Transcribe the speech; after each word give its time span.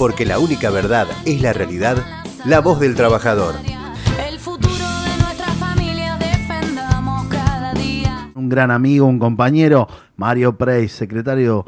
porque 0.00 0.24
la 0.24 0.38
única 0.38 0.70
verdad 0.70 1.06
es 1.26 1.42
la 1.42 1.52
realidad, 1.52 1.98
la 2.46 2.60
voz 2.60 2.80
del 2.80 2.94
trabajador. 2.94 3.54
El 4.26 4.38
futuro 4.38 4.72
de 4.72 5.22
nuestra 5.22 5.52
familia 5.58 6.16
defendamos 6.16 7.26
cada 7.26 7.74
día. 7.74 8.30
Un 8.34 8.48
gran 8.48 8.70
amigo, 8.70 9.04
un 9.04 9.18
compañero, 9.18 9.88
Mario 10.16 10.56
Prey, 10.56 10.88
secretario 10.88 11.66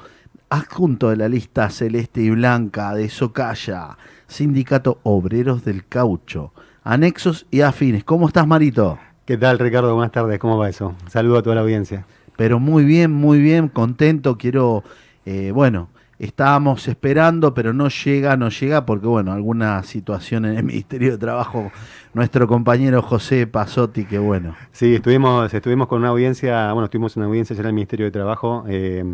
adjunto 0.49 1.11
de 1.11 1.19
la 1.19 1.29
lista 1.29 1.69
celeste 1.69 2.23
y 2.23 2.31
blanca 2.31 2.95
de 2.95 3.11
Socaya, 3.11 3.99
Sindicato 4.29 4.99
Obreros 5.03 5.63
del 5.63 5.87
Caucho, 5.87 6.55
anexos 6.85 7.45
y 7.51 7.61
afines. 7.61 8.03
¿Cómo 8.03 8.29
estás, 8.29 8.47
Marito? 8.47 8.99
¿Qué 9.27 9.37
tal, 9.37 9.59
Ricardo? 9.59 9.95
Buenas 9.95 10.13
tardes, 10.13 10.39
¿cómo 10.39 10.57
va 10.57 10.71
eso? 10.71 10.95
Saludo 11.11 11.37
a 11.37 11.43
toda 11.43 11.57
la 11.57 11.61
audiencia. 11.61 12.07
Pero 12.39 12.59
muy 12.59 12.87
bien, 12.87 13.13
muy 13.13 13.43
bien, 13.43 13.69
contento. 13.69 14.39
Quiero, 14.39 14.85
eh, 15.27 15.51
bueno, 15.55 15.91
estábamos 16.23 16.87
esperando, 16.87 17.53
pero 17.53 17.73
no 17.73 17.89
llega, 17.89 18.37
no 18.37 18.49
llega, 18.49 18.87
porque, 18.87 19.09
bueno, 19.09 19.33
alguna 19.33 19.83
situación 19.83 20.45
en 20.45 20.57
el 20.57 20.63
Ministerio 20.73 21.11
de 21.11 21.19
Trabajo, 21.19 21.73
nuestro 22.15 22.47
compañero 22.47 23.03
José 23.03 23.49
Pasotti, 23.49 24.05
que 24.05 24.19
bueno. 24.19 24.55
Sí, 24.71 24.95
estuvimos, 24.95 25.53
estuvimos 25.53 25.89
con 25.89 25.99
una 25.99 26.11
audiencia, 26.11 26.73
bueno, 26.73 26.85
estuvimos 26.85 27.17
en 27.17 27.23
una 27.23 27.29
audiencia 27.29 27.57
en 27.59 27.67
el 27.67 27.73
Ministerio 27.73 28.07
de 28.07 28.13
Trabajo 28.13 28.65
eh, 28.69 29.05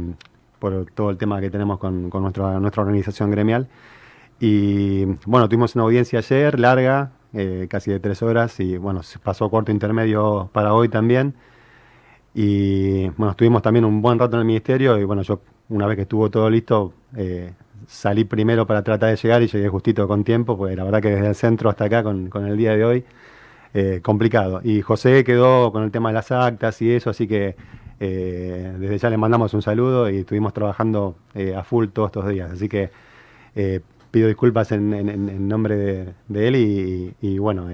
por 0.58 0.86
todo 0.94 1.08
el 1.10 1.16
tema 1.16 1.40
que 1.40 1.48
tenemos 1.48 1.78
con, 1.78 2.10
con 2.10 2.22
nuestra, 2.22 2.60
nuestra 2.60 2.82
organización 2.82 3.30
gremial. 3.30 3.68
Y 4.38 5.06
bueno, 5.24 5.48
tuvimos 5.48 5.74
una 5.76 5.84
audiencia 5.84 6.18
ayer, 6.18 6.60
larga, 6.60 7.12
eh, 7.32 7.68
casi 7.70 7.90
de 7.90 8.00
tres 8.00 8.22
horas, 8.22 8.60
y 8.60 8.76
bueno, 8.76 9.00
pasó 9.22 9.48
cuarto 9.48 9.72
intermedio 9.72 10.50
para 10.52 10.74
hoy 10.74 10.90
también. 10.90 11.34
Y 12.34 13.08
bueno, 13.16 13.30
estuvimos 13.30 13.62
también 13.62 13.86
un 13.86 14.02
buen 14.02 14.18
rato 14.18 14.36
en 14.36 14.40
el 14.40 14.46
ministerio 14.46 14.98
y 14.98 15.04
bueno, 15.04 15.22
yo 15.22 15.40
una 15.68 15.86
vez 15.86 15.96
que 15.96 16.02
estuvo 16.02 16.30
todo 16.30 16.48
listo, 16.50 16.92
eh, 17.16 17.52
salí 17.86 18.24
primero 18.24 18.66
para 18.66 18.82
tratar 18.82 19.10
de 19.10 19.16
llegar 19.16 19.42
y 19.42 19.48
llegué 19.48 19.68
justito 19.68 20.08
con 20.08 20.24
tiempo, 20.24 20.56
porque 20.56 20.76
la 20.76 20.84
verdad 20.84 21.02
que 21.02 21.10
desde 21.10 21.28
el 21.28 21.34
centro 21.34 21.70
hasta 21.70 21.84
acá 21.84 22.02
con, 22.02 22.28
con 22.28 22.46
el 22.46 22.56
día 22.56 22.76
de 22.76 22.84
hoy, 22.84 23.04
eh, 23.74 24.00
complicado. 24.02 24.60
Y 24.64 24.80
José 24.82 25.24
quedó 25.24 25.72
con 25.72 25.82
el 25.84 25.90
tema 25.90 26.08
de 26.08 26.14
las 26.14 26.32
actas 26.32 26.80
y 26.80 26.92
eso, 26.92 27.10
así 27.10 27.26
que 27.28 27.56
eh, 28.00 28.74
desde 28.78 28.98
ya 28.98 29.10
le 29.10 29.18
mandamos 29.18 29.52
un 29.54 29.62
saludo 29.62 30.08
y 30.08 30.18
estuvimos 30.18 30.52
trabajando 30.54 31.16
a 31.56 31.62
full 31.64 31.88
todos 31.88 32.08
estos 32.08 32.28
días. 32.28 32.50
Así 32.50 32.68
que 32.68 32.90
pido 34.10 34.28
disculpas 34.28 34.72
en, 34.72 35.48
nombre 35.48 36.14
de, 36.28 36.48
él 36.48 37.14
y, 37.20 37.38
bueno, 37.38 37.68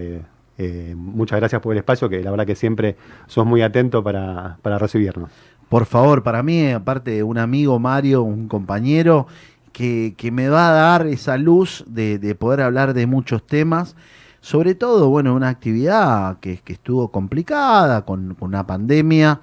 muchas 0.96 1.38
gracias 1.38 1.62
por 1.62 1.72
el 1.72 1.78
espacio, 1.78 2.08
que 2.08 2.22
la 2.22 2.30
verdad 2.30 2.46
que 2.46 2.56
siempre 2.56 2.96
sos 3.26 3.46
muy 3.46 3.62
atento 3.62 4.02
para, 4.02 4.58
para 4.62 4.78
recibirnos. 4.78 5.30
Por 5.68 5.86
favor, 5.86 6.22
para 6.22 6.42
mí, 6.42 6.70
aparte 6.70 7.10
de 7.12 7.22
un 7.22 7.38
amigo, 7.38 7.78
Mario, 7.78 8.22
un 8.22 8.48
compañero, 8.48 9.26
que, 9.72 10.14
que 10.16 10.30
me 10.30 10.48
va 10.48 10.68
a 10.68 10.72
dar 10.72 11.06
esa 11.06 11.36
luz 11.36 11.84
de, 11.86 12.18
de 12.18 12.34
poder 12.34 12.60
hablar 12.60 12.94
de 12.94 13.06
muchos 13.06 13.44
temas, 13.44 13.96
sobre 14.40 14.74
todo, 14.74 15.08
bueno, 15.08 15.34
una 15.34 15.48
actividad 15.48 16.38
que, 16.38 16.58
que 16.58 16.74
estuvo 16.74 17.08
complicada 17.10 18.04
con, 18.04 18.34
con 18.36 18.48
una 18.50 18.66
pandemia 18.66 19.40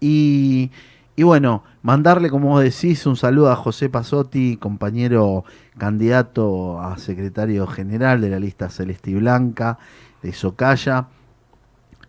y, 0.00 0.70
y 1.14 1.22
bueno, 1.24 1.62
mandarle, 1.82 2.30
como 2.30 2.58
decís, 2.58 3.04
un 3.06 3.16
saludo 3.16 3.50
a 3.50 3.56
José 3.56 3.88
Pasotti, 3.90 4.56
compañero 4.56 5.44
candidato 5.76 6.80
a 6.80 6.96
secretario 6.96 7.66
general 7.66 8.20
de 8.20 8.30
la 8.30 8.38
lista 8.38 8.70
Celeste 8.70 9.10
y 9.10 9.14
Blanca 9.14 9.78
de 10.22 10.32
Socaya. 10.32 11.08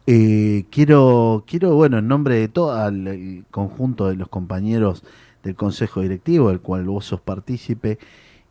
Eh, 0.10 0.66
quiero, 0.72 1.44
quiero, 1.46 1.76
bueno, 1.76 1.98
en 1.98 2.08
nombre 2.08 2.36
de 2.36 2.48
todo 2.48 2.88
el, 2.88 3.44
conjunto 3.52 4.08
de 4.08 4.16
los 4.16 4.30
compañeros 4.30 5.04
del 5.44 5.56
Consejo 5.56 6.00
Directivo, 6.02 6.48
del 6.48 6.62
cual 6.62 6.86
vos 6.86 7.06
sos 7.06 7.20
partícipe, 7.20 8.00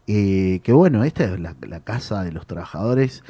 eh, 0.06 0.60
que 0.62 0.72
bueno, 0.74 1.02
esta 1.02 1.24
es 1.24 1.40
la, 1.40 1.80
casa 1.80 2.22
de 2.24 2.32
los 2.32 2.46
trabajadores. 2.46 3.24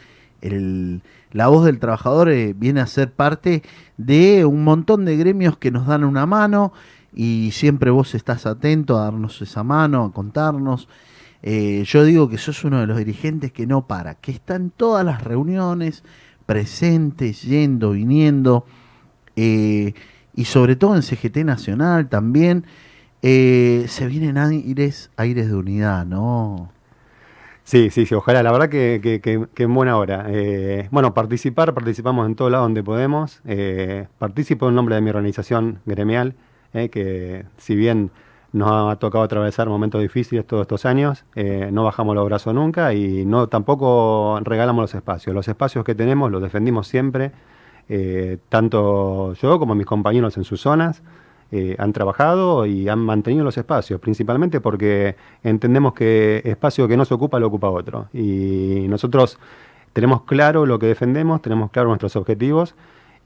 La 1.33 1.47
voz 1.47 1.67
del 1.67 1.79
trabajador 1.79 2.29
eh, 2.31 2.53
viene 2.53 2.81
a 2.81 2.89
ser 2.89 3.13
parte 3.13 3.63
de 3.97 4.45
un 4.45 4.65
montón 4.65 5.05
de 5.05 5.17
gremios 5.17 5.57
que 5.57 5.71
nos 5.71 5.87
dan 5.87 6.03
una 6.03 6.27
mano 6.27 6.73
y 7.15 7.51
siempre 7.53 7.91
vos 7.93 8.15
estás 8.17 8.45
atento 8.45 8.99
a 8.99 9.05
darnos 9.05 9.41
esa 9.41 9.63
mano, 9.63 10.05
a 10.05 10.13
contarnos. 10.13 10.89
Yo 11.43 12.03
digo 12.05 12.29
que 12.29 12.39
sos 12.39 12.65
uno 12.65 12.81
de 12.81 12.89
los 12.89 12.99
dirigentes 12.99 13.53
que 13.53 13.69
no 13.69 13.87
para, 13.87 14.17
que 14.17 14.33
está 14.33 14.57
en 14.57 14.71
todas 14.71 15.07
las 15.07 15.23
reuniones, 15.23 16.03
presentes, 16.47 17.43
yendo, 17.43 17.93
viniendo, 17.93 18.65
eh, 19.37 19.95
y 20.35 20.45
sobre 20.47 20.77
todo 20.77 20.97
en 20.97 21.03
CGT 21.03 21.45
Nacional 21.45 22.09
también, 22.09 22.65
eh, 23.23 23.87
se 23.89 24.07
vienen 24.07 24.39
aires, 24.39 25.11
aires 25.17 25.49
de 25.49 25.55
unidad, 25.57 26.07
¿no? 26.07 26.71
Sí, 27.65 27.91
sí, 27.91 28.07
sí, 28.07 28.15
ojalá, 28.15 28.43
la 28.45 28.53
verdad 28.53 28.69
que, 28.69 29.01
que- 29.23 29.65
en 29.65 29.75
buena 29.75 29.97
hora. 29.97 30.27
Eh, 30.29 30.89
bueno, 30.93 31.15
participar, 31.15 31.75
participamos 31.75 32.27
en 32.27 32.37
todo 32.37 32.49
lado 32.51 32.63
donde 32.65 32.83
podemos. 32.85 33.43
Participo 34.19 34.69
en 34.69 34.75
nombre 34.77 34.95
de 34.95 35.01
mi 35.01 35.11
organización 35.11 35.81
gremial, 35.85 36.35
que 36.93 37.45
si 37.57 37.75
bien 37.75 38.11
nos 38.57 38.93
ha 38.93 38.97
tocado 38.97 39.23
atravesar 39.23 39.69
momentos 39.69 40.01
difíciles 40.01 40.47
todos 40.47 40.63
estos 40.63 40.87
años, 40.87 41.27
eh, 41.35 41.69
no 41.73 41.85
bajamos 41.85 42.15
los 42.15 42.25
brazos 42.25 42.55
nunca 42.55 42.95
y 42.95 43.27
no 43.27 43.49
tampoco 43.49 44.41
regalamos 44.43 44.83
los 44.83 44.95
espacios. 44.95 45.35
Los 45.35 45.47
espacios 45.47 45.85
que 45.85 45.95
tenemos 45.95 46.31
los 46.31 46.41
defendimos 46.41 46.89
siempre, 46.89 47.33
eh, 47.91 48.39
tanto 48.49 49.35
yo 49.35 49.59
como 49.59 49.75
mis 49.75 49.87
compañeros 49.87 50.37
en 50.39 50.45
sus 50.45 50.61
zonas. 50.61 51.03
eh, 51.53 51.77
han 51.79 51.93
trabajado 51.93 52.67
y 52.67 52.89
han 52.89 52.99
mantenido 52.99 53.45
los 53.45 53.57
espacios, 53.57 54.01
principalmente 54.01 54.61
porque 54.61 55.15
entendemos 55.45 55.93
que 55.95 56.43
espacio 56.45 56.89
que 56.89 56.97
no 56.97 57.05
se 57.05 57.15
ocupa 57.15 57.39
lo 57.39 57.47
ocupa 57.47 57.71
otro. 57.71 58.09
Y 58.13 58.87
nosotros 58.89 59.39
tenemos 59.93 60.23
claro 60.23 60.67
lo 60.67 60.79
que 60.81 60.87
defendemos, 60.87 61.43
tenemos 61.43 61.71
claro 61.71 61.89
nuestros 61.89 62.17
objetivos 62.17 62.75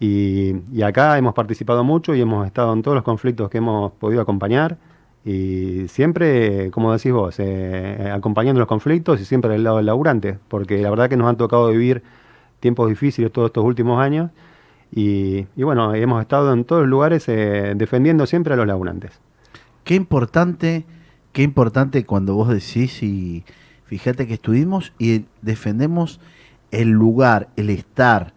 y, 0.00 0.54
y 0.72 0.82
acá 0.82 1.16
hemos 1.18 1.34
participado 1.34 1.82
mucho 1.84 2.14
y 2.14 2.20
hemos 2.20 2.46
estado 2.46 2.72
en 2.74 2.82
todos 2.82 2.94
los 2.96 3.04
conflictos 3.04 3.48
que 3.48 3.58
hemos 3.58 3.92
podido 3.92 4.20
acompañar 4.20 4.76
y 5.24 5.86
siempre, 5.88 6.70
como 6.70 6.92
decís 6.92 7.12
vos, 7.12 7.36
eh, 7.38 8.10
acompañando 8.12 8.58
los 8.58 8.68
conflictos 8.68 9.20
y 9.20 9.24
siempre 9.24 9.52
del 9.52 9.64
lado 9.64 9.76
del 9.76 9.86
laburante, 9.86 10.38
porque 10.48 10.78
la 10.78 10.90
verdad 10.90 11.08
que 11.08 11.16
nos 11.16 11.28
han 11.28 11.36
tocado 11.36 11.68
vivir 11.68 12.02
tiempos 12.60 12.88
difíciles 12.88 13.30
todos 13.30 13.48
estos 13.48 13.64
últimos 13.64 14.00
años 14.00 14.30
y, 14.92 15.46
y 15.56 15.62
bueno, 15.62 15.94
hemos 15.94 16.20
estado 16.22 16.52
en 16.52 16.64
todos 16.64 16.82
los 16.82 16.90
lugares 16.90 17.28
eh, 17.28 17.74
defendiendo 17.76 18.26
siempre 18.26 18.54
a 18.54 18.56
los 18.56 18.66
laburantes. 18.66 19.20
Qué 19.84 19.94
importante, 19.94 20.84
qué 21.32 21.42
importante 21.42 22.04
cuando 22.04 22.34
vos 22.34 22.48
decís 22.48 23.02
y 23.02 23.44
fíjate 23.84 24.26
que 24.26 24.34
estuvimos 24.34 24.92
y 24.98 25.26
defendemos 25.42 26.20
el 26.70 26.90
lugar, 26.90 27.48
el 27.56 27.70
estar. 27.70 28.32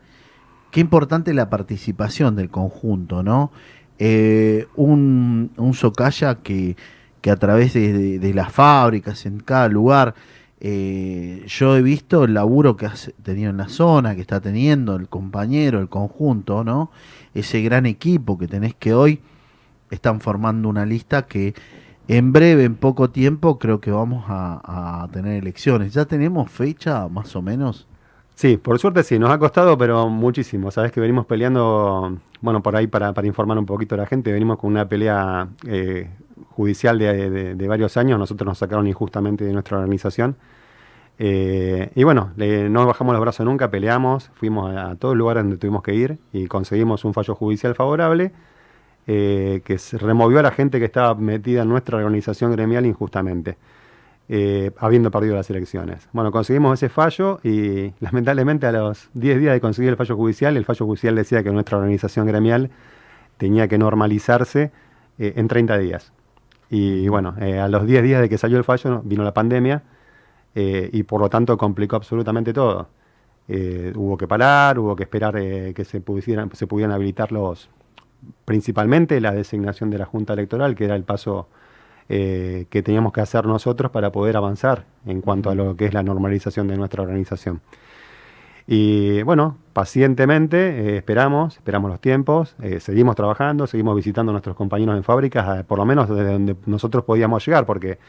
Qué 0.71 0.79
importante 0.79 1.33
la 1.33 1.49
participación 1.49 2.35
del 2.35 2.49
conjunto, 2.49 3.23
¿no? 3.23 3.51
Eh, 3.99 4.67
un, 4.75 5.51
un 5.57 5.73
Socaya 5.73 6.35
que, 6.35 6.75
que 7.21 7.31
a 7.31 7.37
través 7.37 7.73
de, 7.73 8.31
las 8.33 8.51
fábricas, 8.51 9.25
en 9.25 9.39
cada 9.39 9.69
lugar, 9.69 10.13
eh, 10.59 11.43
yo 11.47 11.77
he 11.77 11.81
visto 11.81 12.25
el 12.25 12.33
laburo 12.33 12.75
que 12.75 12.85
has 12.85 13.13
tenido 13.23 13.49
en 13.49 13.57
la 13.57 13.69
zona, 13.69 14.15
que 14.15 14.21
está 14.21 14.41
teniendo 14.41 14.95
el 14.95 15.07
compañero, 15.07 15.79
el 15.79 15.89
conjunto, 15.89 16.63
¿no? 16.63 16.91
Ese 17.33 17.61
gran 17.61 17.85
equipo 17.85 18.37
que 18.37 18.47
tenés 18.47 18.73
que 18.75 18.93
hoy 18.93 19.21
están 19.89 20.19
formando 20.19 20.67
una 20.67 20.85
lista 20.85 21.27
que 21.27 21.53
en 22.07 22.33
breve, 22.33 22.65
en 22.65 22.75
poco 22.75 23.09
tiempo, 23.09 23.57
creo 23.57 23.79
que 23.79 23.91
vamos 23.91 24.25
a, 24.27 25.03
a 25.03 25.07
tener 25.09 25.41
elecciones. 25.41 25.93
¿Ya 25.93 26.03
tenemos 26.03 26.51
fecha 26.51 27.07
más 27.07 27.35
o 27.35 27.41
menos? 27.41 27.87
Sí, 28.35 28.57
por 28.57 28.79
suerte 28.79 29.03
sí, 29.03 29.19
nos 29.19 29.29
ha 29.29 29.37
costado, 29.37 29.77
pero 29.77 30.09
muchísimo. 30.09 30.71
Sabes 30.71 30.91
que 30.91 30.99
venimos 30.99 31.25
peleando, 31.25 32.17
bueno, 32.41 32.63
por 32.63 32.75
ahí 32.75 32.87
para, 32.87 33.13
para 33.13 33.27
informar 33.27 33.57
un 33.59 33.65
poquito 33.65 33.95
a 33.95 33.97
la 33.99 34.05
gente, 34.07 34.31
venimos 34.33 34.57
con 34.57 34.71
una 34.71 34.89
pelea 34.89 35.47
eh, 35.67 36.09
judicial 36.49 36.97
de, 36.97 37.67
varios 37.67 37.95
años. 37.95 38.17
Nosotros 38.19 38.47
nos 38.47 38.57
sacaron 38.57 38.87
injustamente 38.87 39.45
de 39.45 39.53
nuestra 39.53 39.77
organización. 39.77 40.35
Eh, 41.19 41.91
y 41.95 42.03
bueno, 42.03 42.31
le- 42.37 42.69
no 42.69 42.85
bajamos 42.87 43.13
los 43.13 43.21
brazos 43.21 43.45
nunca, 43.45 43.71
peleamos, 43.71 44.31
fuimos 44.35 44.75
a, 44.75 44.91
a 44.91 44.95
todos 44.95 45.13
los 45.15 45.19
lugares 45.19 45.43
donde 45.43 45.57
tuvimos 45.57 45.83
que 45.83 45.93
ir 45.95 46.19
y 46.33 46.47
conseguimos 46.47 47.05
un 47.05 47.13
fallo 47.13 47.35
judicial 47.35 47.75
favorable 47.75 48.33
eh, 49.07 49.61
que 49.65 49.77
removió 49.97 50.39
a 50.39 50.43
la 50.43 50.51
gente 50.51 50.79
que 50.79 50.85
estaba 50.85 51.15
metida 51.15 51.63
en 51.63 51.69
nuestra 51.69 51.97
organización 51.97 52.51
gremial 52.53 52.85
injustamente 52.85 53.57
eh, 54.29 54.71
habiendo 54.77 55.11
perdido 55.11 55.35
las 55.35 55.49
elecciones. 55.49 56.07
Bueno, 56.13 56.31
conseguimos 56.31 56.79
ese 56.79 56.89
fallo 56.89 57.39
y 57.43 57.93
lamentablemente 57.99 58.65
a 58.65 58.71
los 58.71 59.09
10 59.13 59.39
días 59.39 59.53
de 59.53 59.61
conseguir 59.61 59.89
el 59.89 59.97
fallo 59.97 60.15
judicial, 60.15 60.55
el 60.55 60.63
fallo 60.63 60.85
judicial 60.85 61.15
decía 61.15 61.43
que 61.43 61.51
nuestra 61.51 61.77
organización 61.77 62.25
gremial 62.25 62.69
tenía 63.37 63.67
que 63.67 63.77
normalizarse 63.77 64.71
eh, 65.19 65.33
en 65.35 65.47
30 65.47 65.77
días. 65.77 66.13
Y 66.69 67.07
bueno, 67.09 67.35
eh, 67.39 67.59
a 67.59 67.67
los 67.67 67.85
10 67.85 68.01
días 68.01 68.21
de 68.21 68.29
que 68.29 68.37
salió 68.37 68.57
el 68.57 68.63
fallo 68.63 69.01
vino 69.03 69.23
la 69.23 69.33
pandemia 69.33 69.83
y 70.55 71.01
por 71.01 71.19
lo 71.19 71.31
tanto 71.31 71.57
complicó 71.57 71.95
absolutamente 71.95 72.53
todo. 72.53 72.87
Hubo 73.47 74.17
que 74.17 74.27
parar, 74.27 74.77
hubo 74.77 74.95
que 74.95 75.01
esperar 75.01 75.33
que 75.33 75.83
se 75.83 75.99
pudieran 75.99 76.91
habilitar 76.91 77.31
los, 77.31 77.69
principalmente 78.45 79.19
la 79.19 79.31
designación 79.31 79.89
de 79.89 79.97
la 79.97 80.05
Junta 80.05 80.33
Electoral, 80.33 80.75
que 80.75 80.85
era 80.85 80.95
el 80.95 81.03
paso 81.03 81.47
eh, 82.09 82.65
que 82.69 82.83
teníamos 82.83 83.13
que 83.13 83.21
hacer 83.21 83.45
nosotros 83.45 83.91
para 83.91 84.11
poder 84.11 84.37
avanzar 84.37 84.85
en 85.05 85.21
cuanto 85.21 85.49
a 85.49 85.55
lo 85.55 85.75
que 85.75 85.85
es 85.85 85.93
la 85.93 86.03
normalización 86.03 86.67
de 86.67 86.77
nuestra 86.77 87.03
organización. 87.03 87.61
Y 88.65 89.21
bueno, 89.23 89.57
pacientemente 89.73 90.57
eh, 90.57 90.97
esperamos, 90.97 91.57
esperamos 91.57 91.91
los 91.91 91.99
tiempos, 91.99 92.55
eh, 92.61 92.79
seguimos 92.79 93.15
trabajando, 93.15 93.67
seguimos 93.67 93.95
visitando 93.95 94.31
a 94.31 94.33
nuestros 94.33 94.55
compañeros 94.55 94.95
en 94.95 95.03
fábricas, 95.03 95.59
eh, 95.59 95.63
por 95.65 95.79
lo 95.79 95.85
menos 95.85 96.07
desde 96.07 96.31
donde 96.31 96.55
nosotros 96.65 97.03
podíamos 97.03 97.45
llegar, 97.45 97.65
porque 97.65 97.99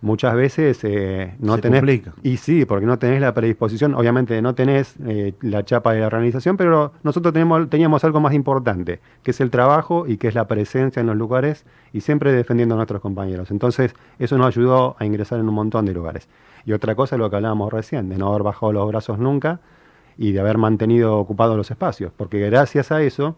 muchas 0.00 0.34
veces 0.34 0.78
eh, 0.84 1.34
no 1.40 1.56
Se 1.56 1.62
tenés... 1.62 1.80
complica. 1.80 2.12
Y 2.22 2.36
sí, 2.36 2.64
porque 2.64 2.86
no 2.86 2.98
tenés 2.98 3.20
la 3.20 3.34
predisposición, 3.34 3.94
obviamente 3.94 4.40
no 4.42 4.54
tenés 4.54 4.94
eh, 5.06 5.34
la 5.40 5.64
chapa 5.64 5.92
de 5.92 6.00
la 6.00 6.06
organización, 6.06 6.56
pero 6.56 6.92
nosotros 7.02 7.32
tenemos, 7.32 7.68
teníamos 7.68 8.04
algo 8.04 8.20
más 8.20 8.34
importante, 8.34 9.00
que 9.22 9.32
es 9.32 9.40
el 9.40 9.50
trabajo 9.50 10.06
y 10.06 10.16
que 10.16 10.28
es 10.28 10.34
la 10.34 10.46
presencia 10.46 11.00
en 11.00 11.06
los 11.06 11.16
lugares 11.16 11.64
y 11.92 12.00
siempre 12.00 12.32
defendiendo 12.32 12.74
a 12.74 12.76
nuestros 12.76 13.00
compañeros. 13.00 13.50
Entonces, 13.50 13.94
eso 14.18 14.38
nos 14.38 14.46
ayudó 14.48 14.96
a 14.98 15.04
ingresar 15.04 15.40
en 15.40 15.48
un 15.48 15.54
montón 15.54 15.86
de 15.86 15.92
lugares. 15.92 16.28
Y 16.64 16.72
otra 16.72 16.94
cosa 16.94 17.16
es 17.16 17.20
lo 17.20 17.30
que 17.30 17.36
hablábamos 17.36 17.72
recién, 17.72 18.08
de 18.08 18.18
no 18.18 18.28
haber 18.28 18.42
bajado 18.42 18.72
los 18.72 18.88
brazos 18.88 19.18
nunca 19.18 19.60
y 20.16 20.32
de 20.32 20.40
haber 20.40 20.58
mantenido 20.58 21.16
ocupados 21.16 21.56
los 21.56 21.70
espacios, 21.70 22.12
porque 22.16 22.40
gracias 22.40 22.92
a 22.92 23.02
eso 23.02 23.36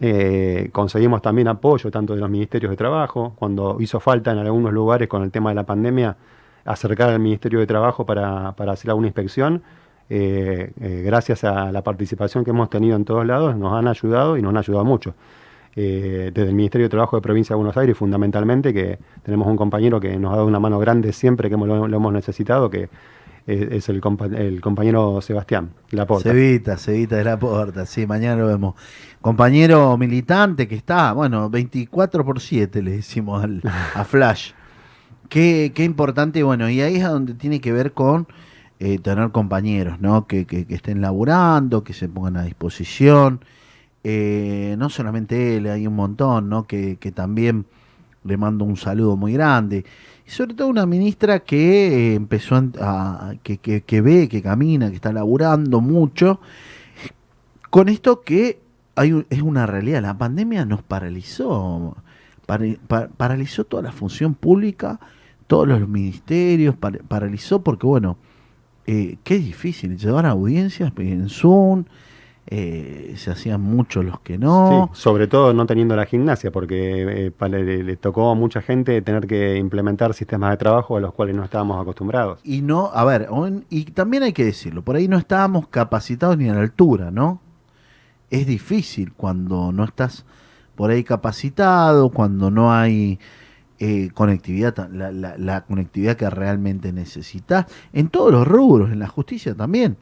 eh, 0.00 0.68
conseguimos 0.72 1.22
también 1.22 1.48
apoyo 1.48 1.90
tanto 1.90 2.14
de 2.14 2.20
los 2.20 2.28
ministerios 2.28 2.70
de 2.70 2.76
trabajo, 2.76 3.34
cuando 3.36 3.76
hizo 3.80 4.00
falta 4.00 4.32
en 4.32 4.38
algunos 4.38 4.72
lugares 4.72 5.08
con 5.08 5.22
el 5.22 5.30
tema 5.30 5.50
de 5.50 5.54
la 5.56 5.64
pandemia 5.64 6.16
acercar 6.64 7.10
al 7.10 7.20
Ministerio 7.20 7.60
de 7.60 7.66
Trabajo 7.66 8.04
para, 8.06 8.52
para 8.52 8.72
hacer 8.72 8.90
alguna 8.90 9.08
inspección. 9.08 9.62
eh, 10.10 10.72
eh, 10.80 11.02
gracias 11.04 11.44
a 11.44 11.72
la 11.72 11.82
participación 11.82 12.44
que 12.44 12.50
hemos 12.50 12.68
tenido 12.68 12.96
en 12.96 13.04
todos 13.04 13.24
lados, 13.26 13.56
nos 13.56 13.72
han 13.72 13.88
ayudado 13.88 14.36
y 14.36 14.42
nos 14.42 14.50
han 14.50 14.58
ayudado 14.58 14.84
mucho. 14.84 15.14
Desde 15.76 16.42
el 16.42 16.54
Ministerio 16.54 16.84
de 16.84 16.88
Trabajo 16.88 17.16
de 17.16 17.22
Provincia 17.22 17.54
de 17.54 17.56
Buenos 17.56 17.76
Aires, 17.76 17.96
fundamentalmente, 17.96 18.72
que 18.72 18.98
tenemos 19.24 19.48
un 19.48 19.56
compañero 19.56 19.98
que 19.98 20.16
nos 20.18 20.32
ha 20.32 20.36
dado 20.36 20.46
una 20.46 20.60
mano 20.60 20.78
grande 20.78 21.12
siempre 21.12 21.50
que 21.50 21.56
lo, 21.56 21.88
lo 21.88 21.96
hemos 21.96 22.12
necesitado, 22.12 22.70
que 22.70 22.88
es, 23.46 23.60
es 23.72 23.88
el, 23.88 24.00
compa- 24.00 24.34
el 24.34 24.60
compañero 24.60 25.20
Sebastián 25.20 25.70
Laporta. 25.90 26.30
Cevita, 26.30 26.76
Cevita 26.78 27.16
de 27.16 27.24
la 27.24 27.38
Porta, 27.38 27.86
sí, 27.86 28.06
mañana 28.06 28.36
lo 28.42 28.46
vemos. 28.46 28.74
Compañero 29.20 29.96
militante 29.96 30.68
que 30.68 30.74
está, 30.74 31.12
bueno, 31.12 31.48
24 31.50 32.24
por 32.24 32.40
7 32.40 32.82
le 32.82 32.92
decimos 32.92 33.42
al- 33.44 33.62
a 33.94 34.04
Flash. 34.04 34.52
Qué, 35.28 35.72
qué 35.74 35.84
importante, 35.84 36.42
bueno, 36.42 36.68
y 36.70 36.80
ahí 36.80 36.96
es 36.96 37.04
donde 37.04 37.34
tiene 37.34 37.60
que 37.60 37.72
ver 37.72 37.92
con 37.92 38.26
eh, 38.78 38.98
tener 38.98 39.30
compañeros, 39.30 40.00
¿no? 40.00 40.26
Que, 40.26 40.44
que- 40.46 40.66
que 40.66 40.74
estén 40.74 41.00
laburando, 41.00 41.82
que 41.84 41.92
se 41.94 42.08
pongan 42.08 42.36
a 42.36 42.42
disposición. 42.44 43.40
Eh, 44.02 44.76
no 44.78 44.90
solamente 44.90 45.56
él, 45.56 45.66
hay 45.66 45.86
un 45.86 45.94
montón, 45.96 46.48
¿no? 46.50 46.66
Que, 46.66 46.96
que 46.96 47.10
también 47.10 47.64
le 48.24 48.36
mando 48.36 48.64
un 48.64 48.76
saludo 48.76 49.16
muy 49.16 49.32
grande. 49.34 49.84
Y 50.26 50.30
sobre 50.30 50.54
todo 50.54 50.68
una 50.68 50.86
ministra 50.86 51.40
que 51.40 52.12
eh, 52.12 52.14
empezó 52.14 52.56
a, 52.80 53.34
que, 53.42 53.58
que- 53.58 54.00
ve, 54.00 54.28
que 54.28 54.42
camina, 54.42 54.88
que 54.90 54.96
está 54.96 55.12
laburando 55.12 55.80
mucho. 55.80 56.40
Con 57.70 57.88
esto 57.88 58.22
que 58.22 58.60
hay 58.96 59.12
un- 59.12 59.26
es 59.30 59.42
una 59.42 59.66
realidad, 59.66 60.02
la 60.02 60.16
pandemia 60.16 60.64
nos 60.64 60.82
paralizó, 60.82 61.96
paralizó 63.16 63.64
toda 63.64 63.82
la 63.82 63.92
función 63.92 64.34
pública, 64.34 65.00
todos 65.46 65.66
los 65.68 65.88
ministerios, 65.88 66.76
par- 66.76 67.02
paralizó 67.02 67.62
porque, 67.62 67.86
bueno, 67.86 68.16
eh, 68.86 69.16
qué 69.24 69.38
difícil 69.38 69.96
llevar 69.98 70.26
audiencias 70.26 70.92
en 70.98 71.28
Zoom, 71.28 71.84
eh, 72.46 73.14
se 73.16 73.30
hacían 73.30 73.60
muchos 73.60 74.04
los 74.04 74.20
que 74.20 74.36
no. 74.38 74.90
Sí, 74.92 75.00
sobre 75.00 75.26
todo 75.28 75.54
no 75.54 75.64
teniendo 75.66 75.96
la 75.96 76.04
gimnasia, 76.06 76.50
porque 76.50 77.26
eh, 77.28 77.48
le, 77.48 77.82
le 77.82 77.96
tocó 77.96 78.30
a 78.30 78.34
mucha 78.34 78.60
gente 78.60 79.00
tener 79.02 79.26
que 79.26 79.56
implementar 79.56 80.12
sistemas 80.14 80.50
de 80.50 80.56
trabajo 80.58 80.96
a 80.96 81.00
los 81.00 81.14
cuales 81.14 81.34
no 81.36 81.44
estábamos 81.44 81.80
acostumbrados. 81.80 82.40
Y 82.44 82.62
no, 82.62 82.90
a 82.92 83.04
ver, 83.04 83.28
on- 83.30 83.64
y 83.70 83.84
también 83.86 84.22
hay 84.24 84.32
que 84.32 84.44
decirlo, 84.44 84.82
por 84.82 84.96
ahí 84.96 85.08
no 85.08 85.16
estábamos 85.16 85.68
capacitados 85.68 86.36
ni 86.36 86.48
a 86.48 86.54
la 86.54 86.60
altura, 86.60 87.10
¿no? 87.10 87.40
Es 88.30 88.46
difícil 88.46 89.12
cuando 89.14 89.72
no 89.72 89.84
estás 89.84 90.24
por 90.74 90.90
ahí 90.90 91.04
capacitado, 91.04 92.08
cuando 92.10 92.50
no 92.50 92.72
hay 92.72 93.18
eh, 93.80 94.10
conectividad, 94.14 94.88
la- 94.90 95.10
la 95.36 95.60
conectividad 95.64 96.16
que 96.16 96.28
realmente 96.30 96.92
necesitas, 96.92 97.66
en 97.92 98.08
todos 98.08 98.30
los 98.32 98.46
rubros, 98.46 98.90
en 98.92 98.98
la 99.00 99.08
justicia 99.08 99.54
también. 99.54 99.96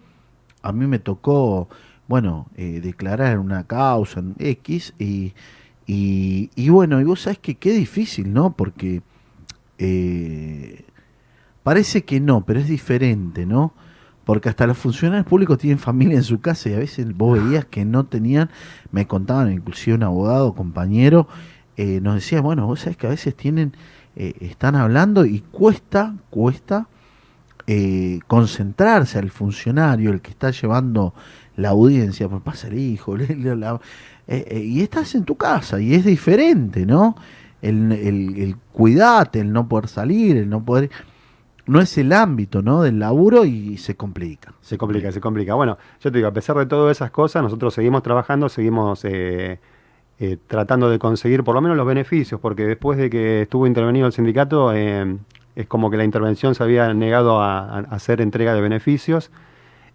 A 0.62 0.72
mí 0.72 0.86
me 0.86 0.98
tocó, 0.98 1.68
bueno, 2.08 2.48
eh, 2.56 2.80
declarar 2.82 3.38
una 3.38 3.64
causa 3.66 4.20
en 4.20 4.34
X 4.38 4.94
y, 4.98 5.34
y, 5.86 6.50
y 6.54 6.68
bueno, 6.68 7.00
y 7.00 7.04
vos 7.04 7.22
sabés 7.22 7.38
que 7.38 7.56
qué 7.56 7.72
difícil, 7.72 8.32
¿no? 8.32 8.54
Porque... 8.56 9.02
eh, 9.78 10.84
Parece 11.62 12.04
que 12.04 12.18
no, 12.20 12.44
pero 12.44 12.58
es 12.58 12.66
diferente, 12.66 13.46
¿no? 13.46 13.72
Porque 14.24 14.48
hasta 14.48 14.66
los 14.66 14.76
funcionarios 14.78 15.26
públicos 15.26 15.58
tienen 15.58 15.78
familia 15.78 16.16
en 16.16 16.24
su 16.24 16.40
casa 16.40 16.68
y 16.68 16.74
a 16.74 16.78
veces 16.78 17.16
vos 17.16 17.38
veías 17.40 17.64
que 17.66 17.84
no 17.84 18.04
tenían, 18.04 18.50
me 18.90 19.06
contaban 19.06 19.52
inclusive 19.52 19.96
un 19.96 20.02
abogado, 20.02 20.54
compañero, 20.54 21.28
eh, 21.76 22.00
nos 22.00 22.16
decía, 22.16 22.40
bueno, 22.40 22.66
vos 22.66 22.80
sabés 22.80 22.96
que 22.96 23.06
a 23.06 23.10
veces 23.10 23.36
tienen, 23.36 23.74
eh, 24.16 24.34
están 24.40 24.74
hablando 24.74 25.24
y 25.24 25.40
cuesta, 25.40 26.16
cuesta 26.30 26.88
eh, 27.68 28.18
concentrarse 28.26 29.18
al 29.20 29.30
funcionario, 29.30 30.10
el 30.10 30.20
que 30.20 30.30
está 30.30 30.50
llevando 30.50 31.14
la 31.56 31.70
audiencia, 31.70 32.28
pues 32.28 32.42
pasa 32.42 32.68
el 32.68 32.78
hijo, 32.78 33.16
eh, 33.18 33.78
eh, 34.26 34.60
y 34.60 34.82
estás 34.82 35.14
en 35.14 35.24
tu 35.24 35.36
casa 35.36 35.80
y 35.80 35.94
es 35.94 36.04
diferente, 36.04 36.86
¿no? 36.86 37.16
El, 37.60 37.92
el, 37.92 38.38
el 38.38 38.56
cuidarte, 38.72 39.40
el 39.40 39.52
no 39.52 39.68
poder 39.68 39.88
salir, 39.88 40.36
el 40.36 40.48
no 40.48 40.64
poder 40.64 40.90
no 41.66 41.80
es 41.80 41.96
el 41.98 42.12
ámbito 42.12 42.62
¿no? 42.62 42.82
del 42.82 42.98
laburo 42.98 43.44
y 43.44 43.76
se 43.78 43.96
complica. 43.96 44.52
Se 44.60 44.76
complica, 44.76 45.12
se 45.12 45.20
complica. 45.20 45.54
Bueno, 45.54 45.78
yo 46.00 46.10
te 46.10 46.18
digo, 46.18 46.28
a 46.28 46.32
pesar 46.32 46.56
de 46.56 46.66
todas 46.66 46.96
esas 46.96 47.10
cosas, 47.10 47.42
nosotros 47.42 47.74
seguimos 47.74 48.02
trabajando, 48.02 48.48
seguimos 48.48 49.04
eh, 49.04 49.58
tratando 50.46 50.90
de 50.90 50.98
conseguir 50.98 51.44
por 51.44 51.54
lo 51.54 51.60
menos 51.60 51.76
los 51.76 51.86
beneficios, 51.86 52.40
porque 52.40 52.66
después 52.66 52.98
de 52.98 53.10
que 53.10 53.42
estuvo 53.42 53.66
intervenido 53.66 54.06
el 54.06 54.12
sindicato, 54.12 54.72
es 54.72 55.66
como 55.68 55.90
que 55.90 55.96
la 55.96 56.04
intervención 56.04 56.54
se 56.54 56.62
había 56.62 56.92
negado 56.94 57.40
a 57.40 57.78
hacer 57.78 58.20
entrega 58.20 58.54
de 58.54 58.60
beneficios. 58.60 59.30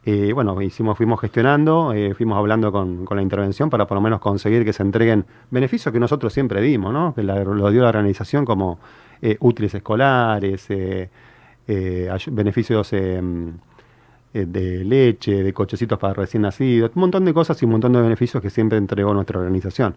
Eh, 0.10 0.32
bueno, 0.32 0.62
hicimos, 0.62 0.96
fuimos 0.96 1.20
gestionando, 1.20 1.92
eh, 1.92 2.14
fuimos 2.14 2.38
hablando 2.38 2.72
con, 2.72 3.04
con 3.04 3.18
la 3.18 3.22
intervención 3.24 3.70
para 3.70 3.86
por 3.88 3.96
lo 3.96 4.02
menos 4.02 4.22
conseguir 4.22 4.64
que 4.64 4.72
se 4.72 4.82
entreguen 4.82 5.26
beneficios 5.52 5.92
que 5.92 6.00
nosotros 6.00 6.32
siempre 6.32 6.62
dimos, 6.62 6.94
¿no? 6.94 7.14
Que 7.14 7.24
la- 7.24 7.44
lo 7.44 7.70
dio 7.72 7.82
la 7.82 7.90
organización 7.90 8.46
como 8.46 8.80
eh, 9.22 9.36
útiles 9.42 9.76
escolares, 9.76 10.66
eh, 10.70 11.10
beneficios 12.32 12.92
de 12.92 14.86
leche, 14.86 15.44
de 15.44 15.54
cochecitos 15.54 16.00
para 16.00 16.14
recién 16.14 16.44
nacidos, 16.44 16.92
un 16.96 17.02
montón 17.02 17.26
de 17.26 17.34
cosas 17.34 17.62
y 17.62 17.66
un 17.66 17.72
montón 17.72 17.92
de 17.92 18.02
beneficios 18.02 18.42
que 18.42 18.50
siempre 18.50 18.78
entregó 18.78 19.14
nuestra 19.14 19.40
organización. 19.40 19.96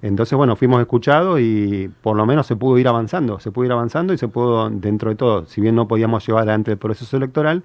Entonces, 0.00 0.36
bueno, 0.36 0.56
fuimos 0.56 0.80
escuchados 0.80 1.38
y 1.40 1.88
por 2.02 2.16
lo 2.16 2.26
menos 2.26 2.46
se 2.48 2.56
pudo 2.56 2.78
ir 2.78 2.88
avanzando, 2.88 3.38
se 3.38 3.52
pudo 3.52 3.66
ir 3.66 3.72
avanzando 3.72 4.12
y 4.12 4.18
se 4.18 4.26
pudo, 4.26 4.68
dentro 4.70 5.10
de 5.10 5.16
todo, 5.16 5.46
si 5.46 5.60
bien 5.60 5.76
no 5.76 5.86
podíamos 5.86 6.26
llevar 6.26 6.42
adelante 6.42 6.72
el 6.72 6.78
proceso 6.78 7.16
electoral, 7.16 7.62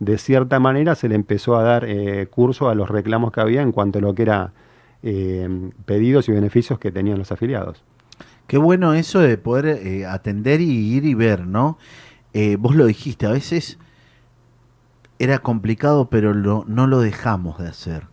de 0.00 0.16
cierta 0.16 0.58
manera 0.58 0.94
se 0.94 1.08
le 1.08 1.14
empezó 1.14 1.56
a 1.56 1.62
dar 1.62 1.84
eh, 1.84 2.26
curso 2.28 2.70
a 2.70 2.74
los 2.74 2.88
reclamos 2.88 3.32
que 3.32 3.40
había 3.42 3.60
en 3.60 3.70
cuanto 3.70 3.98
a 3.98 4.02
lo 4.02 4.14
que 4.14 4.22
era 4.22 4.52
eh, 5.02 5.70
pedidos 5.84 6.28
y 6.28 6.32
beneficios 6.32 6.78
que 6.78 6.90
tenían 6.90 7.18
los 7.18 7.30
afiliados. 7.30 7.84
Qué 8.46 8.56
bueno 8.56 8.94
eso 8.94 9.20
de 9.20 9.36
poder 9.36 9.66
eh, 9.66 10.06
atender 10.06 10.62
y 10.62 10.94
ir 10.94 11.04
y 11.04 11.14
ver, 11.14 11.46
¿no? 11.46 11.78
Vos 12.58 12.76
lo 12.76 12.86
dijiste, 12.86 13.26
a 13.26 13.32
veces 13.32 13.76
era 15.18 15.40
complicado, 15.40 16.08
pero 16.10 16.32
no 16.32 16.86
lo 16.86 17.00
dejamos 17.00 17.58
de 17.58 17.66
hacer. 17.66 18.04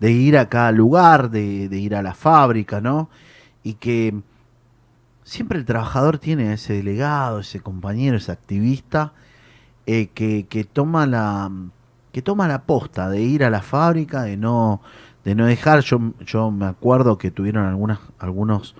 De 0.00 0.10
ir 0.10 0.36
a 0.36 0.48
cada 0.48 0.72
lugar, 0.72 1.30
de, 1.30 1.68
de 1.68 1.78
ir 1.78 1.94
a 1.94 2.02
la 2.02 2.14
fábrica, 2.14 2.80
¿no? 2.80 3.10
Y 3.62 3.74
que 3.74 4.12
siempre 5.22 5.56
el 5.56 5.64
trabajador 5.64 6.18
tiene 6.18 6.52
ese 6.52 6.74
delegado, 6.74 7.38
ese 7.38 7.60
compañero, 7.60 8.16
ese 8.16 8.32
activista, 8.32 9.12
eh, 9.86 10.08
que, 10.14 10.46
que 10.48 10.64
toma 10.64 11.06
la 11.06 11.50
que 12.12 12.22
toma 12.22 12.46
la 12.46 12.62
posta 12.62 13.08
de 13.10 13.20
ir 13.22 13.42
a 13.42 13.50
la 13.50 13.60
fábrica, 13.60 14.22
de 14.22 14.36
no, 14.36 14.80
de 15.24 15.34
no 15.34 15.46
dejar, 15.46 15.80
yo, 15.80 16.00
yo 16.24 16.50
me 16.52 16.66
acuerdo 16.66 17.18
que 17.18 17.32
tuvieron 17.32 17.66
algunas, 17.66 17.98
algunos 18.20 18.76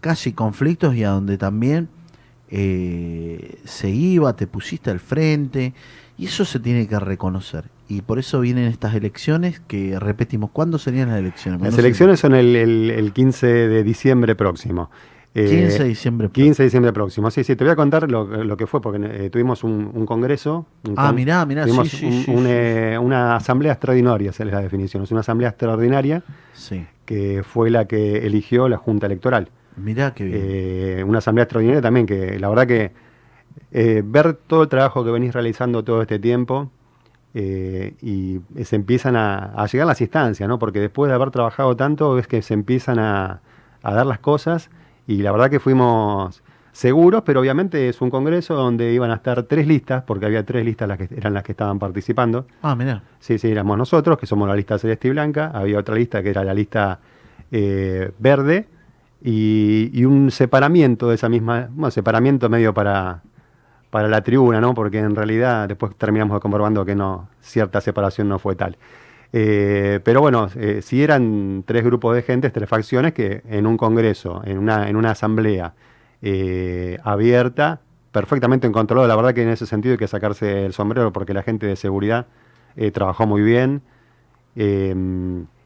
casi 0.00 0.32
conflictos 0.32 0.94
y 0.94 1.04
a 1.04 1.10
donde 1.10 1.36
también 1.36 1.88
eh, 2.50 3.58
se 3.64 3.90
iba, 3.90 4.34
te 4.36 4.46
pusiste 4.46 4.90
al 4.90 5.00
frente, 5.00 5.74
y 6.16 6.26
eso 6.26 6.44
se 6.46 6.58
tiene 6.58 6.86
que 6.88 6.98
reconocer. 6.98 7.64
Y 7.88 8.00
por 8.00 8.18
eso 8.18 8.40
vienen 8.40 8.64
estas 8.66 8.94
elecciones 8.94 9.60
que 9.60 9.98
repetimos. 10.00 10.50
¿Cuándo 10.50 10.78
serían 10.78 11.10
las 11.10 11.18
elecciones? 11.18 11.60
Las 11.60 11.78
elecciones 11.78 12.20
son 12.20 12.34
el, 12.34 12.56
el- 12.56 12.90
el 12.90 13.12
15 13.12 13.46
de 13.46 13.82
diciembre 13.84 14.34
próximo. 14.34 14.90
Eh, 15.38 15.44
15 15.48 15.82
de 15.82 15.88
diciembre. 15.90 16.28
15 16.30 16.62
de 16.62 16.66
diciembre 16.66 16.92
próximo. 16.94 17.30
Sí, 17.30 17.44
sí, 17.44 17.56
te 17.56 17.64
voy 17.64 17.72
a 17.72 17.76
contar 17.76 18.10
lo, 18.10 18.24
lo 18.42 18.56
que 18.56 18.66
fue, 18.66 18.80
porque 18.80 19.26
eh, 19.26 19.28
tuvimos 19.30 19.64
un, 19.64 19.90
un 19.92 20.06
congreso. 20.06 20.64
un 20.88 20.94
Ah, 20.96 21.08
con- 21.08 21.16
mirá, 21.16 21.44
mirá, 21.44 21.64
sí, 21.64 21.68
tuvimos 21.68 21.88
sí, 21.90 22.06
un- 22.06 22.12
sí, 22.24 22.30
un, 22.30 22.44
sí. 22.44 22.48
eh, 22.48 22.98
una 23.00 23.36
asamblea 23.36 23.72
extraordinaria, 23.72 24.30
esa 24.30 24.44
es 24.44 24.50
la 24.52 24.60
definición. 24.62 25.02
Es 25.02 25.10
una 25.10 25.20
asamblea 25.20 25.50
extraordinaria 25.50 26.22
Sí. 26.54 26.86
que 27.04 27.42
fue 27.44 27.68
la 27.70 27.84
que 27.84 28.26
eligió 28.26 28.68
la 28.68 28.78
Junta 28.78 29.04
Electoral. 29.06 29.48
Mirá 29.76 30.14
qué 30.14 30.24
bien. 30.24 30.40
Eh, 30.42 31.04
una 31.06 31.18
asamblea 31.18 31.42
extraordinaria 31.44 31.82
también 31.82 32.06
que 32.06 32.38
la 32.38 32.48
verdad 32.48 32.66
que 32.66 32.92
eh, 33.72 34.02
ver 34.06 34.32
todo 34.46 34.62
el 34.62 34.68
trabajo 34.70 35.04
que 35.04 35.10
venís 35.10 35.34
realizando 35.34 35.84
todo 35.84 36.00
este 36.00 36.18
tiempo 36.18 36.70
eh, 37.34 37.94
y 38.00 38.40
se 38.64 38.76
empiezan 38.76 39.16
a, 39.16 39.52
a 39.54 39.66
llegar 39.66 39.86
las 39.86 40.00
instancias, 40.00 40.48
¿no? 40.48 40.58
Porque 40.58 40.80
después 40.80 41.10
de 41.10 41.14
haber 41.14 41.30
trabajado 41.30 41.76
tanto 41.76 42.18
es 42.18 42.26
que 42.26 42.40
se 42.40 42.54
empiezan 42.54 42.98
a, 42.98 43.40
a 43.82 43.92
dar 43.94 44.06
las 44.06 44.18
cosas 44.18 44.70
y 45.06 45.18
la 45.18 45.32
verdad 45.32 45.50
que 45.50 45.60
fuimos 45.60 46.42
seguros, 46.72 47.22
pero 47.24 47.40
obviamente 47.40 47.88
es 47.88 48.02
un 48.02 48.10
congreso 48.10 48.54
donde 48.54 48.92
iban 48.92 49.10
a 49.10 49.14
estar 49.14 49.42
tres 49.44 49.66
listas, 49.66 50.02
porque 50.02 50.26
había 50.26 50.44
tres 50.44 50.64
listas 50.64 50.86
las 50.86 50.98
que 50.98 51.08
eran 51.16 51.32
las 51.32 51.42
que 51.42 51.52
estaban 51.52 51.78
participando. 51.78 52.46
ah, 52.60 52.76
mirá. 52.76 53.02
Sí, 53.18 53.38
sí, 53.38 53.50
éramos 53.50 53.78
nosotros, 53.78 54.18
que 54.18 54.26
somos 54.26 54.46
la 54.46 54.54
lista 54.54 54.78
celeste 54.78 55.08
y 55.08 55.12
blanca. 55.12 55.50
Había 55.54 55.78
otra 55.78 55.94
lista 55.94 56.22
que 56.22 56.30
era 56.30 56.44
la 56.44 56.52
lista 56.52 56.98
eh, 57.50 58.10
verde 58.18 58.68
y, 59.22 59.90
y 59.94 60.04
un 60.04 60.30
separamiento 60.30 61.08
de 61.08 61.14
esa 61.14 61.30
misma, 61.30 61.68
bueno, 61.70 61.90
separamiento 61.90 62.50
medio 62.50 62.74
para, 62.74 63.22
para 63.90 64.08
la 64.08 64.20
tribuna, 64.20 64.60
¿no? 64.60 64.74
Porque 64.74 64.98
en 64.98 65.16
realidad 65.16 65.68
después 65.68 65.96
terminamos 65.96 66.38
comprobando 66.40 66.84
que 66.84 66.94
no, 66.94 67.28
cierta 67.40 67.80
separación 67.80 68.28
no 68.28 68.38
fue 68.38 68.54
tal. 68.54 68.76
Eh, 69.38 70.00
pero 70.02 70.22
bueno, 70.22 70.48
eh, 70.56 70.80
si 70.82 71.02
eran 71.02 71.62
tres 71.66 71.84
grupos 71.84 72.14
de 72.16 72.22
gente, 72.22 72.48
tres 72.50 72.68
facciones 72.70 73.12
que 73.12 73.42
en 73.50 73.66
un 73.66 73.76
congreso, 73.76 74.40
en 74.46 74.56
una, 74.56 74.88
en 74.88 74.96
una 74.96 75.10
asamblea 75.10 75.74
eh, 76.22 76.96
abierta, 77.04 77.80
perfectamente 78.12 78.70
controlada, 78.72 79.08
la 79.08 79.14
verdad 79.16 79.34
que 79.34 79.42
en 79.42 79.50
ese 79.50 79.66
sentido 79.66 79.92
hay 79.92 79.98
que 79.98 80.08
sacarse 80.08 80.64
el 80.64 80.72
sombrero 80.72 81.12
porque 81.12 81.34
la 81.34 81.42
gente 81.42 81.66
de 81.66 81.76
seguridad 81.76 82.24
eh, 82.76 82.90
trabajó 82.92 83.26
muy 83.26 83.42
bien, 83.42 83.82
eh, 84.56 84.94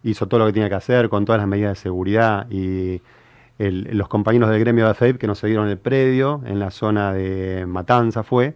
hizo 0.03 0.27
todo 0.27 0.41
lo 0.41 0.47
que 0.47 0.53
tenía 0.53 0.69
que 0.69 0.75
hacer 0.75 1.09
con 1.09 1.25
todas 1.25 1.41
las 1.41 1.47
medidas 1.49 1.73
de 1.77 1.81
seguridad 1.81 2.49
y 2.51 3.01
el- 3.59 3.97
los 3.97 4.09
compañeros 4.09 4.51
del 4.51 4.59
gremio 4.61 4.85
de 4.87 4.91
AFEIP 4.93 5.19
que 5.19 5.29
nos 5.29 5.41
dieron 5.43 5.69
el 5.69 5.79
predio 5.79 6.41
en 6.45 6.59
la 6.59 6.73
zona 6.73 7.13
de 7.13 7.67
Matanza 7.69 8.25
fue, 8.25 8.55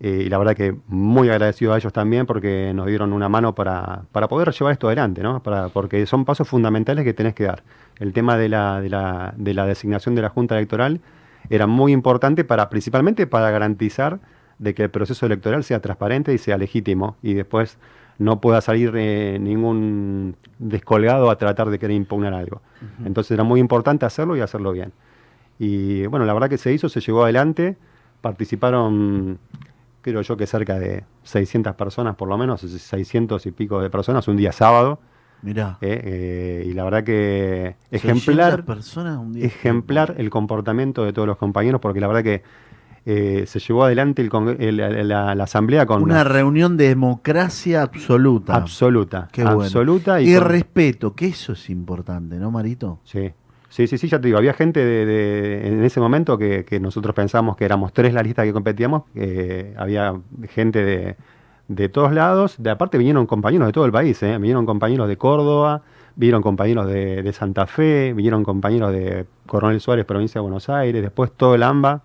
eh, 0.00 0.24
y 0.26 0.28
la 0.28 0.38
verdad 0.38 0.54
que 0.54 0.76
muy 0.88 1.28
agradecido 1.30 1.72
a 1.72 1.78
ellos 1.78 1.92
también 1.92 2.26
porque 2.26 2.72
nos 2.74 2.86
dieron 2.86 3.12
una 3.12 3.28
mano 3.28 3.54
para, 3.54 4.02
para 4.12 4.28
poder 4.28 4.52
llevar 4.52 4.72
esto 4.72 4.88
adelante, 4.88 5.22
¿no? 5.22 5.42
Para, 5.42 5.68
porque 5.68 6.04
son 6.06 6.24
pasos 6.24 6.46
fundamentales 6.48 7.04
que 7.04 7.14
tenés 7.14 7.34
que 7.34 7.44
dar. 7.44 7.62
El 7.98 8.12
tema 8.12 8.36
de 8.36 8.48
la, 8.48 8.80
de 8.80 8.90
la, 8.90 9.34
de 9.36 9.54
la 9.54 9.66
designación 9.66 10.14
de 10.14 10.22
la 10.22 10.28
Junta 10.28 10.54
Electoral 10.56 11.00
era 11.48 11.66
muy 11.66 11.92
importante 11.92 12.44
para, 12.44 12.68
principalmente 12.68 13.26
para 13.26 13.50
garantizar 13.50 14.20
de 14.58 14.74
que 14.74 14.84
el 14.84 14.90
proceso 14.90 15.26
electoral 15.26 15.64
sea 15.64 15.80
transparente 15.80 16.32
y 16.32 16.38
sea 16.38 16.56
legítimo 16.58 17.16
y 17.22 17.34
después 17.34 17.78
no 18.18 18.40
pueda 18.40 18.60
salir 18.60 18.92
eh, 18.96 19.38
ningún 19.40 20.36
descolgado 20.58 21.30
a 21.30 21.36
tratar 21.36 21.68
de 21.70 21.78
querer 21.78 21.96
impugnar 21.96 22.32
algo. 22.32 22.62
Entonces 23.04 23.32
era 23.32 23.44
muy 23.44 23.60
importante 23.60 24.06
hacerlo 24.06 24.36
y 24.36 24.40
hacerlo 24.40 24.72
bien. 24.72 24.92
Y 25.58 26.06
bueno, 26.06 26.24
la 26.24 26.32
verdad 26.32 26.48
que 26.48 26.58
se 26.58 26.72
hizo, 26.72 26.88
se 26.88 27.00
llevó 27.00 27.24
adelante, 27.24 27.76
participaron, 28.20 29.38
creo 30.12 30.22
yo 30.22 30.36
que 30.36 30.46
cerca 30.46 30.78
de 30.78 31.04
600 31.24 31.74
personas 31.74 32.14
por 32.16 32.28
lo 32.28 32.38
menos, 32.38 32.60
600 32.60 33.44
y 33.46 33.50
pico 33.50 33.80
de 33.80 33.90
personas, 33.90 34.28
un 34.28 34.36
día 34.36 34.52
sábado, 34.52 35.00
Mirá. 35.42 35.78
eh, 35.80 36.00
eh, 36.04 36.64
y 36.68 36.72
la 36.74 36.84
verdad 36.84 37.02
que 37.04 37.76
600 37.90 38.22
ejemplar, 38.28 38.64
personas 38.64 39.18
un 39.18 39.32
día. 39.32 39.44
ejemplar 39.46 40.14
el 40.18 40.30
comportamiento 40.30 41.04
de 41.04 41.12
todos 41.12 41.26
los 41.26 41.36
compañeros, 41.36 41.80
porque 41.80 42.00
la 42.00 42.06
verdad 42.06 42.22
que 42.22 42.42
eh, 43.08 43.44
se 43.46 43.60
llevó 43.60 43.84
adelante 43.84 44.20
el 44.22 44.30
congre- 44.30 44.56
el- 44.58 44.80
el- 44.80 45.08
la, 45.08 45.34
la 45.36 45.44
asamblea 45.44 45.86
con 45.86 46.02
Una 46.02 46.24
reunión 46.24 46.76
de 46.76 46.88
democracia 46.88 47.82
absoluta. 47.82 48.54
absoluta, 48.56 49.28
Qué 49.30 49.42
bueno. 49.44 49.60
absoluta 49.62 50.20
y 50.20 50.34
con- 50.34 50.44
respeto, 50.44 51.14
que 51.14 51.26
eso 51.26 51.52
es 51.52 51.70
importante, 51.70 52.36
¿no, 52.36 52.50
Marito? 52.50 52.98
Sí. 53.04 53.30
Sí, 53.76 53.86
sí, 53.86 53.98
sí, 53.98 54.08
ya 54.08 54.18
te 54.18 54.28
digo, 54.28 54.38
había 54.38 54.54
gente 54.54 54.82
de, 54.82 55.68
en 55.68 55.84
ese 55.84 56.00
momento 56.00 56.38
que, 56.38 56.64
nosotros 56.80 57.14
pensábamos 57.14 57.58
que 57.58 57.66
éramos 57.66 57.92
tres 57.92 58.14
la 58.14 58.22
lista 58.22 58.42
que 58.42 58.54
competíamos, 58.54 59.02
eh, 59.14 59.74
había 59.76 60.18
gente 60.48 60.82
de, 60.82 61.16
de 61.68 61.90
todos 61.90 62.10
lados, 62.14 62.54
de 62.56 62.70
aparte 62.70 62.96
vinieron 62.96 63.26
compañeros 63.26 63.66
de 63.66 63.74
todo 63.74 63.84
el 63.84 63.92
país, 63.92 64.22
eh, 64.22 64.38
vinieron 64.38 64.64
compañeros 64.64 65.08
de 65.08 65.18
Córdoba, 65.18 65.82
vinieron 66.14 66.40
compañeros 66.40 66.86
de, 66.86 67.22
de 67.22 67.32
Santa 67.34 67.66
Fe, 67.66 68.14
vinieron 68.14 68.44
compañeros 68.44 68.92
de 68.92 69.26
Coronel 69.44 69.78
Suárez, 69.78 70.06
provincia 70.06 70.38
de 70.38 70.42
Buenos 70.44 70.70
Aires, 70.70 71.02
después 71.02 71.30
todo 71.32 71.54
el 71.54 71.62
AMBA, 71.62 72.00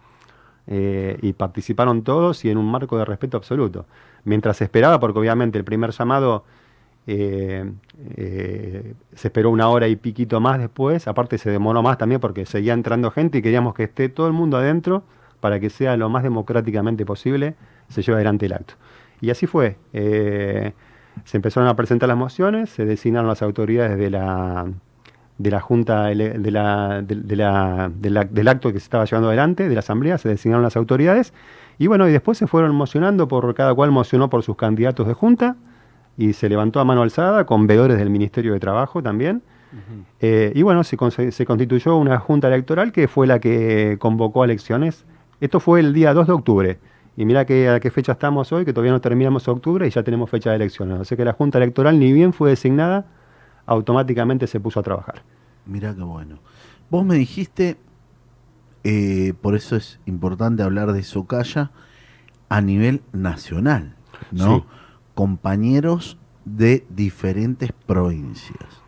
eh, 0.68 1.20
y 1.22 1.32
participaron 1.32 2.04
todos 2.04 2.44
y 2.44 2.50
en 2.50 2.58
un 2.58 2.70
marco 2.70 2.98
de 2.98 3.06
respeto 3.06 3.38
absoluto. 3.38 3.86
Mientras 4.26 4.62
esperaba, 4.62 5.00
porque 5.00 5.20
obviamente 5.20 5.58
el 5.58 5.64
primer 5.64 5.92
llamado 5.92 6.44
eh, 7.08 7.72
eh, 8.16 8.94
se 9.14 9.28
esperó 9.28 9.50
una 9.50 9.68
hora 9.70 9.88
y 9.88 9.96
piquito 9.96 10.40
más 10.40 10.60
después, 10.60 11.08
aparte 11.08 11.38
se 11.38 11.50
demoró 11.50 11.82
más 11.82 11.98
también 11.98 12.22
porque 12.22 12.46
seguía 12.46 12.74
entrando 12.74 13.12
gente 13.12 13.40
y 13.40 13.42
queríamos 13.42 13.74
que 13.74 13.84
esté 13.84 14.10
todo 14.10 14.28
el 14.28 14.34
mundo 14.34 14.58
adentro 14.58 15.04
para 15.40 15.60
que 15.60 15.70
sea 15.70 15.98
lo 15.98 16.10
más 16.10 16.24
democráticamente 16.24 17.06
posible, 17.06 17.56
se 17.90 18.02
lleve 18.04 18.16
adelante 18.18 18.46
el 18.46 18.54
acto. 18.54 18.76
Y 19.22 19.30
así 19.32 19.48
fue. 19.48 19.78
eh, 19.94 20.74
se 21.26 21.38
empezaron 21.38 21.68
a 21.68 21.76
presentar 21.76 22.08
las 22.08 22.18
mociones, 22.18 22.70
se 22.70 22.86
designaron 22.86 23.28
las 23.28 23.42
autoridades 23.42 23.98
de 23.98 24.10
la, 24.10 24.68
de 25.38 25.52
la 25.52 25.60
Junta, 25.60 26.06
de 26.06 26.16
la- 26.52 27.02
de 27.02 27.36
la- 27.36 27.92
del 28.26 28.48
acto 28.48 28.72
que 28.72 28.80
se 28.80 28.86
estaba 28.86 29.04
llevando 29.06 29.28
adelante, 29.28 29.68
de 29.68 29.74
la 29.74 29.80
Asamblea, 29.80 30.18
se 30.18 30.30
designaron 30.30 30.64
las 30.64 30.78
autoridades, 30.78 31.34
y 31.78 31.88
bueno, 31.88 32.08
y 32.08 32.12
después 32.12 32.38
se 32.38 32.48
fueron 32.48 32.74
mocionando, 32.76 33.28
por 33.28 33.54
cada 33.56 33.74
cual 33.74 33.92
mocionó 33.92 34.30
por 34.30 34.44
sus 34.44 34.56
candidatos 34.56 35.06
de 35.08 35.14
Junta, 35.14 35.56
y 36.22 36.34
se 36.34 36.50
levantó 36.50 36.80
a 36.80 36.86
mano 36.86 37.02
alzada 37.02 37.48
con 37.48 37.66
veedores 37.66 37.98
del 37.98 38.12
Ministerio 38.12 38.54
de 38.54 38.60
Trabajo 38.60 39.02
también. 39.02 39.42
Eh, 40.20 40.52
y 40.54 40.62
bueno, 40.62 40.84
se, 40.84 40.96
constituyó 40.96 41.96
una 41.96 42.20
junta 42.20 42.48
electoral 42.48 42.92
que 42.92 43.08
fue 43.08 43.26
la 43.26 43.40
que 43.40 43.98
convocó 44.00 44.44
a 44.44 44.46
elecciones. 44.46 45.06
Esto 45.40 45.60
fue 45.60 45.80
el 45.80 45.94
día 45.94 46.14
2 46.14 46.28
de 46.28 46.34
octubre. 46.34 46.80
Y 47.18 47.26
mira 47.26 47.46
que, 47.46 47.70
a 47.70 47.80
qué 47.80 47.90
fecha 47.90 48.12
estamos 48.12 48.52
hoy, 48.52 48.66
que 48.66 48.72
todavía 48.72 48.92
no 48.92 49.02
terminamos 49.02 49.48
octubre 49.48 49.88
y 49.88 49.90
ya 49.90 50.04
tenemos 50.04 50.30
fecha 50.30 50.52
de 50.52 50.58
elecciones. 50.58 51.00
O 51.00 51.06
sea 51.06 51.18
que 51.18 51.26
la 51.26 51.34
junta 51.34 51.58
electoral 51.58 51.98
ni 51.98 52.14
bien 52.14 52.34
fue 52.34 52.52
designada, 52.52 53.08
automáticamente 53.66 54.46
se 54.46 54.60
puso 54.60 54.80
a 54.80 54.84
trabajar. 54.84 55.24
Mirá 55.66 55.96
qué 55.96 56.04
bueno. 56.04 56.38
Vos 56.92 57.04
me 57.04 57.16
dijiste, 57.16 57.78
eh, 58.84 59.34
por 59.42 59.56
eso 59.56 59.76
es 59.76 60.00
importante 60.06 60.62
hablar 60.62 60.94
de 60.94 61.02
Socaya 61.02 61.72
a 62.48 62.62
nivel 62.62 63.02
nacional, 63.12 63.96
¿no? 64.32 64.58
Sí. 64.60 64.64
Compañeros 65.14 66.18
de 66.46 66.86
diferentes 66.90 67.72
provincias. 67.86 68.82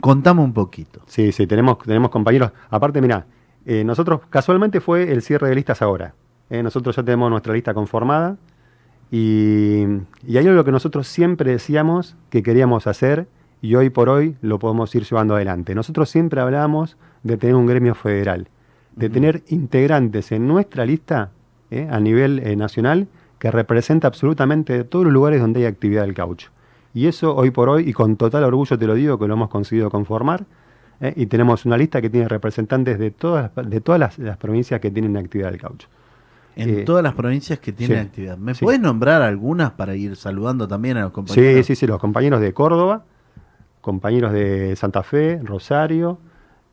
Contame 0.00 0.42
un 0.42 0.52
poquito. 0.52 1.00
Sí, 1.06 1.32
sí, 1.32 1.46
tenemos, 1.46 1.78
tenemos 1.78 2.10
compañeros. 2.10 2.52
Aparte, 2.70 3.00
mira, 3.00 3.26
eh, 3.64 3.82
nosotros 3.84 4.20
casualmente 4.30 4.80
fue 4.80 5.12
el 5.12 5.22
cierre 5.22 5.48
de 5.48 5.54
listas 5.54 5.82
ahora. 5.82 6.14
Eh, 6.50 6.62
nosotros 6.62 6.94
ya 6.94 7.02
tenemos 7.02 7.30
nuestra 7.30 7.52
lista 7.52 7.74
conformada 7.74 8.36
y, 9.10 9.84
y 10.26 10.36
hay 10.36 10.46
algo 10.46 10.62
que 10.64 10.72
nosotros 10.72 11.08
siempre 11.08 11.50
decíamos 11.50 12.16
que 12.30 12.42
queríamos 12.42 12.86
hacer 12.86 13.26
y 13.60 13.74
hoy 13.74 13.90
por 13.90 14.08
hoy 14.08 14.36
lo 14.42 14.58
podemos 14.58 14.94
ir 14.94 15.04
llevando 15.04 15.34
adelante. 15.34 15.74
Nosotros 15.74 16.08
siempre 16.08 16.40
hablamos 16.40 16.96
de 17.22 17.36
tener 17.36 17.56
un 17.56 17.66
gremio 17.66 17.94
federal, 17.94 18.48
de 18.94 19.10
tener 19.10 19.42
integrantes 19.48 20.30
en 20.32 20.46
nuestra 20.46 20.86
lista 20.86 21.30
eh, 21.70 21.88
a 21.90 21.98
nivel 21.98 22.38
eh, 22.40 22.54
nacional 22.54 23.08
que 23.46 23.50
representa 23.52 24.08
absolutamente 24.08 24.84
todos 24.84 25.04
los 25.04 25.14
lugares 25.14 25.40
donde 25.40 25.60
hay 25.60 25.66
actividad 25.66 26.02
del 26.02 26.14
caucho. 26.14 26.50
Y 26.94 27.06
eso 27.06 27.34
hoy 27.36 27.50
por 27.50 27.68
hoy, 27.68 27.88
y 27.88 27.92
con 27.92 28.16
total 28.16 28.44
orgullo 28.44 28.78
te 28.78 28.86
lo 28.86 28.94
digo, 28.94 29.18
que 29.18 29.26
lo 29.28 29.34
hemos 29.34 29.48
conseguido 29.50 29.90
conformar, 29.90 30.44
eh, 31.00 31.12
y 31.14 31.26
tenemos 31.26 31.64
una 31.64 31.76
lista 31.76 32.00
que 32.00 32.08
tiene 32.10 32.26
representantes 32.26 32.98
de 32.98 33.10
todas, 33.10 33.50
las- 33.54 33.70
de 33.70 33.80
todas 33.80 34.00
las, 34.00 34.18
las 34.18 34.36
provincias 34.38 34.80
que 34.80 34.90
tienen 34.90 35.16
actividad 35.16 35.50
del 35.52 35.60
caucho. 35.60 35.88
En 36.56 36.70
Eh, 36.70 36.82
todas 36.84 37.02
las 37.02 37.12
provincias 37.14 37.58
que 37.60 37.70
tienen 37.72 37.98
sí, 37.98 38.06
actividad. 38.06 38.38
¿Me 38.38 38.54
sí. 38.54 38.64
puedes 38.64 38.80
nombrar 38.80 39.20
algunas 39.22 39.72
para 39.72 39.94
ir 39.94 40.16
saludando 40.16 40.66
también 40.66 40.96
a 40.96 41.02
los 41.02 41.12
compañeros? 41.12 41.66
Sí, 41.66 41.74
sí, 41.74 41.80
sí, 41.80 41.86
los 41.86 42.00
compañeros 42.00 42.40
de 42.40 42.52
Córdoba, 42.54 43.04
compañeros 43.82 44.32
de 44.32 44.74
Santa 44.74 45.02
Fe, 45.02 45.38
Rosario, 45.44 46.18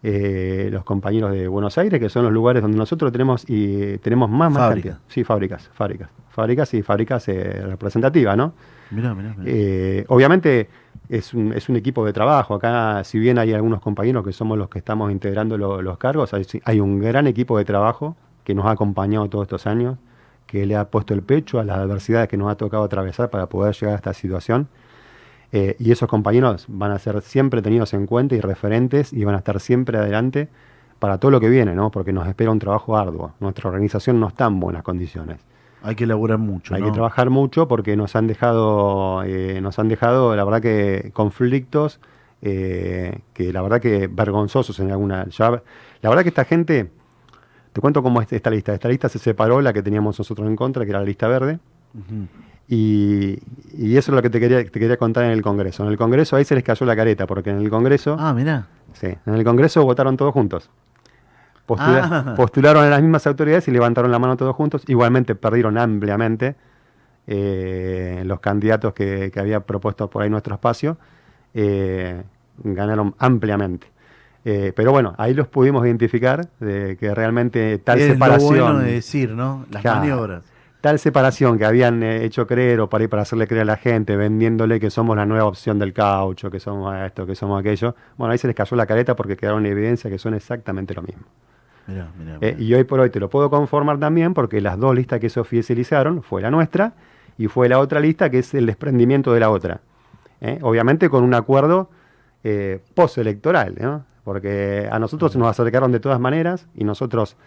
eh, 0.04 0.70
los 0.72 0.84
compañeros 0.84 1.32
de 1.32 1.48
Buenos 1.48 1.78
Aires, 1.78 2.00
que 2.00 2.10
son 2.10 2.24
los 2.24 2.34
lugares 2.34 2.62
donde 2.62 2.78
nosotros 2.78 3.12
tenemos 3.12 3.46
y 3.50 3.98
tenemos 4.00 4.30
más, 4.30 4.52
más 4.52 4.64
Fábricas. 4.68 4.98
Sí, 5.08 5.24
fábricas, 5.24 5.70
fábricas. 5.74 6.10
Fábricas 6.30 6.74
y 6.74 6.82
fábricas 6.82 7.28
eh, 7.30 7.62
representativas, 7.66 8.36
¿no? 8.36 8.54
Mirá, 8.92 9.14
mirá, 9.16 9.30
mirá. 9.38 9.44
Eh, 9.46 10.04
obviamente 10.10 10.68
es 11.10 11.34
un, 11.34 11.54
es 11.54 11.70
un 11.70 11.76
equipo 11.78 12.06
de 12.06 12.12
trabajo. 12.14 12.56
Acá, 12.56 13.04
si 13.04 13.18
bien 13.18 13.38
hay 13.40 13.54
algunos 13.54 13.80
compañeros 13.82 14.26
que 14.26 14.34
somos 14.34 14.58
los 14.58 14.68
que 14.70 14.80
estamos 14.80 15.12
integrando 15.12 15.58
lo- 15.58 15.82
los 15.82 15.98
cargos, 15.98 16.34
hay, 16.34 16.46
hay 16.66 16.80
un 16.80 17.00
gran 17.00 17.28
equipo 17.28 17.58
de 17.58 17.66
trabajo 17.66 18.16
que 18.44 18.54
nos 18.54 18.66
ha 18.66 18.72
acompañado 18.72 19.30
todos 19.30 19.44
estos 19.46 19.68
años, 19.68 19.98
que 20.48 20.66
le 20.66 20.76
ha 20.76 20.86
puesto 20.90 21.14
el 21.14 21.22
pecho 21.22 21.60
a 21.60 21.64
las 21.64 21.78
adversidades 21.78 22.28
que 22.28 22.36
nos 22.38 22.52
ha 22.52 22.56
tocado 22.56 22.84
atravesar 22.84 23.30
para 23.30 23.48
poder 23.48 23.74
llegar 23.76 23.94
a 23.94 23.96
esta 23.96 24.14
situación. 24.14 24.68
Eh, 25.56 25.76
y 25.80 25.92
esos 25.92 26.10
compañeros 26.10 26.66
van 26.68 26.92
a 26.92 26.98
ser 27.00 27.22
siempre 27.22 27.62
tenidos 27.62 27.94
en 27.94 28.08
cuenta 28.08 28.34
y 28.36 28.42
referentes 28.42 29.14
y 29.14 29.24
van 29.24 29.36
a 29.36 29.38
estar 29.38 29.60
siempre 29.60 30.00
adelante 30.00 30.50
para 30.98 31.20
todo 31.20 31.30
lo 31.32 31.40
que 31.40 31.48
viene, 31.48 31.76
¿no? 31.76 31.92
Porque 31.92 32.12
nos 32.12 32.28
espera 32.28 32.50
un 32.50 32.58
trabajo 32.60 32.98
arduo. 32.98 33.34
Nuestra 33.40 33.70
organización 33.70 34.20
no 34.20 34.28
está 34.30 34.48
en 34.48 34.60
buenas 34.60 34.82
condiciones. 34.84 35.38
Hay 35.84 35.96
que 35.96 36.06
elaborar 36.06 36.40
mucho, 36.40 36.74
Hay 36.74 36.82
¿no? 36.82 36.88
que 36.88 36.94
trabajar 36.94 37.30
mucho 37.30 37.68
porque 37.68 37.96
nos 37.96 38.16
han 38.16 38.26
dejado, 38.26 39.22
eh, 39.26 39.60
nos 39.62 39.78
han 39.80 39.90
dejado, 39.90 40.36
la 40.36 40.44
verdad 40.44 40.62
que 40.62 41.12
conflictos 41.14 42.00
eh, 42.42 43.20
que 43.34 43.54
la 43.54 43.62
verdad 43.62 43.80
que 43.80 44.08
vergonzosos 44.08 44.80
en 44.80 44.92
alguna... 44.92 45.28
ya- 45.30 45.62
la 46.02 46.10
verdad 46.10 46.24
que 46.24 46.30
esta 46.30 46.46
gente, 46.46 46.90
te 47.74 47.80
cuento 47.82 48.02
cómo 48.02 48.22
es 48.22 48.32
esta 48.34 48.50
lista. 48.50 48.74
Esta 48.74 48.88
lista 48.90 49.08
se 49.08 49.20
separó, 49.20 49.62
la 49.62 49.72
que 49.72 49.84
teníamos 49.84 50.18
nosotros 50.18 50.48
en 50.48 50.56
contra, 50.56 50.84
que 50.84 50.90
era 50.92 51.00
la 51.00 51.06
lista 51.06 51.28
verde, 51.28 51.60
Ujú. 51.94 52.28
Y, 52.74 53.39
y 53.77 53.98
eso 53.98 54.12
es 54.12 54.15
lo 54.15 54.22
que 54.22 54.30
te 54.30 54.39
quería, 54.39 54.63
te 54.63 54.80
quería 54.80 54.98
contar 54.98 55.25
en 55.25 55.32
el 55.32 55.42
Congreso. 55.42 55.84
En 55.84 55.89
el 55.89 55.98
Congreso 55.98 56.36
ahí 56.36 56.46
se 56.46 56.56
les 56.56 56.63
cayó 56.63 56.86
la 56.86 56.96
careta, 56.96 57.27
porque 57.27 57.50
en 57.51 57.58
el 57.58 57.70
Congreso... 57.70 58.15
Ah, 58.20 58.34
mirá. 58.34 58.65
Sí, 58.94 59.08
en 59.25 59.34
el 59.34 59.44
Congreso 59.44 59.84
votaron 59.84 60.18
todos 60.18 60.34
juntos. 60.34 60.70
Postula- 61.68 62.10
Ah. 62.12 62.34
Postularon 62.38 62.84
a 62.84 62.89
las 62.89 63.01
mismas 63.01 63.25
autoridades 63.27 63.68
y 63.68 63.72
levantaron 63.72 64.12
la 64.12 64.20
mano 64.20 64.36
todos 64.38 64.56
juntos. 64.56 64.84
Igualmente 64.88 65.36
perdieron 65.36 65.77
ampliamente 65.77 66.56
eh, 67.27 68.24
los 68.25 68.39
candidatos 68.39 68.94
que, 68.94 69.32
que 69.34 69.39
había 69.39 69.60
propuesto 69.62 70.10
por 70.10 70.24
ahí 70.24 70.30
nuestro 70.30 70.56
espacio. 70.56 70.98
eh, 71.53 72.24
ganaron 72.63 73.15
ampliamente. 73.20 73.88
Eh, 74.46 74.74
pero 74.75 74.92
bueno, 74.92 75.15
ahí 75.18 75.34
los 75.34 75.48
pudimos 75.48 75.86
identificar 75.86 76.48
de 76.60 76.98
que 77.00 77.13
realmente 77.15 77.77
tal 77.80 78.00
es 78.00 78.12
separación 78.13 78.58
lo 78.58 78.63
bueno 78.65 78.80
de 78.80 78.92
decir, 78.94 79.32
¿no? 79.32 79.65
Las 79.72 79.84
maniobras. 79.86 80.44
Tal 80.84 81.00
separación 81.00 81.58
que 81.58 81.63
habían 81.63 82.04
eh, 82.04 82.25
hecho 82.25 82.46
creer 82.46 82.82
o 82.82 82.90
para, 82.90 83.06
ir 83.06 83.10
para 83.10 83.22
hacerle 83.22 83.48
creer 83.48 83.62
a 83.62 83.66
la 83.66 83.78
gente, 83.78 84.18
vendiéndole 84.18 84.82
que 84.82 84.90
somos 84.90 85.16
la 85.16 85.25
nueva 85.25 85.46
opción 85.46 85.80
del 85.80 85.94
caucho, 85.94 86.52
que 86.52 86.60
somos 86.60 86.94
esto, 86.98 87.25
que 87.25 87.36
somos 87.36 87.58
aquello, 87.58 87.96
bueno, 88.18 88.34
ahí 88.34 88.38
se 88.38 88.48
les 88.48 88.56
cayó 88.56 88.75
la 88.75 88.86
careta 88.86 89.16
porque 89.16 89.38
quedaron 89.38 89.66
en 89.66 89.72
evidencia 89.72 90.10
que 90.10 90.18
son 90.18 90.34
exactamente 90.34 90.94
lo 90.94 91.02
mismo. 91.02 91.24
Mirá, 91.88 92.12
mirá, 92.20 92.38
Eh, 92.42 92.58
y 92.60 92.74
hoy 92.74 92.84
por 92.84 93.00
hoy 93.00 93.10
te 93.10 93.22
lo 93.22 93.30
puedo 93.30 93.50
conformar 93.50 93.98
también 93.98 94.34
porque 94.34 94.60
las 94.60 94.78
dos 94.78 94.94
listas 94.94 95.22
que 95.22 95.30
se 95.30 95.40
oficializaron 95.40 96.22
fue 96.22 96.42
la 96.42 96.52
nuestra 96.52 96.96
y 97.38 97.48
fue 97.48 97.70
la 97.70 97.80
otra 97.80 98.02
lista 98.02 98.30
que 98.30 98.40
es 98.40 98.54
el 98.54 98.66
desprendimiento 98.66 99.32
de 99.32 99.40
la 99.40 99.52
otra. 99.52 99.80
¿eh? 100.42 100.60
Obviamente 100.63 101.08
con 101.08 101.24
un 101.24 101.34
acuerdo 101.34 101.92
eh, 102.44 102.82
postelectoral, 102.94 103.75
¿no? 103.80 104.04
porque 104.25 104.90
a 104.92 105.00
nosotros 105.00 105.34
nos 105.38 105.48
acercaron 105.48 105.94
de 105.94 106.02
todas 106.02 106.20
maneras 106.20 106.68
y 106.75 106.84
nosotros 106.84 107.38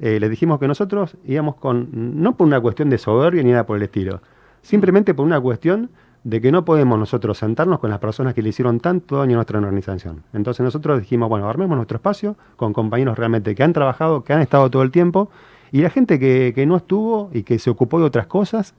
eh, 0.00 0.18
les 0.20 0.30
dijimos 0.30 0.58
que 0.58 0.68
nosotros 0.68 1.16
íbamos 1.24 1.56
con, 1.56 1.88
no 2.22 2.36
por 2.36 2.46
una 2.46 2.60
cuestión 2.60 2.90
de 2.90 2.98
soberbia 2.98 3.42
ni 3.42 3.50
nada 3.50 3.66
por 3.66 3.76
el 3.76 3.82
estilo, 3.84 4.20
simplemente 4.62 5.14
por 5.14 5.24
una 5.24 5.40
cuestión 5.40 5.90
de 6.24 6.40
que 6.40 6.50
no 6.50 6.64
podemos 6.64 6.98
nosotros 6.98 7.38
sentarnos 7.38 7.78
con 7.78 7.88
las 7.88 8.00
personas 8.00 8.34
que 8.34 8.42
le 8.42 8.48
hicieron 8.48 8.80
tanto 8.80 9.18
daño 9.18 9.34
a 9.34 9.36
nuestra 9.36 9.58
organización. 9.58 10.22
Entonces 10.32 10.64
nosotros 10.64 10.98
dijimos, 10.98 11.28
bueno, 11.28 11.48
armemos 11.48 11.76
nuestro 11.76 11.96
espacio 11.96 12.36
con 12.56 12.72
compañeros 12.72 13.16
realmente 13.16 13.54
que 13.54 13.62
han 13.62 13.72
trabajado, 13.72 14.24
que 14.24 14.32
han 14.32 14.40
estado 14.40 14.68
todo 14.68 14.82
el 14.82 14.90
tiempo, 14.90 15.30
y 15.70 15.82
la 15.82 15.90
gente 15.90 16.18
que, 16.18 16.52
que 16.54 16.66
no 16.66 16.76
estuvo 16.76 17.30
y 17.32 17.42
que 17.44 17.58
se 17.60 17.70
ocupó 17.70 18.00
de 18.00 18.06
otras 18.06 18.26
cosas, 18.26 18.74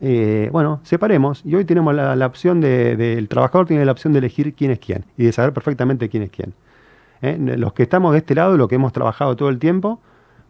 eh, 0.00 0.48
bueno, 0.52 0.80
separemos. 0.82 1.42
Y 1.44 1.54
hoy 1.54 1.64
tenemos 1.64 1.94
la, 1.94 2.16
la 2.16 2.26
opción 2.26 2.60
de, 2.60 2.96
de- 2.96 3.14
el 3.14 3.28
trabajador 3.28 3.66
tiene 3.66 3.84
la 3.84 3.92
opción 3.92 4.12
de 4.12 4.18
elegir 4.20 4.54
quién 4.54 4.70
es 4.72 4.78
quién 4.80 5.04
y 5.16 5.24
de 5.24 5.32
saber 5.32 5.52
perfectamente 5.52 6.08
quién 6.08 6.24
es 6.24 6.30
quién. 6.30 6.52
¿eh? 7.22 7.36
Los 7.56 7.72
que 7.74 7.84
estamos 7.84 8.12
de 8.12 8.18
este 8.18 8.34
lado, 8.34 8.56
lo 8.56 8.66
que 8.68 8.74
hemos 8.76 8.92
trabajado 8.92 9.36
todo 9.36 9.48
el 9.50 9.58
tiempo 9.58 10.00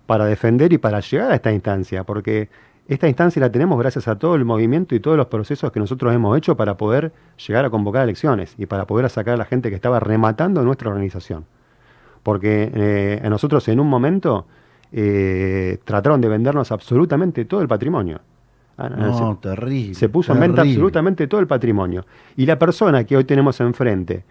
para 0.08 0.24
defender 0.24 0.72
y 0.72 0.78
para 0.78 1.00
llegar 1.00 1.30
a 1.30 1.34
esta 1.34 1.52
instancia, 1.52 2.02
porque 2.02 2.48
esta 2.88 3.06
instancia 3.08 3.40
la 3.40 3.52
tenemos 3.52 3.78
gracias 3.78 4.08
a 4.08 4.18
todo 4.18 4.36
el 4.36 4.46
movimiento 4.46 4.94
y 4.94 5.00
todos 5.00 5.18
los 5.18 5.26
procesos 5.26 5.70
que 5.70 5.78
nosotros 5.80 6.14
hemos 6.14 6.34
hecho 6.38 6.56
para 6.56 6.78
poder 6.78 7.12
llegar 7.46 7.66
a 7.66 7.68
convocar 7.70 8.04
elecciones 8.04 8.54
y 8.56 8.64
para 8.64 8.86
poder 8.86 9.10
sacar 9.10 9.34
a 9.34 9.36
la 9.36 9.44
gente 9.44 9.68
que 9.68 9.76
estaba 9.76 10.00
rematando 10.00 10.62
nuestra 10.64 10.88
organización. 10.88 11.44
Porque 12.22 12.70
eh, 12.74 13.20
a 13.22 13.28
nosotros 13.28 13.68
en 13.68 13.80
un 13.80 13.88
momento 13.90 14.46
eh, 14.92 15.76
trataron 15.84 16.22
de 16.22 16.28
vendernos 16.28 16.72
absolutamente 16.72 17.44
todo 17.44 17.60
el 17.60 17.68
patrimonio. 17.68 18.20
Ah, 18.78 18.88
No, 18.88 19.34
se- 19.34 19.48
terrible. 19.48 19.94
se 19.94 20.08
puso 20.08 20.32
en 20.32 20.40
venta 20.40 20.62
absolutamente 20.62 21.26
todo 21.26 21.40
el 21.42 21.46
patrimonio. 21.46 22.06
Y 22.34 22.46
la 22.46 22.58
persona 22.58 23.04
que 23.04 23.14
hoy 23.14 23.24
tenemos 23.24 23.60
enfrente, 23.60 24.24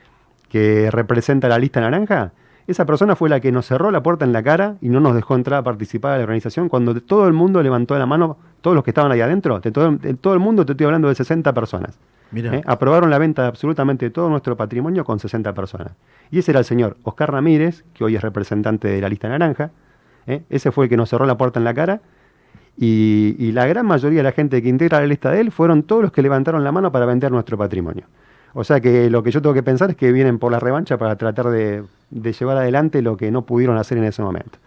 que 0.50 0.90
representa 0.90 1.48
la 1.48 1.60
lista 1.60 1.82
naranja, 1.82 2.32
esa 2.68 2.86
persona 2.86 3.16
fue 3.16 3.30
la 3.30 3.40
que 3.40 3.52
nos 3.52 3.66
cerró 3.66 3.92
la 3.92 4.04
puerta 4.04 4.26
en 4.26 4.34
la 4.34 4.44
cara 4.44 4.76
y 4.82 4.90
no 4.90 5.00
nos 5.00 5.16
dejó 5.16 5.36
entrar 5.36 5.60
a 5.60 5.64
participar 5.64 6.12
de 6.14 6.18
la 6.18 6.24
organización 6.24 6.68
cuando 6.68 7.00
todo 7.02 7.26
el 7.28 7.34
mundo 7.34 7.64
levantó 7.64 7.98
la 7.98 8.06
mano, 8.06 8.38
todos 8.60 8.76
los 8.76 8.84
que 8.84 8.92
estaban 8.92 9.12
ahí 9.12 9.22
adentro, 9.22 9.60
de 9.62 9.72
todo, 9.72 9.92
de 9.92 10.14
todo 10.16 10.34
el 10.34 10.40
mundo 10.40 10.66
te 10.66 10.74
estoy 10.74 10.86
hablando 10.86 11.08
de 11.08 11.16
60 11.16 11.54
personas. 11.54 11.98
¿eh? 12.34 12.62
Aprobaron 12.66 13.10
la 13.10 13.18
venta 13.18 13.44
de 13.44 13.48
absolutamente 13.48 14.10
todo 14.10 14.30
nuestro 14.30 14.58
patrimonio 14.58 15.06
con 15.06 15.18
60 15.18 15.54
personas. 15.54 15.94
Y 16.30 16.40
ese 16.40 16.52
era 16.52 16.60
el 16.60 16.66
señor 16.66 16.98
Oscar 17.04 17.32
Ramírez, 17.32 17.86
que 17.94 18.04
hoy 18.04 18.18
es 18.18 18.22
representante 18.22 18.90
de 18.90 19.00
la 19.00 19.08
lista 19.08 19.30
naranja. 19.30 19.72
¿eh? 20.26 20.44
Ese 20.50 20.74
fue 20.74 20.86
el 20.86 20.90
que 20.90 20.98
nos 20.98 21.10
cerró 21.10 21.26
la 21.26 21.38
puerta 21.38 21.60
en 21.60 21.64
la 21.64 21.74
cara. 21.74 22.02
Y, 22.78 23.36
y 23.40 23.54
la 23.54 23.66
gran 23.66 23.86
mayoría 23.86 24.20
de 24.20 24.24
la 24.24 24.34
gente 24.34 24.62
que 24.62 24.68
integra 24.68 25.00
la 25.00 25.08
lista 25.08 25.32
de 25.32 25.40
él 25.40 25.52
fueron 25.52 25.84
todos 25.84 26.02
los 26.02 26.12
que 26.12 26.22
levantaron 26.22 26.64
la 26.66 26.72
mano 26.74 26.92
para 26.92 27.06
vender 27.06 27.32
nuestro 27.32 27.58
patrimonio. 27.58 28.04
O 28.54 28.64
sea 28.64 28.80
que 28.80 29.10
lo 29.10 29.24
que 29.24 29.32
yo 29.32 29.42
tengo 29.42 29.54
que 29.54 29.64
pensar 29.64 29.90
es 29.90 29.96
que 29.96 30.12
vienen 30.12 30.40
por 30.40 30.52
la 30.52 30.60
revancha 30.60 30.98
para 30.98 31.16
tratar 31.16 31.50
de, 31.50 31.84
llevar 32.12 32.58
adelante 32.58 33.02
lo 33.02 33.18
que 33.18 33.32
no 33.32 33.46
pudieron 33.46 33.78
hacer 33.78 33.98
en 33.98 34.06
ese 34.06 34.22
momento. 34.22 34.58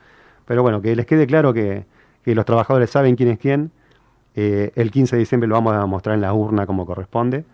Pero 0.47 0.63
bueno, 0.63 0.83
que 0.83 0.95
les 0.97 1.07
quede 1.07 1.27
claro 1.27 1.53
que, 1.53 1.85
los 2.25 2.45
trabajadores 2.45 2.91
saben 2.91 3.17
quién 3.17 3.31
es 3.31 3.39
quién. 3.39 3.73
Eh, 4.37 4.71
el 4.77 4.93
15 4.93 5.17
de 5.17 5.21
diciembre 5.21 5.49
lo 5.49 5.57
vamos 5.57 5.75
a 5.75 5.85
mostrar 5.87 6.15
en 6.15 6.21
la 6.21 6.33
urna 6.33 6.67
como 6.67 6.87
corresponde. 6.87 7.45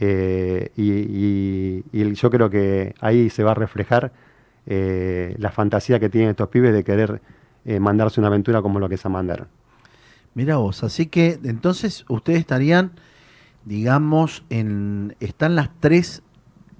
Eh, 0.00 0.70
y, 0.76 2.12
yo 2.14 2.30
creo 2.30 2.50
que 2.50 2.94
ahí 3.00 3.30
se 3.30 3.42
va 3.42 3.52
a 3.52 3.54
reflejar 3.54 4.12
eh, 4.66 5.34
la 5.38 5.50
fantasía 5.50 5.98
que 5.98 6.10
tienen 6.10 6.30
estos 6.30 6.48
pibes 6.48 6.72
de 6.72 6.84
querer 6.84 7.20
mandarse 7.78 8.20
una 8.20 8.26
aventura 8.26 8.60
como 8.60 8.80
lo 8.80 8.88
que 8.88 8.96
se 8.96 9.08
mandaron. 9.08 9.46
Mira 10.34 10.56
vos, 10.56 10.82
así 10.82 11.06
que 11.06 11.38
entonces 11.44 12.04
ustedes 12.08 12.40
estarían, 12.40 12.92
digamos, 13.64 14.44
en 14.50 15.16
están 15.20 15.54
las 15.54 15.70
tres, 15.80 16.22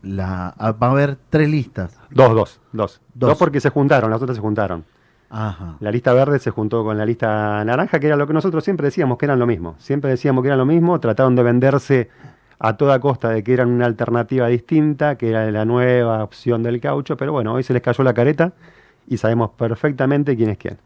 la, 0.03 0.55
ah, 0.59 0.73
va 0.73 0.89
a 0.89 0.91
haber 0.91 1.19
tres 1.31 1.49
listas. 1.49 1.99
Dos, 2.11 2.35
dos, 2.35 2.61
dos. 2.73 3.01
Dos. 3.15 3.29
Dos 3.31 3.39
porque 3.39 3.61
se 3.61 3.71
juntaron, 3.71 4.11
las 4.11 4.21
otras 4.21 4.37
se 4.37 4.43
juntaron. 4.43 4.85
Ajá. 5.31 5.77
La 5.81 5.91
lista 5.91 6.13
verde 6.13 6.39
se 6.39 6.51
juntó 6.51 6.85
con 6.85 6.99
la 6.99 7.07
lista 7.07 7.65
naranja, 7.65 7.99
que 7.99 8.07
era 8.07 8.17
lo 8.17 8.27
que 8.27 8.35
nosotros 8.35 8.63
siempre 8.65 8.87
decíamos 8.87 9.17
que 9.17 9.25
eran 9.25 9.39
lo 9.39 9.47
mismo. 9.47 9.77
Siempre 9.79 10.11
decíamos 10.11 10.43
que 10.43 10.49
eran 10.49 10.59
lo 10.59 10.67
mismo, 10.67 11.01
trataron 11.01 11.35
de 11.35 11.43
venderse 11.43 12.11
a 12.59 12.77
toda 12.77 13.01
costa 13.01 13.31
de 13.31 13.43
que 13.43 13.55
eran 13.55 13.71
una 13.71 13.87
alternativa 13.87 14.47
distinta, 14.49 15.17
que 15.17 15.31
era 15.31 15.51
la 15.51 15.65
nueva 15.65 16.23
opción 16.23 16.63
del 16.63 16.81
caucho, 16.81 17.17
pero 17.17 17.33
bueno, 17.33 17.55
hoy 17.55 17.63
se 17.63 17.73
les 17.73 17.83
cayó 17.83 18.05
la 18.05 18.15
careta 18.15 18.53
y 19.09 19.17
sabemos 19.17 19.51
perfectamente 19.51 20.37
quién 20.37 20.51
es 20.51 20.59
quién. 20.59 20.79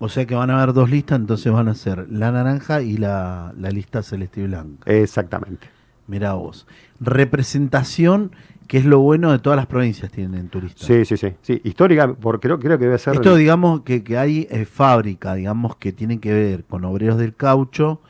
O 0.00 0.08
sea 0.08 0.26
que 0.26 0.34
van 0.34 0.50
a 0.50 0.62
haber 0.62 0.74
dos 0.74 0.90
listas, 0.90 1.18
entonces 1.18 1.52
van 1.52 1.68
a 1.68 1.74
ser 1.74 2.06
la 2.10 2.30
naranja 2.30 2.82
y 2.82 2.96
la, 2.96 3.52
la 3.58 3.70
lista 3.70 4.02
celeste 4.02 4.42
y 4.42 4.46
blanca. 4.46 4.90
Exactamente. 4.90 5.68
Mirá 6.06 6.34
vos. 6.34 6.66
Representación, 7.00 8.30
que 8.68 8.78
es 8.78 8.84
lo 8.84 9.00
bueno 9.00 9.32
de 9.32 9.40
todas 9.40 9.56
las 9.56 9.66
provincias 9.66 10.12
tienen 10.12 10.40
en 10.40 10.48
tu 10.48 10.60
lista. 10.60 10.86
Sí, 10.86 11.04
sí, 11.04 11.16
sí. 11.16 11.34
sí. 11.42 11.60
Histórica, 11.64 12.14
porque 12.14 12.46
creo, 12.46 12.60
creo 12.60 12.78
que 12.78 12.84
debe 12.84 12.98
ser... 12.98 13.14
Esto 13.14 13.34
digamos 13.34 13.80
que, 13.80 14.04
que 14.04 14.16
hay 14.16 14.46
eh, 14.50 14.64
fábrica, 14.64 15.34
digamos 15.34 15.76
que 15.76 15.92
tienen 15.92 16.20
que 16.20 16.32
ver 16.32 16.64
con 16.64 16.84
obreros 16.84 17.18
del 17.18 17.34
caucho, 17.34 18.00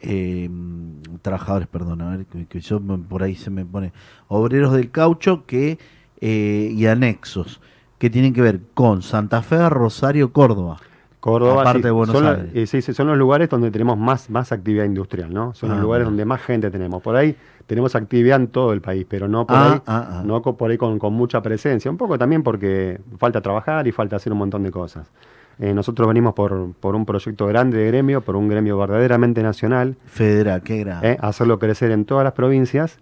eh, 0.00 0.50
trabajadores, 1.22 1.68
perdón, 1.68 2.02
a 2.02 2.16
ver, 2.16 2.26
que, 2.26 2.46
que 2.46 2.60
yo 2.60 2.80
por 2.80 3.22
ahí 3.22 3.34
se 3.36 3.50
me 3.50 3.64
pone, 3.64 3.92
obreros 4.26 4.72
del 4.72 4.90
caucho 4.90 5.46
que 5.46 5.78
eh, 6.20 6.72
y 6.74 6.86
anexos, 6.86 7.60
que 7.98 8.10
tienen 8.10 8.32
que 8.32 8.42
ver 8.42 8.60
con 8.74 9.02
Santa 9.02 9.40
Fe, 9.42 9.68
Rosario, 9.70 10.32
Córdoba. 10.32 10.78
Córdoba, 11.20 11.62
Aparte 11.62 11.78
sí, 11.80 11.84
de 11.84 11.90
Buenos 11.90 12.16
son, 12.16 12.26
Aires. 12.26 12.44
eh, 12.54 12.66
sí, 12.66 12.80
sí, 12.80 12.94
son 12.94 13.08
los 13.08 13.18
lugares 13.18 13.48
donde 13.48 13.70
tenemos 13.72 13.98
más, 13.98 14.30
más 14.30 14.52
actividad 14.52 14.84
industrial, 14.84 15.34
¿no? 15.34 15.52
Son 15.54 15.70
Ah, 15.70 15.74
los 15.74 15.82
lugares 15.82 16.04
mira. 16.04 16.10
donde 16.10 16.24
más 16.24 16.40
gente 16.42 16.70
tenemos. 16.70 17.02
Por 17.02 17.16
ahí 17.16 17.34
tenemos 17.66 17.94
actividad 17.96 18.40
en 18.40 18.46
todo 18.48 18.72
el 18.72 18.80
país, 18.80 19.04
pero 19.08 19.26
no 19.26 19.46
por 19.46 19.56
Ah, 19.56 19.72
ahí, 19.72 19.80
ah, 19.86 20.08
ah. 20.10 20.22
no 20.24 20.40
por 20.42 20.70
ahí 20.70 20.78
con, 20.78 20.98
con 21.00 21.12
mucha 21.14 21.42
presencia. 21.42 21.90
Un 21.90 21.96
poco 21.96 22.16
también 22.18 22.42
porque 22.44 23.00
falta 23.18 23.40
trabajar 23.40 23.86
y 23.88 23.92
falta 23.92 24.14
hacer 24.16 24.32
un 24.32 24.38
montón 24.38 24.62
de 24.62 24.70
cosas. 24.70 25.10
Eh, 25.58 25.74
nosotros 25.74 26.06
venimos 26.06 26.34
por, 26.34 26.72
por 26.78 26.94
un 26.94 27.04
proyecto 27.04 27.46
grande 27.48 27.78
de 27.78 27.86
gremio, 27.88 28.20
por 28.20 28.36
un 28.36 28.48
gremio 28.48 28.78
verdaderamente 28.78 29.42
nacional, 29.42 29.96
Federal, 30.06 30.62
qué 30.62 30.78
grande. 30.78 31.12
eh, 31.12 31.18
hacerlo 31.20 31.58
crecer 31.58 31.90
en 31.90 32.04
todas 32.04 32.22
las 32.22 32.32
provincias, 32.34 33.00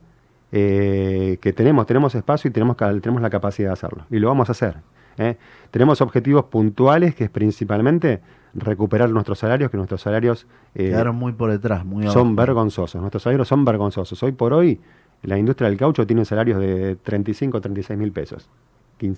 que 0.50 1.52
tenemos, 1.54 1.84
tenemos 1.86 2.14
espacio 2.14 2.48
y 2.48 2.52
tenemos, 2.52 2.76
tenemos 2.78 3.20
la 3.20 3.28
capacidad 3.28 3.68
de 3.68 3.72
hacerlo. 3.74 4.04
Y 4.10 4.18
lo 4.18 4.28
vamos 4.28 4.48
a 4.48 4.52
hacer. 4.52 4.76
Eh. 5.18 5.36
Tenemos 5.70 6.00
objetivos 6.00 6.44
puntuales, 6.46 7.14
que 7.14 7.24
es 7.24 7.30
principalmente 7.30 8.20
recuperar 8.54 9.10
nuestros 9.10 9.38
salarios, 9.38 9.70
que 9.70 9.76
nuestros 9.76 10.00
salarios 10.00 10.46
eh, 10.74 10.88
Quedaron 10.88 11.16
muy 11.16 11.32
por 11.32 11.50
detrás, 11.50 11.84
muy 11.84 12.04
son 12.04 12.28
abajo. 12.28 12.34
vergonzosos. 12.34 13.00
Nuestros 13.00 13.22
salarios 13.22 13.48
son 13.48 13.64
vergonzosos. 13.64 14.22
Hoy 14.22 14.32
por 14.32 14.52
hoy, 14.52 14.80
la 15.22 15.38
industria 15.38 15.68
del 15.68 15.78
caucho 15.78 16.06
tiene 16.06 16.24
salarios 16.24 16.58
de 16.60 16.96
35 16.96 17.58
o 17.58 17.60
36 17.60 17.98
mil 17.98 18.12
pesos. 18.12 18.48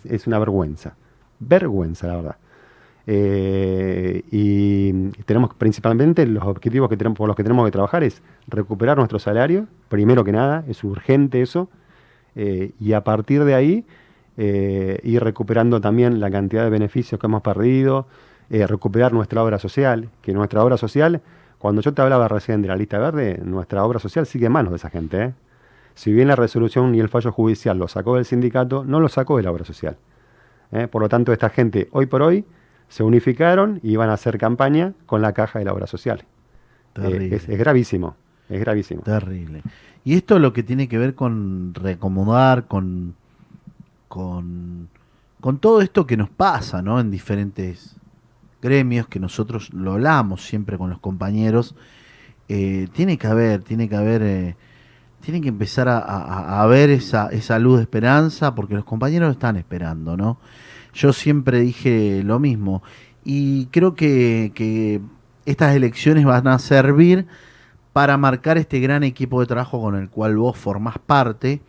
Es 0.04 0.26
una 0.26 0.38
vergüenza. 0.38 0.96
Vergüenza, 1.38 2.08
la 2.08 2.16
verdad. 2.16 2.36
Eh, 3.10 4.22
y 4.30 4.92
tenemos 5.24 5.54
principalmente 5.54 6.26
los 6.26 6.44
objetivos 6.44 6.90
que 6.90 6.96
tenemos, 6.98 7.16
por 7.16 7.26
los 7.26 7.36
que 7.36 7.42
tenemos 7.42 7.64
que 7.64 7.70
trabajar 7.70 8.04
es 8.04 8.22
recuperar 8.48 8.98
nuestro 8.98 9.18
salario, 9.18 9.66
primero 9.88 10.24
que 10.24 10.32
nada, 10.32 10.62
es 10.68 10.84
urgente 10.84 11.40
eso, 11.40 11.70
eh, 12.36 12.72
y 12.78 12.92
a 12.92 13.04
partir 13.04 13.44
de 13.44 13.54
ahí 13.54 13.86
eh, 14.40 15.00
ir 15.02 15.22
recuperando 15.22 15.80
también 15.80 16.20
la 16.20 16.30
cantidad 16.30 16.62
de 16.62 16.70
beneficios 16.70 17.20
que 17.20 17.26
hemos 17.26 17.42
perdido, 17.42 18.06
eh, 18.50 18.66
recuperar 18.66 19.12
nuestra 19.12 19.42
obra 19.42 19.58
social, 19.58 20.08
que 20.22 20.32
nuestra 20.32 20.62
obra 20.62 20.76
social, 20.76 21.20
cuando 21.58 21.82
yo 21.82 21.92
te 21.92 22.00
hablaba 22.02 22.28
recién 22.28 22.62
de 22.62 22.68
la 22.68 22.76
lista 22.76 22.98
verde, 22.98 23.40
nuestra 23.44 23.84
obra 23.84 23.98
social 23.98 24.26
sigue 24.26 24.46
en 24.46 24.52
manos 24.52 24.70
de 24.70 24.76
esa 24.76 24.90
gente, 24.90 25.22
¿eh? 25.22 25.32
Si 25.94 26.12
bien 26.12 26.28
la 26.28 26.36
resolución 26.36 26.94
y 26.94 27.00
el 27.00 27.08
fallo 27.08 27.32
judicial 27.32 27.76
lo 27.76 27.88
sacó 27.88 28.14
del 28.14 28.24
sindicato, 28.24 28.84
no 28.84 29.00
lo 29.00 29.08
sacó 29.08 29.36
de 29.36 29.42
la 29.42 29.50
obra 29.50 29.64
social. 29.64 29.96
¿eh? 30.70 30.86
Por 30.86 31.02
lo 31.02 31.08
tanto, 31.08 31.32
esta 31.32 31.50
gente 31.50 31.88
hoy 31.90 32.06
por 32.06 32.22
hoy 32.22 32.44
se 32.88 33.02
unificaron 33.02 33.80
y 33.82 33.96
van 33.96 34.08
a 34.08 34.12
hacer 34.12 34.38
campaña 34.38 34.92
con 35.06 35.22
la 35.22 35.32
caja 35.32 35.58
de 35.58 35.64
la 35.64 35.72
obra 35.72 35.88
social. 35.88 36.20
Eh, 36.20 37.00
Terrible. 37.02 37.34
es, 37.34 37.48
es 37.48 37.58
gravísimo, 37.58 38.14
es 38.48 38.60
gravísimo. 38.60 39.02
Terrible. 39.02 39.62
Y 40.04 40.14
esto 40.14 40.38
lo 40.38 40.52
que 40.52 40.62
tiene 40.62 40.88
que 40.88 40.98
ver 40.98 41.16
con 41.16 41.74
reacomodar, 41.74 42.68
con, 42.68 43.16
con, 44.08 44.88
con 45.40 45.58
todo 45.58 45.80
esto 45.82 46.06
que 46.06 46.16
nos 46.16 46.30
pasa, 46.30 46.82
¿no? 46.82 47.00
En 47.00 47.10
diferentes 47.10 47.96
gremios, 48.62 49.08
que 49.08 49.20
nosotros 49.20 49.72
lo 49.72 49.92
hablamos 49.94 50.44
siempre 50.46 50.78
con 50.78 50.90
los 50.90 50.98
compañeros. 51.00 51.74
eh, 52.48 52.88
tiene 52.92 53.18
que 53.18 53.26
haber, 53.26 53.62
tiene 53.62 53.88
que 53.88 53.96
haber, 53.96 54.22
eh, 54.22 54.56
tiene 55.20 55.40
que 55.40 55.48
empezar 55.48 55.88
a, 55.88 55.98
a- 56.62 56.66
ver 56.66 56.90
esa, 56.90 57.28
esa 57.30 57.58
luz 57.58 57.76
de 57.78 57.82
esperanza, 57.82 58.54
porque 58.54 58.74
los 58.74 58.84
compañeros 58.84 59.32
están 59.32 59.56
esperando, 59.56 60.16
¿no? 60.16 60.38
Yo 60.94 61.12
siempre 61.12 61.60
dije 61.60 62.22
lo 62.24 62.38
mismo. 62.40 62.82
Y 63.24 63.66
creo 63.66 63.94
que, 63.94 64.52
que 64.54 65.00
estas 65.46 65.74
elecciones 65.76 66.24
van 66.24 66.46
a 66.48 66.58
servir 66.58 67.26
para 67.92 68.16
marcar 68.18 68.58
este 68.58 68.80
gran 68.80 69.02
equipo 69.04 69.40
de 69.40 69.46
trabajo 69.46 69.80
con 69.80 69.96
el 69.96 70.08
cual 70.10 70.36
vos 70.36 70.56
formás 70.56 70.98
parte, 70.98 71.62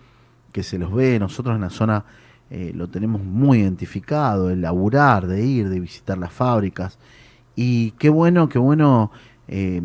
que 0.53 0.63
se 0.63 0.77
los 0.79 0.93
ve, 0.93 1.19
nosotros 1.19 1.55
en 1.55 1.61
la 1.61 1.69
zona 1.69 2.05
eh, 2.51 2.71
lo 2.75 2.87
tenemos 2.87 3.23
muy 3.23 3.59
identificado, 3.59 4.49
el 4.49 4.61
laburar, 4.61 5.27
de 5.27 5.45
ir, 5.45 5.69
de 5.69 5.79
visitar 5.79 6.17
las 6.17 6.33
fábricas. 6.33 6.97
Y 7.55 7.91
qué 7.91 8.09
bueno, 8.09 8.49
qué 8.49 8.57
bueno, 8.57 9.11
eh, 9.47 9.81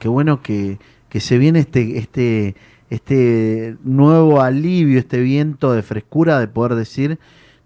qué 0.00 0.08
bueno 0.08 0.42
que, 0.42 0.78
que 1.08 1.20
se 1.20 1.38
viene 1.38 1.60
este, 1.60 1.98
este, 1.98 2.56
este 2.90 3.76
nuevo 3.84 4.40
alivio, 4.40 4.98
este 4.98 5.20
viento 5.20 5.72
de 5.72 5.82
frescura 5.82 6.40
de 6.40 6.48
poder 6.48 6.74
decir, 6.74 7.18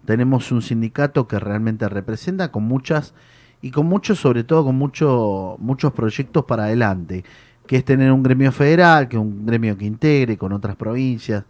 tenemos 0.05 0.51
un 0.51 0.61
sindicato 0.61 1.27
que 1.27 1.39
realmente 1.39 1.89
representa 1.89 2.51
con 2.51 2.63
muchas 2.63 3.13
y 3.61 3.71
con 3.71 3.87
muchos, 3.87 4.19
sobre 4.19 4.43
todo 4.43 4.65
con 4.65 4.75
mucho, 4.75 5.57
muchos 5.59 5.93
proyectos 5.93 6.45
para 6.45 6.65
adelante, 6.65 7.23
que 7.65 7.77
es 7.77 7.85
tener 7.85 8.11
un 8.11 8.23
gremio 8.23 8.51
federal, 8.51 9.07
que 9.07 9.17
un 9.17 9.45
gremio 9.45 9.77
que 9.77 9.85
integre 9.85 10.37
con 10.37 10.53
otras 10.53 10.75
provincias, 10.75 11.43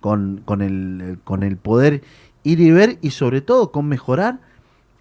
con, 0.00 0.42
con, 0.44 0.62
el, 0.62 1.18
con 1.24 1.42
el 1.42 1.56
poder 1.56 2.02
ir 2.42 2.60
y 2.60 2.70
ver 2.70 2.98
y 3.02 3.10
sobre 3.10 3.40
todo 3.40 3.72
con 3.72 3.88
mejorar 3.88 4.40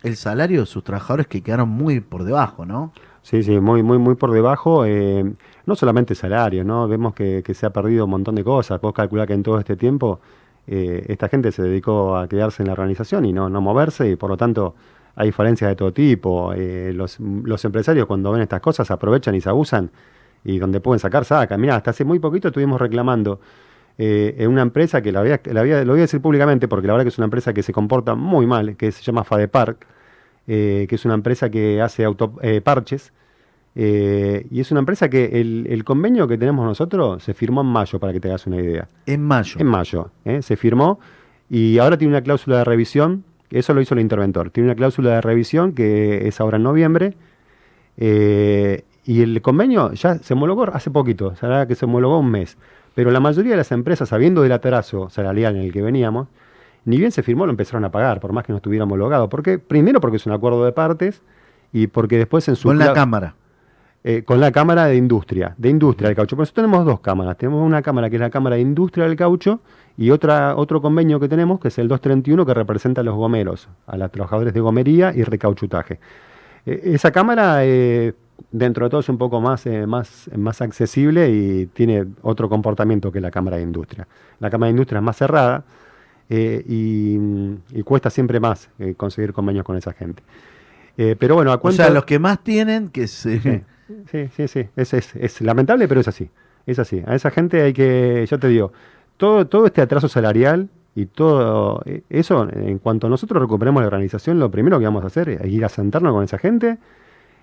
el 0.04 0.16
salario 0.16 0.62
de 0.62 0.66
sus 0.66 0.84
trabajadores 0.84 1.28
que 1.28 1.42
quedaron 1.42 1.70
muy 1.70 2.00
por 2.00 2.24
debajo, 2.24 2.66
¿no? 2.66 2.94
Sí, 3.22 3.44
sí, 3.44 3.60
muy, 3.60 3.84
muy, 3.84 3.98
muy 3.98 4.16
por 4.16 4.32
debajo. 4.32 4.86
eh, 4.86 5.26
no 5.68 5.76
solamente 5.76 6.16
salario, 6.16 6.64
¿no? 6.64 6.88
Vemos 6.88 7.14
que, 7.14 7.44
se 7.54 7.66
ha 7.66 7.72
perdido 7.72 8.06
un 8.06 8.12
montón 8.12 8.36
de 8.36 8.44
cosas. 8.44 8.80
Vos 8.80 8.94
calculás 8.94 9.28
que 9.28 9.34
en 9.34 9.44
todo 9.44 9.60
este 9.60 9.76
tiempo 9.76 10.22
eh, 10.66 11.06
esta 11.10 11.28
gente 11.28 11.52
se 11.52 11.62
dedicó 11.62 12.16
a 12.16 12.28
quedarse 12.30 12.64
en 12.64 12.68
la 12.68 12.74
organización 12.74 13.26
y 13.26 13.34
no, 13.34 13.50
no 13.50 13.60
moverse, 13.60 14.10
y 14.10 14.16
por 14.16 14.30
lo 14.30 14.38
tanto 14.38 14.76
hay 15.16 15.34
falencias 15.34 15.70
de 15.70 15.76
todo 15.76 15.92
tipo. 15.92 16.54
Eh, 16.54 16.94
los, 16.96 17.20
los 17.20 17.64
empresarios 17.66 18.08
cuando 18.08 18.32
ven 18.32 18.42
estas 18.44 18.62
cosas 18.62 18.90
aprovechan 18.92 19.36
y 19.36 19.42
se 19.42 19.50
abusan, 19.50 19.92
y 20.46 20.58
donde 20.58 20.80
pueden 20.80 21.00
sacar, 21.00 21.26
sacan. 21.26 21.60
Mirá, 21.60 21.76
hasta 21.76 21.92
hace 21.92 22.06
muy 22.06 22.20
poquito 22.20 22.48
estuvimos 22.48 22.80
reclamando 22.80 23.42
eh, 23.98 24.36
en 24.38 24.50
una 24.50 24.62
empresa 24.62 25.02
que 25.02 25.12
la 25.12 25.22
voy 25.22 25.32
a- 25.32 25.42
la 25.46 25.62
voy 25.62 25.72
a- 25.72 25.84
lo 25.84 25.94
voy 25.94 26.00
a 26.00 26.04
decir 26.04 26.22
públicamente 26.22 26.68
porque 26.68 26.88
la 26.88 26.94
verdad 26.94 27.06
que 27.06 27.10
es 27.10 27.18
una 27.18 27.26
empresa 27.26 27.54
que 27.54 27.64
se 27.64 27.74
comporta 27.74 28.16
muy 28.16 28.46
mal, 28.46 28.76
que 28.78 28.92
se 28.92 29.02
llama 29.02 29.24
Fadepark, 29.24 29.86
eh, 30.48 30.86
que 30.88 30.96
es 30.96 31.04
una 31.06 31.14
empresa 31.16 31.50
que 31.50 31.82
hace 31.82 32.04
auto, 32.06 32.34
eh, 32.42 32.62
parches. 32.62 33.12
eh, 33.80 34.48
y 34.50 34.60
es 34.60 34.72
una 34.72 34.80
empresa 34.80 35.08
que 35.08 35.40
el, 35.40 35.68
el 35.70 35.84
convenio 35.84 36.28
que 36.28 36.38
tenemos 36.38 36.66
nosotros 36.66 37.22
se 37.24 37.36
firmó 37.36 37.62
en 37.62 37.68
mayo, 37.68 38.00
para 38.00 38.12
que 38.12 38.20
te 38.20 38.28
hagas 38.28 38.48
una 38.48 38.58
idea. 38.58 38.88
En 39.06 39.22
mayo. 39.24 39.60
En 39.60 39.68
mayo, 39.68 40.10
¿eh? 40.26 40.42
se 40.42 40.56
firmó 40.56 41.00
y 41.50 41.78
ahora 41.78 41.96
tiene 41.98 42.14
una 42.14 42.22
cláusula 42.24 42.58
de 42.58 42.64
revisión, 42.64 43.24
eso 43.52 43.74
lo 43.76 43.82
hizo 43.82 43.94
el 43.94 44.00
interventor, 44.02 44.50
tiene 44.50 44.68
una 44.70 44.76
cláusula 44.76 45.12
de 45.12 45.22
revisión 45.22 45.74
que 45.74 46.28
es 46.28 46.42
ahora 46.42 46.58
en 46.58 46.64
noviembre 46.64 47.14
eh, 47.98 48.84
y 49.06 49.22
el 49.22 49.42
convenio 49.42 49.94
ya 49.94 50.16
se 50.20 50.34
homologó 50.34 50.64
hace 50.74 50.90
poquito, 50.92 51.36
será 51.36 51.68
que 51.68 51.76
se 51.76 51.86
homologó 51.86 52.20
un 52.20 52.32
mes, 52.32 52.58
pero 52.98 53.12
la 53.12 53.20
mayoría 53.20 53.52
de 53.52 53.58
las 53.58 53.72
empresas, 53.72 54.10
sabiendo 54.10 54.42
del 54.42 54.52
atraso 54.52 55.08
salarial 55.12 55.56
en 55.56 55.62
el 55.62 55.72
que 55.72 55.84
veníamos, 55.84 56.30
ni 56.84 56.98
bien 56.98 57.12
se 57.12 57.22
firmó 57.22 57.46
lo 57.46 57.52
empezaron 57.52 57.86
a 57.86 57.92
pagar, 57.92 58.20
por 58.20 58.34
más 58.34 58.44
que 58.44 58.52
no 58.52 58.56
estuviera 58.56 58.86
homologado. 58.86 59.30
porque 59.30 59.60
Primero 59.60 60.02
porque 60.02 60.18
es 60.18 60.26
un 60.26 60.34
acuerdo 60.34 60.66
de 60.66 60.72
partes 60.72 61.22
y 61.72 61.86
porque 61.86 62.18
después 62.18 62.48
en 62.48 62.56
su... 62.56 62.70
con 62.70 62.80
la 62.80 62.94
Cámara. 62.94 63.36
eh, 64.04 64.24
con 64.24 64.40
la 64.40 64.52
Cámara 64.52 64.88
de 64.88 64.96
Industria, 64.96 65.54
de 65.60 65.70
Industria 65.70 66.08
del 66.08 66.16
Caucho. 66.16 66.36
Por 66.36 66.42
eso 66.42 66.54
tenemos 66.56 66.84
dos 66.86 67.00
cámaras. 67.02 67.38
Tenemos 67.38 67.64
una 67.64 67.84
cámara 67.84 68.10
que 68.10 68.16
es 68.16 68.20
la 68.20 68.32
Cámara 68.32 68.56
de 68.56 68.64
Industria 68.64 69.06
del 69.06 69.16
Caucho 69.16 69.60
y 69.96 70.10
otra, 70.10 70.56
otro 70.56 70.82
convenio 70.82 71.20
que 71.20 71.30
tenemos 71.30 71.60
que 71.60 71.68
es 71.68 71.78
el 71.78 71.88
231 71.88 72.48
que 72.48 72.54
representa 72.56 73.02
a 73.02 73.04
los 73.04 73.14
gomeros, 73.14 73.70
a 73.86 73.96
los 73.96 74.12
trabajadores 74.12 74.56
de 74.56 74.60
gomería 74.60 75.14
y 75.14 75.22
recauchutaje. 75.22 76.00
Eh, 76.66 76.82
esa 76.96 77.12
cámara, 77.12 77.64
eh, 77.64 78.16
dentro 78.52 78.86
de 78.86 78.90
todo, 78.90 79.02
es 79.02 79.10
un 79.10 79.18
poco 79.18 79.42
más, 79.42 79.66
eh, 79.66 79.86
más, 79.88 80.30
más 80.36 80.62
accesible 80.62 81.30
y 81.30 81.66
tiene 81.68 82.06
otro 82.22 82.50
comportamiento 82.50 83.12
que 83.12 83.22
la 83.22 83.32
Cámara 83.32 83.58
de 83.58 83.64
Industria. 83.64 84.08
La 84.40 84.50
Cámara 84.50 84.68
de 84.68 84.72
Industria 84.72 85.00
es 85.00 85.04
más 85.04 85.18
cerrada 85.18 85.64
eh, 86.30 86.64
y, 86.68 87.18
y 87.72 87.84
cuesta 87.84 88.10
siempre 88.10 88.40
más 88.40 88.70
eh, 88.80 88.96
conseguir 88.96 89.34
convenios 89.34 89.66
con 89.66 89.78
esa 89.78 89.94
gente. 89.94 90.24
Eh, 90.98 91.16
pero 91.18 91.36
bueno, 91.36 91.52
a 91.52 91.60
O 91.62 91.72
sea, 91.72 91.90
los 91.90 92.06
que 92.06 92.20
más 92.20 92.44
tienen, 92.44 92.90
que 92.90 93.08
se... 93.08 93.40
Sí, 93.40 93.64
sí, 94.12 94.30
sí, 94.36 94.48
sí. 94.48 94.68
Es, 94.76 94.94
es, 94.94 95.16
es 95.16 95.42
lamentable, 95.42 95.88
pero 95.88 96.02
es 96.02 96.08
así. 96.08 96.30
Es 96.66 96.80
así. 96.80 97.02
A 97.06 97.16
esa 97.16 97.32
gente 97.32 97.62
hay 97.62 97.74
que, 97.74 98.26
ya 98.30 98.38
te 98.38 98.48
digo, 98.50 98.74
todo, 99.16 99.48
todo 99.48 99.66
este 99.68 99.82
atraso 99.82 100.10
salarial 100.10 100.70
y 100.96 101.06
todo 101.06 101.82
eso, 102.10 102.48
en 102.52 102.80
cuanto 102.80 103.08
nosotros 103.08 103.42
recuperemos 103.42 103.82
la 103.82 103.88
organización, 103.88 104.40
lo 104.40 104.52
primero 104.52 104.80
que 104.80 104.86
vamos 104.86 105.04
a 105.04 105.08
hacer 105.08 105.30
es 105.30 105.46
ir 105.46 105.64
a 105.64 105.70
sentarnos 105.70 106.12
con 106.12 106.24
esa 106.24 106.40
gente 106.40 106.78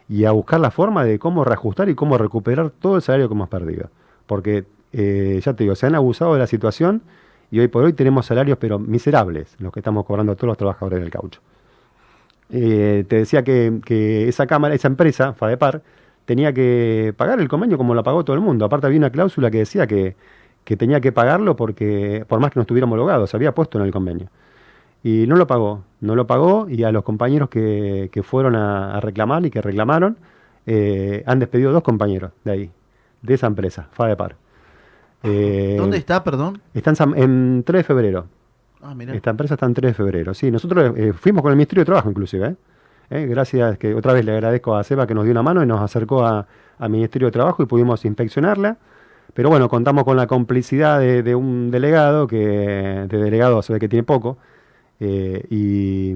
y 0.08 0.24
a 0.24 0.32
buscar 0.32 0.60
la 0.60 0.70
forma 0.70 1.04
de 1.04 1.18
cómo 1.18 1.44
reajustar 1.44 1.88
y 1.88 1.94
cómo 1.94 2.18
recuperar 2.18 2.70
todo 2.70 2.96
el 2.96 3.02
salario 3.02 3.28
que 3.28 3.34
hemos 3.34 3.48
perdido. 3.48 3.90
Porque, 4.26 4.64
eh, 4.92 5.40
ya 5.42 5.54
te 5.54 5.64
digo, 5.64 5.74
se 5.74 5.86
han 5.86 5.94
abusado 5.94 6.34
de 6.34 6.40
la 6.40 6.46
situación 6.46 7.02
y 7.50 7.60
hoy 7.60 7.68
por 7.68 7.84
hoy 7.84 7.92
tenemos 7.92 8.26
salarios, 8.26 8.58
pero 8.58 8.78
miserables, 8.78 9.56
los 9.58 9.72
que 9.72 9.80
estamos 9.80 10.04
cobrando 10.04 10.34
todos 10.36 10.48
los 10.48 10.58
trabajadores 10.58 11.00
del 11.00 11.10
caucho. 11.10 11.40
Eh, 12.50 13.04
te 13.08 13.16
decía 13.16 13.42
que, 13.42 13.80
que 13.84 14.28
esa 14.28 14.46
cámara, 14.46 14.74
esa 14.74 14.88
empresa, 14.88 15.32
Fadepar, 15.32 15.82
tenía 16.24 16.52
que 16.52 17.14
pagar 17.16 17.40
el 17.40 17.48
convenio 17.48 17.78
como 17.78 17.94
lo 17.94 18.02
pagó 18.02 18.24
todo 18.24 18.36
el 18.36 18.42
mundo. 18.42 18.64
Aparte 18.64 18.86
había 18.86 18.98
una 18.98 19.10
cláusula 19.10 19.50
que 19.50 19.58
decía 19.58 19.86
que, 19.86 20.16
que 20.64 20.76
tenía 20.76 21.00
que 21.00 21.12
pagarlo 21.12 21.56
porque, 21.56 22.24
por 22.28 22.40
más 22.40 22.50
que 22.50 22.58
no 22.58 22.62
estuviera 22.62 22.86
homologado, 22.86 23.26
se 23.26 23.36
había 23.36 23.54
puesto 23.54 23.78
en 23.78 23.84
el 23.84 23.92
convenio. 23.92 24.28
Y 25.04 25.26
no 25.28 25.36
lo 25.36 25.46
pagó, 25.46 25.84
no 26.00 26.16
lo 26.16 26.26
pagó 26.26 26.66
y 26.68 26.82
a 26.82 26.90
los 26.90 27.04
compañeros 27.04 27.48
que, 27.50 28.08
que 28.10 28.22
fueron 28.24 28.56
a, 28.56 28.96
a 28.96 29.00
reclamar 29.00 29.44
y 29.46 29.50
que 29.50 29.60
reclamaron, 29.62 30.16
eh, 30.66 31.22
han 31.26 31.38
despedido 31.38 31.70
dos 31.72 31.82
compañeros 31.82 32.32
de 32.42 32.50
ahí, 32.50 32.70
de 33.22 33.34
esa 33.34 33.46
empresa, 33.46 33.86
Fadepar. 33.92 34.34
Eh, 35.22 35.76
¿Dónde 35.78 35.96
está, 35.98 36.24
perdón? 36.24 36.60
Está 36.74 36.92
en, 37.04 37.18
en 37.18 37.62
3 37.64 37.80
de 37.80 37.84
febrero. 37.84 38.26
Ah, 38.82 38.94
mira. 38.94 39.14
Esta 39.14 39.30
empresa 39.30 39.54
está 39.54 39.66
en 39.66 39.74
3 39.74 39.90
de 39.90 39.94
febrero. 39.94 40.34
Sí, 40.34 40.50
nosotros 40.50 40.92
eh, 40.96 41.12
fuimos 41.12 41.42
con 41.42 41.50
el 41.50 41.56
Ministerio 41.56 41.82
de 41.82 41.86
Trabajo 41.86 42.10
inclusive. 42.10 42.56
¿eh? 43.10 43.26
Gracias, 43.26 43.78
que 43.78 43.94
otra 43.94 44.12
vez 44.12 44.24
le 44.24 44.32
agradezco 44.32 44.74
a 44.76 44.84
Seba 44.84 45.06
que 45.06 45.14
nos 45.14 45.24
dio 45.24 45.32
una 45.32 45.42
mano 45.42 45.62
y 45.62 45.66
nos 45.66 45.80
acercó 45.80 46.24
a- 46.24 46.46
al 46.78 46.90
Ministerio 46.90 47.28
de 47.28 47.32
Trabajo 47.32 47.62
y 47.62 47.66
pudimos 47.66 48.04
inspeccionarla. 48.04 48.76
Pero 49.32 49.48
bueno, 49.48 49.68
contamos 49.68 50.04
con 50.04 50.16
la 50.16 50.26
complicidad 50.26 50.98
de, 51.00 51.22
de 51.22 51.34
un 51.34 51.70
delegado, 51.70 52.26
que 52.26 52.36
de 53.08 53.18
delegado 53.18 53.62
se 53.62 53.72
ve 53.72 53.80
que 53.80 53.88
tiene 53.88 54.02
poco, 54.02 54.36
eh, 55.00 55.44
y 55.50 56.14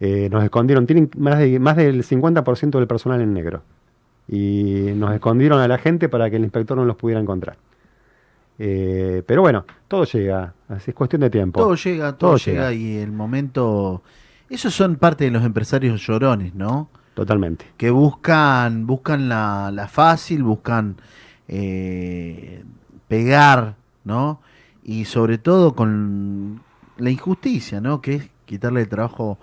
eh, 0.00 0.28
nos 0.30 0.44
escondieron, 0.44 0.86
tienen 0.86 1.10
más, 1.16 1.38
de, 1.38 1.58
más 1.58 1.76
del 1.76 2.02
50% 2.04 2.70
del 2.70 2.86
personal 2.86 3.20
en 3.20 3.32
negro. 3.32 3.62
Y 4.28 4.92
nos 4.94 5.12
escondieron 5.14 5.60
a 5.60 5.68
la 5.68 5.78
gente 5.78 6.08
para 6.08 6.30
que 6.30 6.36
el 6.36 6.44
inspector 6.44 6.76
no 6.76 6.84
los 6.84 6.96
pudiera 6.96 7.20
encontrar. 7.20 7.56
Eh, 8.58 9.22
pero 9.26 9.42
bueno, 9.42 9.64
todo 9.88 10.04
llega, 10.04 10.54
así 10.68 10.90
es 10.90 10.94
cuestión 10.94 11.20
de 11.20 11.30
tiempo. 11.30 11.60
Todo 11.60 11.74
llega, 11.74 12.12
todo, 12.12 12.30
Todo 12.30 12.36
llega, 12.38 12.70
llega. 12.70 12.74
y 12.74 12.98
el 12.98 13.12
momento... 13.12 14.02
Esos 14.48 14.74
son 14.74 14.96
parte 14.96 15.24
de 15.24 15.30
los 15.30 15.44
empresarios 15.44 16.06
llorones, 16.06 16.54
¿no? 16.54 16.88
Totalmente. 17.14 17.64
Que 17.76 17.90
buscan, 17.90 18.86
buscan 18.86 19.28
la, 19.28 19.70
la 19.72 19.88
fácil, 19.88 20.42
buscan 20.42 20.96
eh, 21.48 22.62
pegar, 23.08 23.76
¿no? 24.04 24.40
Y 24.84 25.04
sobre 25.04 25.38
todo 25.38 25.74
con 25.74 26.62
la 27.02 27.10
injusticia, 27.10 27.80
¿no? 27.80 28.00
Que 28.00 28.14
es 28.14 28.30
quitarle 28.46 28.82
el 28.82 28.88
trabajo 28.88 29.38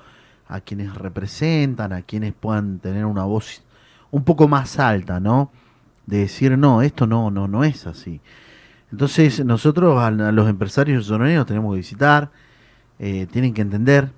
a 0.48 0.62
quienes 0.62 0.96
representan, 0.96 1.94
a 1.94 2.02
quienes 2.02 2.34
puedan 2.34 2.80
tener 2.80 3.06
una 3.06 3.24
voz 3.26 3.62
un 4.12 4.24
poco 4.24 4.48
más 4.48 4.80
alta, 4.80 5.20
¿no? 5.20 5.52
De 6.06 6.20
decir, 6.20 6.58
no, 6.58 6.82
esto 6.82 7.06
no, 7.06 7.30
no, 7.30 7.48
no 7.48 7.64
es 7.64 7.86
así. 7.86 8.22
Entonces 8.92 9.46
nosotros 9.46 10.02
a, 10.02 10.10
los 10.10 10.50
empresarios 10.50 11.08
lloroneros 11.08 11.46
tenemos 11.46 11.74
que 11.74 11.78
visitar, 11.78 12.32
eh, 12.98 13.28
tienen 13.30 13.54
que 13.54 13.62
entender 13.62 14.10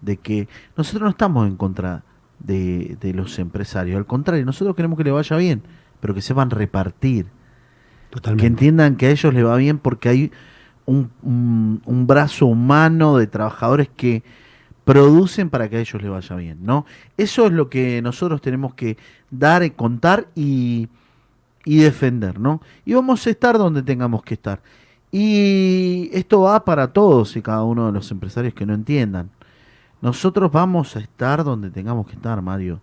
de 0.00 0.16
que 0.16 0.48
nosotros 0.76 1.02
no 1.02 1.10
estamos 1.10 1.46
en 1.46 1.56
contra 1.56 2.02
de, 2.38 2.96
de 3.00 3.12
los 3.12 3.38
empresarios, 3.38 3.98
al 3.98 4.06
contrario, 4.06 4.44
nosotros 4.44 4.74
queremos 4.74 4.96
que 4.96 5.04
le 5.04 5.10
vaya 5.10 5.36
bien, 5.36 5.62
pero 6.00 6.14
que 6.14 6.22
sepan 6.22 6.50
repartir. 6.50 7.26
Totalmente. 8.08 8.40
que 8.42 8.46
entiendan 8.48 8.96
que 8.96 9.06
a 9.06 9.10
ellos 9.10 9.32
les 9.32 9.44
va 9.44 9.56
bien 9.56 9.78
porque 9.78 10.08
hay 10.08 10.32
un, 10.90 12.06
brazo 12.06 12.46
humano 12.46 13.16
de 13.16 13.26
trabajadores 13.26 13.88
que 13.88 14.22
producen 14.84 15.50
para 15.50 15.68
que 15.68 15.76
a 15.76 15.80
ellos 15.80 16.02
les 16.02 16.10
vaya 16.10 16.36
bien, 16.36 16.58
¿no? 16.62 16.86
Eso 17.16 17.46
es 17.46 17.52
lo 17.52 17.68
que 17.68 18.02
nosotros 18.02 18.40
tenemos 18.40 18.74
que 18.74 18.96
dar, 19.30 19.70
contar 19.74 20.28
y, 20.34 20.88
y 21.64 21.78
defender, 21.78 22.40
¿no? 22.40 22.60
Y 22.84 22.94
vamos 22.94 23.26
a 23.26 23.30
estar 23.30 23.58
donde 23.58 23.82
tengamos 23.82 24.22
que 24.22 24.34
estar. 24.34 24.60
Y 25.12 26.10
esto 26.12 26.42
va 26.42 26.64
para 26.64 26.92
todos 26.92 27.36
y 27.36 27.42
cada 27.42 27.62
uno 27.64 27.86
de 27.86 27.92
los 27.92 28.10
empresarios 28.10 28.54
que 28.54 28.66
no 28.66 28.74
entiendan. 28.74 29.30
Nosotros 30.00 30.50
vamos 30.50 30.96
a 30.96 31.00
estar 31.00 31.44
donde 31.44 31.70
tengamos 31.70 32.06
que 32.06 32.14
estar, 32.14 32.40
Mario. 32.42 32.80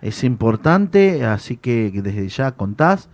Es 0.00 0.24
importante, 0.24 1.24
así 1.24 1.56
que 1.56 1.90
desde 1.90 2.28
ya 2.28 2.52
contás, 2.52 3.08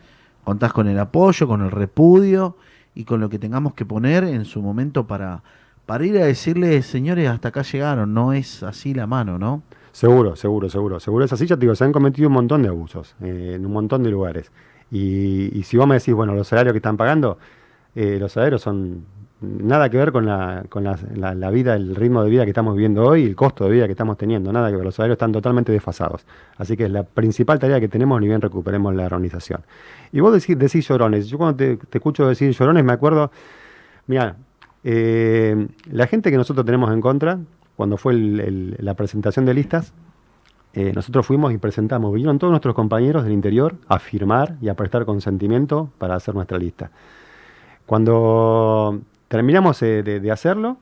contás 0.45 0.73
con 0.73 0.89
el 0.89 0.99
apoyo, 0.99 1.47
con 1.47 1.63
el 1.63 1.71
repudio 1.71 2.57
y 3.01 3.05
con 3.05 3.19
lo 3.19 3.31
que 3.31 3.39
tengamos 3.39 3.73
que 3.73 3.87
poner 3.87 4.25
en 4.25 4.45
su 4.45 4.61
momento 4.61 5.07
para, 5.07 5.43
para 5.87 6.05
ir 6.05 6.19
a 6.19 6.27
decirle, 6.27 6.83
señores, 6.83 7.31
hasta 7.31 7.49
acá 7.49 7.63
llegaron, 7.63 8.13
no 8.13 8.35
es 8.35 8.63
así 8.63 8.93
la 8.93 9.07
mano, 9.07 9.39
¿no? 9.39 9.63
Seguro, 9.91 10.37
seguro, 10.37 10.69
seguro. 10.69 11.01
Seguro 11.01 11.25
es 11.25 11.33
así. 11.33 11.47
Ya 11.47 11.57
te 11.57 11.63
digo, 11.63 11.75
se 11.75 11.85
han 11.85 11.93
cometido 11.93 12.29
un 12.29 12.35
montón 12.35 12.63
de 12.63 12.69
abusos 12.69 13.17
eh, 13.23 13.55
en 13.57 13.65
un 13.65 13.73
montón 13.73 14.03
de 14.03 14.11
lugares. 14.11 14.53
Y, 14.91 15.63
si 15.65 15.79
vos 15.79 15.87
me 15.87 15.95
decís, 15.95 16.13
bueno, 16.13 16.35
los 16.35 16.47
salarios 16.47 16.75
que 16.75 16.79
están 16.79 16.99
pagando, 16.99 17.39
eh, 17.95 18.19
los 18.21 18.33
salarios 18.33 18.61
son 18.61 19.07
nada 19.41 19.89
que 19.89 19.97
ver 19.97 20.13
con, 20.13 20.27
la, 20.27 20.65
con 20.69 20.85
la, 20.85 20.99
la- 21.35 21.51
vida, 21.51 21.75
el 21.75 21.97
ritmo 21.97 22.23
de 22.23 22.31
vida 22.31 22.45
que 22.45 22.51
estamos 22.51 22.75
viviendo 22.75 23.05
hoy 23.05 23.25
el 23.25 23.35
costo 23.35 23.65
de 23.65 23.71
vida 23.71 23.87
que 23.87 23.93
estamos 23.93 24.17
teniendo. 24.19 24.53
Nada 24.53 24.71
que 24.71 24.77
ver, 24.77 24.85
los 24.85 24.95
salarios 24.95 25.15
están 25.15 25.33
totalmente 25.33 25.73
desfasados. 25.73 26.27
Así 26.57 26.77
que 26.77 26.85
es 26.85 26.91
la 26.91 27.03
principal 27.05 27.59
tarea 27.59 27.81
que 27.81 27.89
tenemos, 27.89 28.21
ni 28.21 28.29
bien 28.29 28.41
recuperemos 28.41 28.95
la 28.95 29.07
organización. 29.07 29.63
Y 30.13 30.21
vos 30.21 30.33
decís, 30.33 30.59
decís 30.59 30.87
llorones. 30.89 31.29
Yo 31.29 31.39
cuando 31.39 31.57
te, 31.57 31.79
escucho 31.93 32.29
decir 32.29 32.53
llorones 32.53 32.85
me 32.85 32.93
acuerdo, 32.93 33.31
mira, 34.07 34.37
eh, 34.85 35.69
la 35.91 36.07
gente 36.07 36.31
que 36.31 36.37
nosotros 36.37 36.65
tenemos 36.67 36.93
en 36.93 37.01
contra, 37.01 37.39
cuando 37.77 37.97
fue 37.97 38.15
la 38.15 38.95
presentación 38.95 39.47
de 39.47 39.55
listas, 39.55 39.93
eh, 40.73 40.93
nosotros 40.95 41.27
fuimos 41.27 41.53
y 41.53 41.59
presentamos, 41.59 42.13
vinieron 42.13 42.39
todos 42.39 42.51
nuestros 42.53 42.75
compañeros 42.75 43.25
del 43.25 43.33
interior 43.33 43.75
a 43.89 43.99
firmar 43.99 44.57
y 44.61 44.69
a 44.69 44.75
prestar 44.75 45.05
consentimiento 45.05 45.91
para 45.99 46.15
hacer 46.15 46.35
nuestra 46.35 46.59
lista. 46.59 46.91
Cuando 47.87 49.01
terminamos 49.31 49.81
eh, 49.83 50.03
de, 50.03 50.31
hacerlo, 50.33 50.77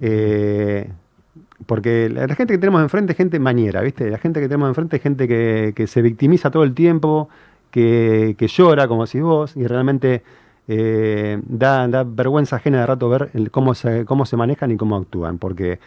eh, 0.00 0.88
porque 1.66 2.08
la, 2.08 2.32
gente 2.36 2.54
que 2.54 2.58
tenemos 2.58 2.80
enfrente 2.80 3.10
es 3.10 3.16
gente 3.16 3.40
mañera, 3.40 3.80
¿viste? 3.80 4.08
La 4.08 4.18
gente 4.18 4.40
que 4.40 4.46
tenemos 4.46 4.68
enfrente 4.68 4.98
es 4.98 5.02
gente 5.02 5.26
que, 5.26 5.86
se 5.88 6.00
victimiza 6.00 6.52
todo 6.52 6.62
el 6.62 6.74
tiempo, 6.74 7.28
que, 7.72 8.36
llora, 8.38 8.86
como 8.86 9.04
decís 9.04 9.22
vos, 9.22 9.56
y 9.56 9.66
realmente 9.66 10.22
eh, 10.68 11.42
da, 11.44 11.88
da 11.88 12.04
vergüenza 12.04 12.54
ajena 12.54 12.78
de 12.78 12.86
rato 12.86 13.08
ver 13.08 13.30
el- 13.34 13.50
cómo, 13.50 13.74
se, 13.74 14.04
cómo 14.04 14.26
se 14.26 14.36
manejan 14.36 14.70
y 14.70 14.76
cómo 14.76 14.94
actúan, 14.94 15.38
porque 15.38 15.80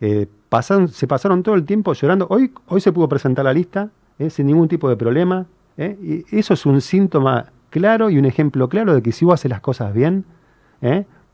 se 0.00 1.06
pasaron 1.08 1.42
todo 1.42 1.54
el 1.54 1.64
tiempo 1.64 1.94
llorando. 1.94 2.26
Hoy, 2.28 2.52
hoy 2.66 2.82
se 2.82 2.92
pudo 2.92 3.08
presentar 3.08 3.46
la 3.46 3.54
lista 3.54 3.88
sin 4.28 4.48
ningún 4.48 4.68
tipo 4.68 4.86
de 4.90 4.96
problema, 4.98 5.46
y 5.78 6.26
eso 6.30 6.52
es 6.52 6.66
un 6.66 6.82
síntoma 6.82 7.46
claro 7.70 8.10
y 8.10 8.18
un 8.18 8.26
ejemplo 8.26 8.68
claro 8.68 8.94
de 8.94 9.00
que 9.00 9.12
si 9.12 9.24
vos 9.24 9.32
haces 9.34 9.50
las 9.50 9.62
cosas 9.62 9.94
bien. 9.94 10.26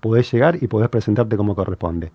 Podés 0.05 0.31
llegar 0.31 0.59
y 0.63 0.67
podés 0.67 0.91
presentarte 0.91 1.35
como 1.35 1.55
corresponde. 1.55 2.13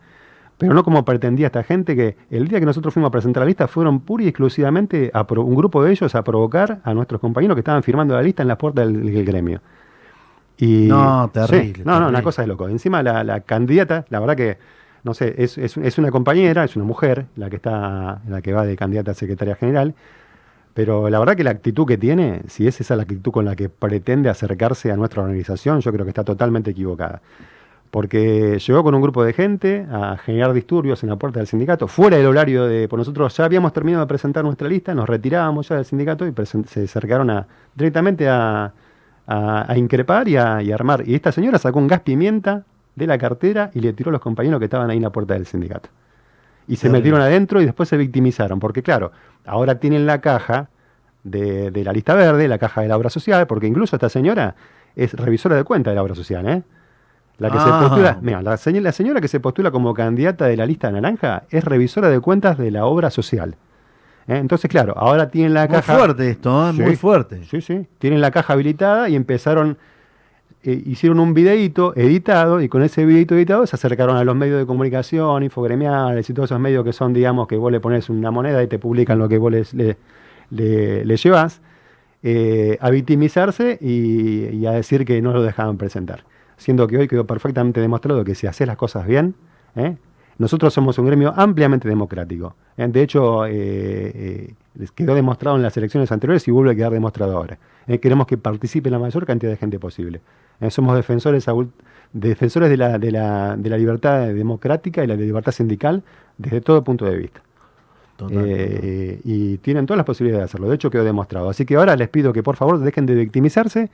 Pero 0.59 0.75
no 0.75 0.83
como 0.83 1.03
pretendía 1.03 1.47
esta 1.47 1.63
gente 1.63 1.95
que 1.95 2.17
el 2.29 2.47
día 2.47 2.59
que 2.59 2.67
nosotros 2.67 2.93
fuimos 2.93 3.07
a 3.07 3.11
presentar 3.11 3.41
la 3.41 3.47
lista 3.47 3.67
fueron 3.67 4.01
pura 4.01 4.25
y 4.25 4.27
exclusivamente 4.27 5.09
a 5.11 5.25
un 5.27 5.55
grupo 5.55 5.83
de 5.83 5.93
ellos 5.93 6.13
a 6.13 6.23
provocar 6.23 6.81
a 6.83 6.93
nuestros 6.93 7.19
compañeros 7.19 7.55
que 7.55 7.61
estaban 7.61 7.81
firmando 7.81 8.13
la 8.13 8.21
lista 8.21 8.43
en 8.43 8.47
las 8.47 8.57
puertas 8.57 8.85
del, 8.85 9.11
del 9.11 9.25
gremio. 9.25 9.61
Y, 10.57 10.85
No, 10.87 11.31
terrible, 11.33 11.73
Sí, 11.77 11.81
no, 11.83 11.99
no, 11.99 12.09
una 12.09 12.21
cosa 12.21 12.43
de 12.43 12.47
loco. 12.49 12.69
Encima 12.69 13.01
la, 13.01 13.23
la 13.23 13.39
candidata, 13.39 14.05
la 14.09 14.19
verdad 14.19 14.35
que, 14.35 14.59
no 15.03 15.15
sé, 15.15 15.33
es, 15.39 15.57
es, 15.57 15.75
es 15.77 15.97
una 15.97 16.11
compañera, 16.11 16.63
es 16.65 16.75
una 16.75 16.85
mujer, 16.85 17.25
la 17.37 17.49
que 17.49 17.55
está, 17.55 18.21
la 18.27 18.41
que 18.43 18.53
va 18.53 18.67
de 18.67 18.75
candidata 18.75 19.11
a 19.11 19.13
secretaria 19.15 19.55
general, 19.55 19.95
pero 20.75 21.09
la 21.09 21.17
verdad 21.17 21.35
que 21.35 21.43
la 21.43 21.51
actitud 21.51 21.87
que 21.87 21.97
tiene, 21.97 22.43
si 22.47 22.67
es 22.67 22.79
esa 22.79 22.95
la 22.95 23.03
actitud 23.03 23.31
con 23.31 23.45
la 23.45 23.55
que 23.55 23.67
pretende 23.67 24.29
acercarse 24.29 24.91
a 24.91 24.95
nuestra 24.97 25.23
organización, 25.23 25.81
yo 25.81 25.91
creo 25.91 26.05
que 26.05 26.11
está 26.11 26.23
totalmente 26.23 26.71
equivocada. 26.71 27.21
Porque 27.91 28.59
llegó 28.59 28.83
con 28.83 28.93
un 28.93 29.01
grupo 29.01 29.23
de 29.23 29.33
gente 29.33 29.87
a 29.91 30.15
generar 30.17 30.53
disturbios 30.53 31.01
en 31.03 31.09
la 31.09 31.15
puerta 31.15 31.39
del 31.39 31.47
sindicato, 31.47 31.87
fuera 31.87 32.17
del 32.17 32.27
horario 32.27 32.65
de. 32.67 32.87
Pues 32.87 32.99
nosotros 32.99 33.35
ya 33.35 33.45
habíamos 33.45 33.73
terminado 33.73 34.03
de 34.03 34.07
presentar 34.07 34.43
nuestra 34.43 34.67
lista, 34.67 34.93
nos 34.93 35.09
retirábamos 35.09 35.67
ya 35.69 35.75
del 35.77 35.85
sindicato 35.85 36.27
y 36.27 36.33
se 36.67 36.83
acercaron 36.83 37.31
a, 37.31 37.47
directamente 37.73 38.29
a, 38.29 38.71
a- 39.25 39.71
a 39.71 39.77
increpar 39.77 40.27
y 40.27 40.37
a, 40.37 40.61
y 40.61 40.71
a 40.71 40.75
armar. 40.75 41.03
Y 41.07 41.15
esta 41.15 41.31
señora 41.31 41.57
sacó 41.57 41.79
un 41.79 41.87
gas 41.87 42.01
pimienta 42.01 42.63
de 42.95 43.07
la 43.07 43.17
cartera 43.17 43.71
y 43.73 43.79
le 43.79 43.93
tiró 43.93 44.09
a 44.09 44.11
los 44.11 44.21
compañeros 44.21 44.59
que 44.59 44.65
estaban 44.65 44.89
ahí 44.91 44.97
en 44.97 45.03
la 45.03 45.09
puerta 45.11 45.33
del 45.33 45.47
sindicato. 45.47 45.89
Y 46.67 46.75
se 46.75 46.89
metieron 46.89 47.21
adentro 47.21 47.59
y 47.59 47.65
después 47.65 47.89
se 47.89 47.97
victimizaron, 47.97 48.59
porque 48.59 48.83
claro, 48.83 49.11
ahora 49.47 49.79
tienen 49.79 50.05
la 50.05 50.21
caja 50.21 50.69
de, 51.23 51.71
de 51.71 51.83
la 51.83 51.91
lista 51.91 52.13
verde, 52.13 52.47
la 52.47 52.59
caja 52.59 52.81
de 52.81 52.87
la 52.87 52.95
obra 52.97 53.09
social, 53.09 53.47
porque 53.47 53.65
incluso 53.65 53.95
esta 53.95 54.09
señora 54.09 54.53
es 54.95 55.13
revisora 55.13 55.55
de 55.55 55.63
cuenta 55.63 55.89
de 55.89 55.95
la 55.95 56.03
obra 56.03 56.13
social, 56.13 56.47
¿eh? 56.47 56.61
La 57.39 57.49
que 57.49 57.57
se 57.57 57.63
Ah. 57.67 57.79
postula, 57.81 58.19
mira, 58.21 58.41
la, 58.41 58.53
señ- 58.57 58.81
la 58.81 58.91
señora 58.91 59.21
que 59.21 59.27
se 59.27 59.39
postula 59.39 59.71
como 59.71 59.93
candidata 59.93 60.45
de 60.45 60.57
la 60.57 60.65
lista 60.65 60.91
naranja 60.91 61.43
es 61.49 61.63
revisora 61.63 62.09
de 62.09 62.19
cuentas 62.19 62.57
de 62.57 62.69
la 62.71 62.85
obra 62.85 63.09
social. 63.09 63.55
¿eh? 64.27 64.37
Entonces, 64.37 64.69
claro, 64.69 64.93
ahora 64.97 65.29
tienen 65.29 65.53
la 65.53 65.61
Muy 65.67 65.75
caja. 65.77 65.97
fuerte 65.97 66.29
esto, 66.29 66.69
¿eh? 66.69 66.73
muy 66.73 66.95
fuerte. 66.95 67.43
Sí, 67.45 67.61
sí. 67.61 67.87
Tienen 67.97 68.21
la 68.21 68.31
caja 68.31 68.53
habilitada 68.53 69.07
y 69.09 69.15
empezaron, 69.15 69.77
eh, 70.63 70.83
hicieron 70.85 71.19
un 71.21 71.33
videíto 71.33 71.93
editado 71.95 72.59
y 72.61 72.67
con 72.67 72.81
ese 72.83 73.05
videíto 73.05 73.35
editado 73.35 73.65
se 73.65 73.75
acercaron 73.77 74.17
a 74.17 74.23
los 74.25 74.35
medios 74.35 74.59
de 74.59 74.65
comunicación, 74.65 75.41
infogremiales 75.43 76.29
y 76.29 76.33
todos 76.33 76.49
esos 76.51 76.59
medios 76.59 76.83
que 76.83 76.91
son, 76.93 77.13
digamos, 77.13 77.47
que 77.47 77.55
vos 77.55 77.71
le 77.71 77.79
pones 77.79 78.09
una 78.09 78.31
moneda 78.31 78.61
y 78.61 78.67
te 78.67 78.77
publican 78.79 79.17
lo 79.17 79.29
que 79.29 79.37
vos 79.37 79.51
les- 79.51 79.73
le, 79.73 79.95
le, 80.51 81.05
le 81.05 81.15
llevas, 81.17 81.61
eh, 82.21 82.77
a 82.81 82.89
victimizarse 82.89 83.77
y, 83.79 84.47
y 84.47 84.65
a 84.65 84.71
decir 84.71 85.05
que 85.05 85.21
no 85.21 85.31
lo 85.31 85.41
dejaban 85.41 85.77
presentar. 85.77 86.23
Siendo 86.59 86.85
que 86.87 86.97
hoy 86.97 87.07
quedó 87.07 87.25
perfectamente 87.25 87.81
demostrado 87.81 88.23
que 88.23 88.35
si 88.35 88.45
haces 88.45 88.67
las 88.67 88.77
cosas 88.77 89.07
bien, 89.07 89.33
¿eh? 89.75 89.95
nosotros 90.37 90.73
somos 90.73 90.97
un 90.99 91.07
gremio 91.07 91.33
ampliamente 91.35 91.89
democrático. 91.89 92.55
¿eh? 92.77 92.87
De 92.87 93.01
hecho, 93.01 93.45
eh, 93.47 94.53
quedó 94.93 95.15
demostrado 95.15 95.57
en 95.57 95.63
las 95.63 95.75
elecciones 95.75 96.11
anteriores 96.11 96.47
y 96.47 96.51
vuelve 96.51 96.73
a 96.73 96.75
quedar 96.75 96.91
demostrado 96.91 97.35
ahora. 97.35 97.57
Queremos 97.99 98.27
que 98.27 98.37
participe 98.37 98.91
la 98.91 98.99
mayor 98.99 99.25
cantidad 99.25 99.51
de 99.51 99.57
gente 99.57 99.79
posible. 99.79 100.21
Somos 100.69 100.95
defensores, 100.95 101.47
defensores 102.13 102.69
de 102.69 102.77
la, 102.77 102.99
de, 102.99 103.11
la, 103.11 103.57
de 103.57 103.67
la 103.67 103.77
libertad 103.77 104.27
democrática 104.27 105.03
y 105.03 105.07
la 105.07 105.15
libertad 105.15 105.51
sindical 105.51 106.03
desde 106.37 106.61
todo 106.61 106.83
punto 106.83 107.05
de 107.05 107.17
vista. 107.17 107.41
Eh, 108.31 109.21
y 109.23 109.57
tienen 109.59 109.85
todas 109.85 109.97
las 109.97 110.05
posibilidades 110.05 110.41
de 110.41 110.45
hacerlo. 110.45 110.69
De 110.69 110.75
hecho, 110.75 110.89
quedó 110.89 111.03
demostrado. 111.03 111.49
Así 111.49 111.65
que 111.65 111.75
ahora 111.75 111.95
les 111.95 112.09
pido 112.09 112.33
que 112.33 112.43
por 112.43 112.55
favor 112.55 112.79
dejen 112.79 113.05
de 113.05 113.15
victimizarse 113.15 113.89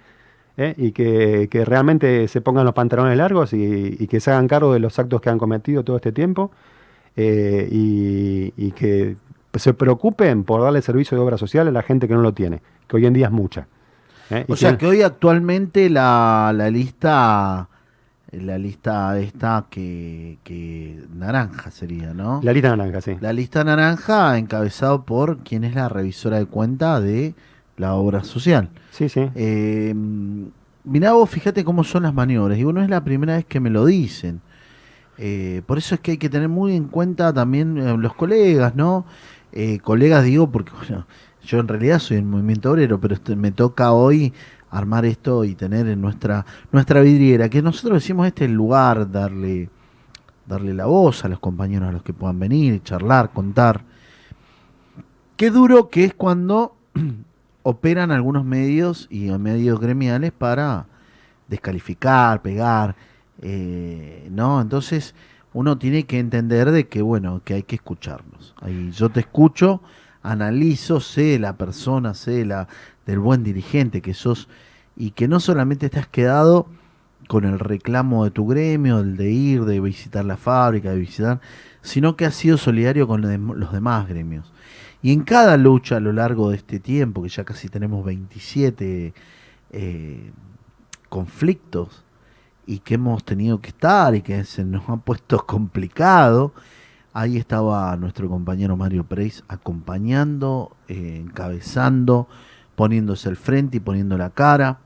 ¿eh? 0.57 0.73
y 0.77 0.91
que, 0.91 1.47
que 1.49 1.65
realmente 1.65 2.27
se 2.27 2.41
pongan 2.41 2.65
los 2.65 2.73
pantalones 2.73 3.17
largos 3.17 3.53
y, 3.53 3.95
y 3.99 4.07
que 4.07 4.19
se 4.19 4.31
hagan 4.31 4.47
cargo 4.47 4.73
de 4.73 4.79
los 4.79 4.97
actos 4.99 5.21
que 5.21 5.29
han 5.29 5.37
cometido 5.37 5.83
todo 5.83 5.95
este 5.97 6.11
tiempo 6.11 6.51
eh, 7.15 7.67
y, 7.71 8.53
y 8.57 8.71
que 8.71 9.15
se 9.55 9.73
preocupen 9.73 10.43
por 10.43 10.61
darle 10.61 10.81
servicio 10.81 11.17
de 11.17 11.23
obra 11.23 11.37
social 11.37 11.67
a 11.67 11.71
la 11.71 11.81
gente 11.81 12.07
que 12.07 12.13
no 12.13 12.21
lo 12.21 12.33
tiene, 12.33 12.61
que 12.87 12.97
hoy 12.97 13.05
en 13.05 13.13
día 13.13 13.27
es 13.27 13.31
mucha. 13.31 13.67
¿eh? 14.29 14.45
O 14.49 14.55
sea 14.55 14.71
que- 14.71 14.77
que 14.79 14.85
hoy 14.87 15.01
actualmente 15.01 15.89
la, 15.89 16.51
la 16.55 16.69
lista 16.69 17.69
la 18.31 18.57
lista 18.57 19.17
esta 19.17 19.65
que, 19.69 20.39
que 20.43 20.99
naranja 21.15 21.71
sería, 21.71 22.13
¿no? 22.13 22.41
la 22.43 22.51
lista 22.51 22.75
naranja, 22.75 22.99
sí. 22.99 23.15
La 23.21 23.31
lista 23.31 23.63
naranja 23.63 24.37
encabezado 24.37 25.03
por 25.05 25.37
quien 25.37 25.63
es 25.63 25.73
la 25.73 25.87
revisora 25.87 26.37
de 26.39 26.45
cuenta 26.45 26.99
de 26.99 27.33
la 27.77 27.95
obra 27.95 28.23
social. 28.23 28.69
Sí, 28.91 29.09
sí. 29.09 29.29
Eh, 29.35 29.93
mirá 30.83 31.13
vos, 31.13 31.29
fíjate 31.29 31.63
cómo 31.63 31.83
son 31.83 32.03
las 32.03 32.13
maniobras. 32.13 32.57
Y 32.57 32.63
bueno, 32.63 32.81
es 32.81 32.89
la 32.89 33.03
primera 33.03 33.35
vez 33.35 33.45
que 33.45 33.59
me 33.59 33.69
lo 33.69 33.85
dicen. 33.85 34.41
Eh, 35.17 35.61
por 35.65 35.77
eso 35.77 35.95
es 35.95 36.01
que 36.01 36.11
hay 36.11 36.17
que 36.17 36.29
tener 36.29 36.49
muy 36.49 36.75
en 36.75 36.85
cuenta 36.85 37.33
también 37.33 37.77
eh, 37.77 37.97
los 37.97 38.13
colegas, 38.15 38.75
¿no? 38.75 39.05
Eh, 39.51 39.79
colegas 39.79 40.23
digo 40.23 40.49
porque, 40.51 40.71
bueno, 40.87 41.05
yo 41.43 41.59
en 41.59 41.67
realidad 41.67 41.99
soy 41.99 42.17
el 42.17 42.25
movimiento 42.25 42.71
obrero, 42.71 42.99
pero 42.99 43.13
este- 43.15 43.35
me 43.35 43.51
toca 43.51 43.91
hoy 43.93 44.33
armar 44.69 45.05
esto 45.05 45.45
y 45.45 45.55
tener 45.55 45.87
en 45.87 46.01
nuestra, 46.01 46.45
nuestra 46.71 46.99
vidriera, 47.01 47.47
que 47.49 47.61
nosotros 47.61 48.01
decimos 48.01 48.27
este 48.27 48.43
es 48.43 48.49
el 48.49 48.57
lugar, 48.57 49.09
darle, 49.09 49.69
darle 50.45 50.73
la 50.73 50.85
voz 50.85 51.23
a 51.23 51.29
los 51.29 51.39
compañeros 51.39 51.87
a 51.87 51.91
los 51.93 52.03
que 52.03 52.11
puedan 52.13 52.39
venir, 52.39 52.83
charlar, 52.83 53.31
contar. 53.31 53.83
Qué 55.37 55.49
duro 55.49 55.89
que 55.89 56.03
es 56.05 56.13
cuando 56.13 56.75
operan 57.67 58.11
algunos 58.11 58.45
medios 58.45 59.07
y 59.09 59.31
medios 59.31 59.79
gremiales 59.79 60.31
para 60.31 60.85
descalificar, 61.47 62.43
pegar, 62.43 62.95
eh, 63.41 64.29
¿no? 64.29 64.61
Entonces 64.61 65.15
uno 65.51 65.75
tiene 65.79 66.03
que 66.03 66.19
entender 66.19 66.69
de 66.69 66.87
que, 66.87 67.01
bueno, 67.01 67.41
que 67.43 67.55
hay 67.55 67.63
que 67.63 67.77
escucharnos. 67.77 68.53
Ahí 68.61 68.91
yo 68.91 69.09
te 69.09 69.21
escucho, 69.21 69.81
analizo, 70.21 70.99
sé 70.99 71.39
la 71.39 71.57
persona, 71.57 72.13
sé 72.13 72.45
la, 72.45 72.67
del 73.07 73.17
buen 73.17 73.43
dirigente 73.43 73.99
que 73.99 74.13
sos 74.13 74.47
y 74.95 75.09
que 75.11 75.27
no 75.27 75.39
solamente 75.39 75.89
te 75.89 75.97
has 75.97 76.07
quedado 76.07 76.67
con 77.27 77.45
el 77.45 77.57
reclamo 77.57 78.25
de 78.25 78.29
tu 78.29 78.45
gremio, 78.45 78.99
el 78.99 79.17
de 79.17 79.31
ir, 79.31 79.65
de 79.65 79.79
visitar 79.79 80.23
la 80.23 80.37
fábrica, 80.37 80.91
de 80.91 80.97
visitar, 80.97 81.41
sino 81.81 82.15
que 82.15 82.27
has 82.27 82.35
sido 82.35 82.57
solidario 82.57 83.07
con 83.07 83.21
los 83.59 83.73
demás 83.73 84.07
gremios. 84.07 84.53
Y 85.05 85.11
en 85.11 85.21
cada 85.21 85.55
lucha 85.55 85.97
a 85.97 85.99
lo 85.99 86.11
largo 86.11 86.49
de 86.49 86.55
este 86.55 86.79
tiempo, 86.79 87.21
que 87.21 87.29
ya 87.29 87.43
casi 87.43 87.69
tenemos 87.69 88.03
27 88.03 89.13
eh, 89.69 90.31
conflictos 91.09 92.03
y 92.65 92.79
que 92.79 92.95
hemos 92.95 93.23
tenido 93.23 93.61
que 93.61 93.67
estar 93.67 94.15
y 94.15 94.23
que 94.23 94.43
se 94.45 94.65
nos 94.65 94.89
ha 94.89 94.97
puesto 94.97 95.37
complicado, 95.45 96.53
ahí 97.13 97.37
estaba 97.37 97.95
nuestro 97.97 98.27
compañero 98.27 98.77
Mario 98.77 99.03
Preis 99.03 99.43
acompañando, 99.47 100.75
eh, 100.87 101.21
encabezando, 101.23 102.27
poniéndose 102.75 103.29
al 103.29 103.35
frente 103.35 103.77
y 103.77 103.81
poniendo 103.81 104.17
la 104.17 104.31
cara. 104.31 104.79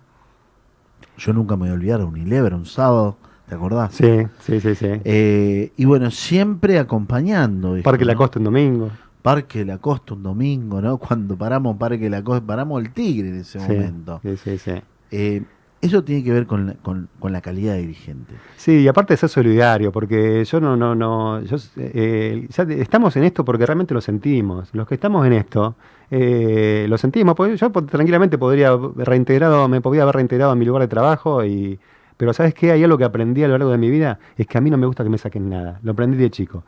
Yo 1.17 1.31
nunca 1.31 1.55
me 1.55 1.61
voy 1.61 1.69
a 1.69 1.73
olvidar 1.75 1.99
de 1.99 2.03
Unilever, 2.03 2.55
un 2.55 2.65
sábado, 2.65 3.15
¿te 3.47 3.55
acordás? 3.55 3.93
Sí, 3.95 4.27
sí, 4.41 4.59
sí, 4.59 4.75
sí. 4.75 4.99
Eh, 5.05 5.71
y 5.77 5.85
bueno, 5.85 6.11
siempre 6.11 6.77
acompañando. 6.77 7.77
esto, 7.77 7.89
Parque 7.89 8.03
La 8.03 8.15
¿no? 8.15 8.19
Costa 8.19 8.39
un 8.39 8.43
domingo. 8.43 8.91
Parque 9.29 9.63
La 9.63 9.77
Costa 9.77 10.15
un 10.15 10.23
domingo, 10.23 10.81
¿no? 10.81 10.97
Cuando 11.07 11.37
paramos 11.37 11.77
Parque 11.77 12.09
La 12.09 12.23
Costa, 12.23 12.45
paramos 12.45 12.83
el 12.83 12.91
Tigre 12.91 13.29
en 13.29 13.35
ese 13.41 13.59
Sí, 13.59 13.67
momento. 13.67 14.19
sí, 14.23 14.37
sí, 14.37 14.57
sí. 14.57 14.71
Eh, 15.11 15.43
eso 15.81 16.03
tiene 16.03 16.23
que 16.23 16.33
ver 16.33 16.45
con 16.45 16.65
la, 16.67 16.73
con, 16.73 17.07
con 17.19 17.31
la 17.31 17.39
calidad 17.41 17.73
de 17.73 17.81
dirigente. 17.81 18.33
Sí, 18.57 18.79
y 18.81 18.87
aparte 18.87 19.13
de 19.13 19.17
ser 19.17 19.29
solidario, 19.29 19.91
porque 19.91 20.43
yo 20.43 20.59
no, 20.59 20.75
no, 20.75 20.93
no, 20.93 21.41
yo, 21.41 21.55
eh, 21.77 22.47
ya 22.49 22.63
estamos 22.63 23.15
en 23.15 23.23
esto 23.23 23.45
porque 23.45 23.65
realmente 23.65 23.93
lo 23.93 24.01
sentimos. 24.01 24.69
Los 24.73 24.87
que 24.87 24.95
estamos 24.95 25.25
en 25.25 25.33
esto, 25.33 25.75
eh, 26.11 26.85
lo 26.89 26.97
sentimos. 26.97 27.35
porque 27.35 27.55
Yo 27.55 27.71
tranquilamente 27.71 28.37
podría 28.37 28.69
haber 28.69 29.07
reintegrado, 29.07 29.69
me 29.69 29.79
podía 29.79 30.01
haber 30.03 30.15
reintegrado 30.15 30.51
a 30.51 30.55
mi 30.55 30.65
lugar 30.65 30.81
de 30.81 30.87
trabajo, 30.89 31.45
y, 31.45 31.79
pero 32.17 32.33
¿sabes 32.33 32.53
qué? 32.53 32.71
Hay 32.73 32.83
algo 32.83 32.97
que 32.97 33.05
aprendí 33.05 33.43
a 33.43 33.47
lo 33.47 33.53
largo 33.57 33.71
de 33.71 33.77
mi 33.77 33.89
vida, 33.89 34.19
es 34.37 34.47
que 34.47 34.57
a 34.57 34.61
mí 34.61 34.69
no 34.69 34.77
me 34.77 34.85
gusta 34.85 35.03
que 35.05 35.09
me 35.09 35.17
saquen 35.17 35.49
nada. 35.49 35.79
Lo 35.83 35.93
aprendí 35.93 36.17
de 36.17 36.29
chico. 36.29 36.63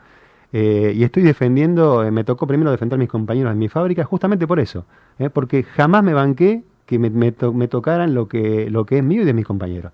Eh, 0.54 0.94
y 0.96 1.04
estoy 1.04 1.24
defendiendo, 1.24 2.04
eh, 2.04 2.12
me 2.12 2.24
tocó 2.24 2.46
primero 2.46 2.72
defender 2.72 2.98
a 2.98 3.00
mis 3.00 3.08
compañeros 3.10 3.52
en 3.54 3.58
mi 3.60 3.70
fábrica 3.70 4.04
justamente 4.04 4.46
por 4.48 4.60
eso, 4.60 4.86
eh, 5.18 5.30
porque 5.30 5.64
jamás 5.64 6.04
me 6.04 6.14
banqué 6.14 6.64
que 6.86 7.00
me, 7.00 7.10
me 7.10 7.32
to- 7.32 7.54
tocaran 7.70 8.14
lo 8.14 8.28
que, 8.28 8.70
lo 8.70 8.86
que 8.86 8.98
es 8.98 9.04
mío 9.04 9.22
y 9.22 9.26
de 9.26 9.34
mis 9.34 9.46
compañeros. 9.46 9.92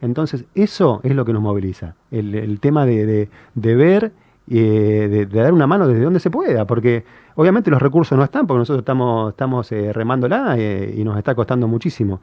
Entonces, 0.00 0.46
eso 0.54 1.00
es 1.04 1.14
lo 1.14 1.26
que 1.26 1.34
nos 1.34 1.42
moviliza, 1.42 1.94
el, 2.10 2.58
tema 2.60 2.86
de, 2.86 3.04
de- 3.04 3.28
de 3.54 3.74
ver, 3.76 4.12
eh, 4.50 5.08
de, 5.10 5.26
dar 5.26 5.52
una 5.52 5.66
mano 5.66 5.86
desde 5.86 6.02
donde 6.02 6.18
se 6.18 6.30
pueda, 6.30 6.64
porque 6.66 7.04
obviamente 7.34 7.70
los 7.70 7.82
recursos 7.82 8.16
no 8.16 8.24
están, 8.24 8.46
porque 8.46 8.60
nosotros 8.60 8.80
estamos, 8.80 9.30
estamos 9.30 9.70
eh, 9.72 9.92
remándola 9.92 10.56
y 10.58 11.04
nos 11.04 11.18
está 11.18 11.34
costando 11.34 11.68
muchísimo. 11.68 12.20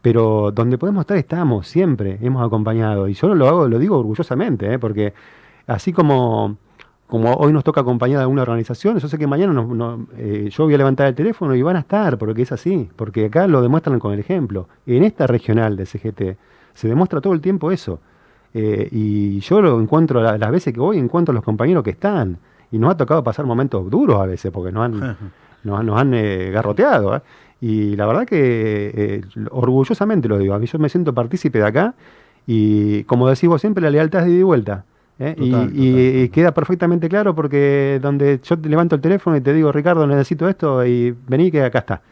Pero 0.00 0.50
donde 0.52 0.78
podemos 0.78 1.02
estar 1.02 1.16
estamos, 1.16 1.66
siempre 1.66 2.18
hemos 2.22 2.44
acompañado. 2.46 3.08
Y 3.08 3.14
yo 3.14 3.34
lo 3.34 3.48
hago, 3.48 3.68
lo 3.68 3.78
digo 3.80 3.98
orgullosamente, 3.98 4.78
porque 4.78 5.12
así 5.66 5.92
como, 5.92 6.56
como 7.12 7.34
hoy 7.34 7.52
nos 7.52 7.62
toca 7.62 7.82
acompañar 7.82 8.20
a 8.20 8.22
alguna 8.22 8.40
organización, 8.40 8.98
yo 8.98 9.06
sé 9.06 9.18
que 9.18 9.26
mañana 9.26 9.52
nos- 9.52 9.68
no- 9.68 10.06
eh, 10.16 10.48
yo 10.50 10.64
voy 10.64 10.72
a 10.72 10.78
levantar 10.78 11.08
el 11.08 11.14
teléfono 11.14 11.54
y 11.54 11.60
van 11.60 11.76
a 11.76 11.80
estar, 11.80 12.16
porque 12.16 12.40
es 12.40 12.52
así, 12.52 12.88
porque 12.96 13.26
acá 13.26 13.46
lo 13.46 13.60
demuestran 13.60 13.98
con 13.98 14.14
el 14.14 14.18
ejemplo. 14.18 14.66
En 14.86 15.04
esta 15.04 15.26
regional 15.26 15.76
de 15.76 15.84
CGT 15.84 16.36
se 16.72 16.88
demuestra 16.88 17.20
todo 17.20 17.34
el 17.34 17.42
tiempo 17.42 17.70
eso. 17.70 18.00
Eh, 18.54 18.88
y 18.90 19.40
yo 19.40 19.60
lo 19.60 19.78
encuentro, 19.78 20.22
la- 20.22 20.38
las 20.38 20.50
veces 20.50 20.72
que 20.72 20.80
voy, 20.80 20.96
encuentro 20.96 21.32
a 21.32 21.34
los 21.34 21.44
compañeros 21.44 21.84
que 21.84 21.90
están. 21.90 22.38
Y 22.70 22.78
nos 22.78 22.90
ha 22.92 22.96
tocado 22.96 23.22
pasar 23.22 23.44
momentos 23.44 23.90
duros 23.90 24.18
a 24.18 24.24
veces, 24.24 24.50
porque 24.50 24.72
nos 24.72 24.84
han, 24.86 24.92
nos, 25.64 25.80
han- 25.80 25.86
nos 25.86 26.00
han 26.00 26.14
eh, 26.14 26.50
garroteado. 26.50 27.20
Y 27.60 27.94
la 27.94 28.06
verdad 28.06 28.26
que 28.26 29.22
orgullosamente 29.50 30.28
lo 30.28 30.38
digo, 30.38 30.54
a 30.54 30.58
mí 30.58 30.64
yo 30.66 30.78
me 30.78 30.88
siento 30.88 31.12
partícipe 31.12 31.58
de 31.58 31.66
acá 31.66 31.94
y 32.46 33.04
como 33.04 33.28
decís 33.28 33.48
vos 33.48 33.60
siempre, 33.60 33.82
la 33.82 33.90
lealtad 33.90 34.20
es 34.22 34.26
de 34.28 34.32
ida 34.32 34.40
y 34.40 34.44
vuelta. 34.44 34.84
¿Eh? 35.22 35.34
Y- 35.38 35.50
Total, 35.50 35.70
y, 35.74 35.90
total. 35.90 36.16
y 36.24 36.28
queda 36.30 36.52
perfectamente 36.52 37.08
claro 37.08 37.34
porque 37.34 37.98
donde 38.02 38.40
yo 38.42 38.58
te 38.58 38.68
levanto 38.68 38.96
el 38.96 39.00
teléfono 39.00 39.36
y 39.36 39.40
te 39.40 39.52
digo, 39.52 39.72
Ricardo, 39.72 40.06
necesito 40.06 40.48
esto 40.48 40.84
y 40.84 41.14
vení 41.28 41.50
que 41.50 41.62
acá 41.62 41.80
está. 41.80 42.02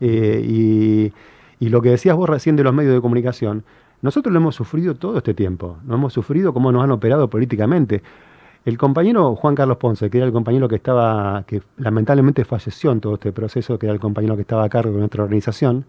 Eh, 0.00 0.42
y, 0.46 1.12
y 1.64 1.68
lo 1.68 1.80
que 1.80 1.90
decías 1.90 2.16
vos 2.16 2.28
recién 2.28 2.56
de 2.56 2.64
los 2.64 2.74
medios 2.74 2.94
de 2.94 3.00
comunicación, 3.00 3.64
nosotros 4.02 4.32
lo 4.32 4.40
hemos 4.40 4.54
sufrido 4.56 4.94
todo 4.96 5.18
este 5.18 5.32
tiempo, 5.34 5.78
lo 5.86 5.94
hemos 5.94 6.12
sufrido 6.12 6.52
cómo 6.52 6.72
nos 6.72 6.82
han 6.82 6.90
operado 6.90 7.30
políticamente. 7.30 8.02
El 8.64 8.78
compañero 8.78 9.34
Juan 9.36 9.54
Carlos 9.54 9.76
Ponce, 9.78 10.08
que 10.10 10.18
era 10.18 10.26
el 10.26 10.32
compañero 10.32 10.68
que 10.68 10.76
estaba, 10.76 11.44
que 11.46 11.62
lamentablemente 11.78 12.44
falleció 12.44 12.92
en 12.92 13.00
todo 13.00 13.14
este 13.14 13.32
proceso, 13.32 13.78
que 13.78 13.86
era 13.86 13.92
el 13.94 14.00
compañero 14.00 14.34
que 14.36 14.42
estaba 14.42 14.64
a 14.64 14.68
cargo 14.68 14.92
de 14.92 14.98
nuestra 14.98 15.22
organización, 15.24 15.84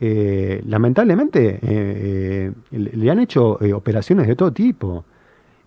eh, 0.00 0.62
lamentablemente 0.66 1.58
le 1.62 2.90
le 2.96 3.10
han 3.10 3.18
hecho 3.20 3.58
operaciones 3.74 4.26
de 4.26 4.34
todo 4.36 4.52
tipo. 4.52 5.04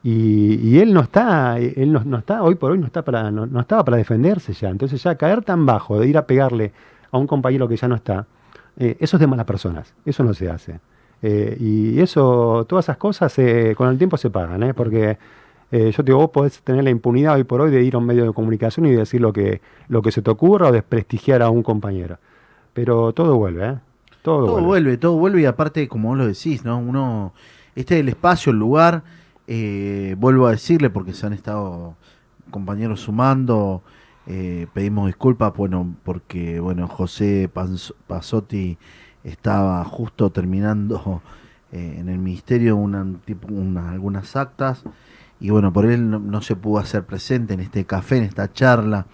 Y, 0.07 0.59
y 0.61 0.79
él 0.81 0.93
no 0.93 0.99
está, 1.01 1.57
él 1.57 1.91
no, 1.91 2.03
no 2.05 2.19
está, 2.19 2.43
hoy 2.43 2.53
por 2.53 2.69
hoy 2.69 2.77
no 2.77 2.85
está 2.85 3.03
para, 3.03 3.31
no, 3.31 3.47
no 3.47 3.59
estaba 3.59 3.83
para 3.83 3.97
defenderse 3.97 4.53
ya. 4.53 4.69
Entonces 4.69 5.01
ya 5.01 5.15
caer 5.15 5.43
tan 5.43 5.65
bajo, 5.65 5.99
de 5.99 6.07
ir 6.07 6.15
a 6.15 6.27
pegarle 6.27 6.73
a 7.09 7.17
un 7.17 7.25
compañero 7.25 7.67
que 7.67 7.75
ya 7.75 7.87
no 7.87 7.95
está, 7.95 8.27
eh, 8.77 8.97
eso 8.99 9.17
es 9.17 9.21
de 9.21 9.25
malas 9.25 9.47
personas, 9.47 9.95
eso 10.05 10.23
no 10.23 10.35
se 10.35 10.47
hace. 10.47 10.79
Eh, 11.23 11.57
y 11.59 11.99
eso, 11.99 12.67
todas 12.69 12.85
esas 12.85 12.97
cosas 12.97 13.33
eh, 13.39 13.73
con 13.75 13.89
el 13.89 13.97
tiempo 13.97 14.15
se 14.17 14.29
pagan, 14.29 14.73
porque 14.75 15.17
yo 15.71 15.91
te 15.91 16.03
digo, 16.03 16.19
vos 16.19 16.29
podés 16.29 16.61
tener 16.61 16.83
la 16.83 16.91
impunidad 16.91 17.35
hoy 17.35 17.43
por 17.43 17.59
hoy 17.59 17.71
de 17.71 17.83
ir 17.83 17.95
a 17.95 17.97
un 17.97 18.05
medio 18.05 18.23
de 18.25 18.31
comunicación 18.31 18.85
y 18.85 18.91
decir 18.91 19.19
lo 19.19 19.33
que, 19.33 19.59
lo 19.89 20.01
que 20.03 20.11
se 20.11 20.21
te 20.21 20.29
ocurra 20.29 20.69
o 20.69 20.71
desprestigiar 20.71 21.41
a 21.41 21.49
un 21.49 21.63
compañero. 21.63 22.17
Pero 22.73 23.11
todo 23.11 23.35
vuelve, 23.35 23.65
¿eh? 23.65 23.75
Todo, 24.21 24.45
Todo 24.45 24.51
vuelve. 24.51 24.67
vuelve, 24.67 24.97
todo 24.97 25.17
vuelve 25.17 25.41
y 25.41 25.45
aparte, 25.45 25.87
como 25.89 26.09
vos 26.09 26.17
lo 26.17 26.27
decís, 26.27 26.63
¿no? 26.63 26.77
Uno, 26.77 27.33
este 27.75 27.95
es 27.95 28.01
el 28.01 28.09
espacio, 28.09 28.51
el 28.53 28.59
lugar, 28.59 29.03
eh, 29.47 30.15
vuelvo 30.17 30.47
a 30.47 30.51
decirle 30.51 30.89
porque 30.89 31.13
se 31.13 31.25
han 31.25 31.33
estado 31.33 31.95
compañeros 32.51 33.01
sumando, 33.01 33.83
eh, 34.27 34.67
pedimos 34.73 35.07
disculpas, 35.07 35.53
bueno, 35.55 35.95
porque, 36.03 36.59
bueno, 36.59 36.87
José 36.87 37.49
Pasotti 38.07 38.77
estaba 39.23 39.83
justo 39.85 40.31
terminando 40.31 41.21
eh, 41.71 41.97
en 41.99 42.09
el 42.09 42.19
ministerio 42.19 42.75
una, 42.75 43.05
tipo, 43.25 43.47
una- 43.53 43.91
algunas 43.91 44.35
actas 44.35 44.83
y 45.39 45.49
bueno, 45.49 45.73
por 45.73 45.85
él 45.85 46.09
no, 46.09 46.41
se 46.41 46.55
pudo 46.55 46.79
hacer 46.79 47.05
presente 47.05 47.53
en 47.53 47.59
este 47.59 47.85
café, 47.85 48.17
en 48.17 48.23
esta 48.23 48.51
charla, 48.53 49.05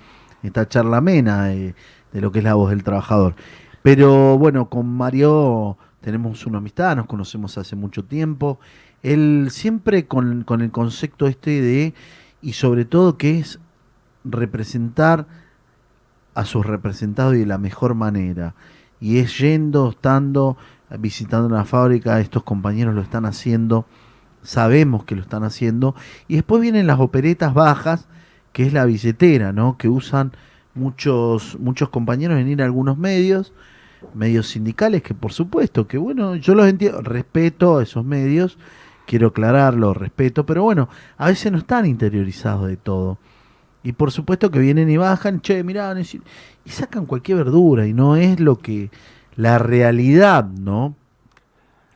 en 0.43 0.47
esta 0.47 0.67
charla 0.67 0.97
amena 0.97 1.45
de 1.45 1.73
lo 2.13 2.31
que 2.31 2.39
es 2.39 2.45
la 2.45 2.53
voz 2.53 2.69
del 2.69 2.83
trabajador. 2.83 3.35
Pero 3.81 4.37
bueno, 4.37 4.69
con 4.69 4.85
Mario 4.87 5.77
tenemos 6.01 6.45
una 6.45 6.59
amistad, 6.59 6.95
nos 6.95 7.07
conocemos 7.07 7.57
hace 7.57 7.75
mucho 7.75 8.03
tiempo. 8.05 8.59
Él 9.03 9.47
siempre 9.51 10.05
con, 10.07 10.43
con 10.43 10.61
el 10.61 10.71
concepto 10.71 11.27
este 11.27 11.61
de, 11.61 11.93
y 12.41 12.53
sobre 12.53 12.85
todo 12.85 13.17
que 13.17 13.39
es 13.39 13.59
representar 14.23 15.27
a 16.33 16.45
sus 16.45 16.65
representados 16.65 17.35
y 17.35 17.39
de 17.39 17.45
la 17.45 17.57
mejor 17.57 17.95
manera. 17.95 18.55
Y 18.99 19.17
es 19.17 19.37
yendo, 19.37 19.89
estando, 19.89 20.57
visitando 20.99 21.47
una 21.47 21.65
fábrica, 21.65 22.19
estos 22.19 22.43
compañeros 22.43 22.95
lo 22.95 23.01
están 23.01 23.25
haciendo, 23.25 23.85
sabemos 24.43 25.05
que 25.05 25.15
lo 25.15 25.21
están 25.21 25.43
haciendo. 25.43 25.95
Y 26.27 26.35
después 26.35 26.61
vienen 26.61 26.87
las 26.87 26.99
operetas 26.99 27.53
bajas, 27.53 28.07
que 28.53 28.65
es 28.65 28.73
la 28.73 28.85
billetera, 28.85 29.53
¿no? 29.53 29.77
Que 29.77 29.89
usan 29.89 30.33
muchos, 30.73 31.57
muchos 31.59 31.89
compañeros 31.89 32.39
en 32.39 32.47
ir 32.47 32.61
a 32.61 32.65
algunos 32.65 32.97
medios, 32.97 33.53
medios 34.13 34.47
sindicales, 34.47 35.03
que 35.03 35.13
por 35.13 35.31
supuesto, 35.33 35.87
que 35.87 35.97
bueno, 35.97 36.35
yo 36.35 36.55
los 36.55 36.67
entiendo, 36.67 37.01
respeto 37.01 37.77
a 37.77 37.83
esos 37.83 38.05
medios, 38.05 38.57
quiero 39.11 39.27
aclararlo, 39.27 39.93
respeto, 39.93 40.45
pero 40.45 40.63
bueno, 40.63 40.87
a 41.17 41.27
veces 41.27 41.51
no 41.51 41.57
están 41.57 41.85
interiorizados 41.85 42.65
de 42.65 42.77
todo. 42.77 43.17
Y 43.83 43.91
por 43.91 44.09
supuesto 44.09 44.49
que 44.51 44.59
vienen 44.59 44.89
y 44.89 44.95
bajan, 44.95 45.41
che, 45.41 45.65
mirá, 45.65 45.93
y 45.99 46.69
sacan 46.69 47.05
cualquier 47.05 47.39
verdura, 47.39 47.85
y 47.85 47.93
no 47.93 48.15
es 48.15 48.39
lo 48.39 48.59
que, 48.59 48.89
la 49.35 49.57
realidad, 49.57 50.45
¿no? 50.45 50.95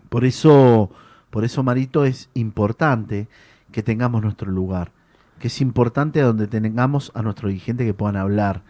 Por 0.10 0.25
eso, 0.25 0.91
por 1.30 1.45
eso, 1.45 1.63
Marito, 1.63 2.04
es 2.04 2.30
importante 2.34 3.30
que 3.71 3.82
tengamos 3.82 4.21
nuestro 4.21 4.51
lugar, 4.51 4.91
que 5.39 5.47
es 5.47 5.62
importante 5.62 6.19
donde 6.19 6.47
tengamos 6.47 7.13
a 7.15 7.21
nuestros 7.21 7.47
dirigentes 7.47 7.88
que 7.88 7.93
puedan 7.93 8.18
hablar, 8.18 8.61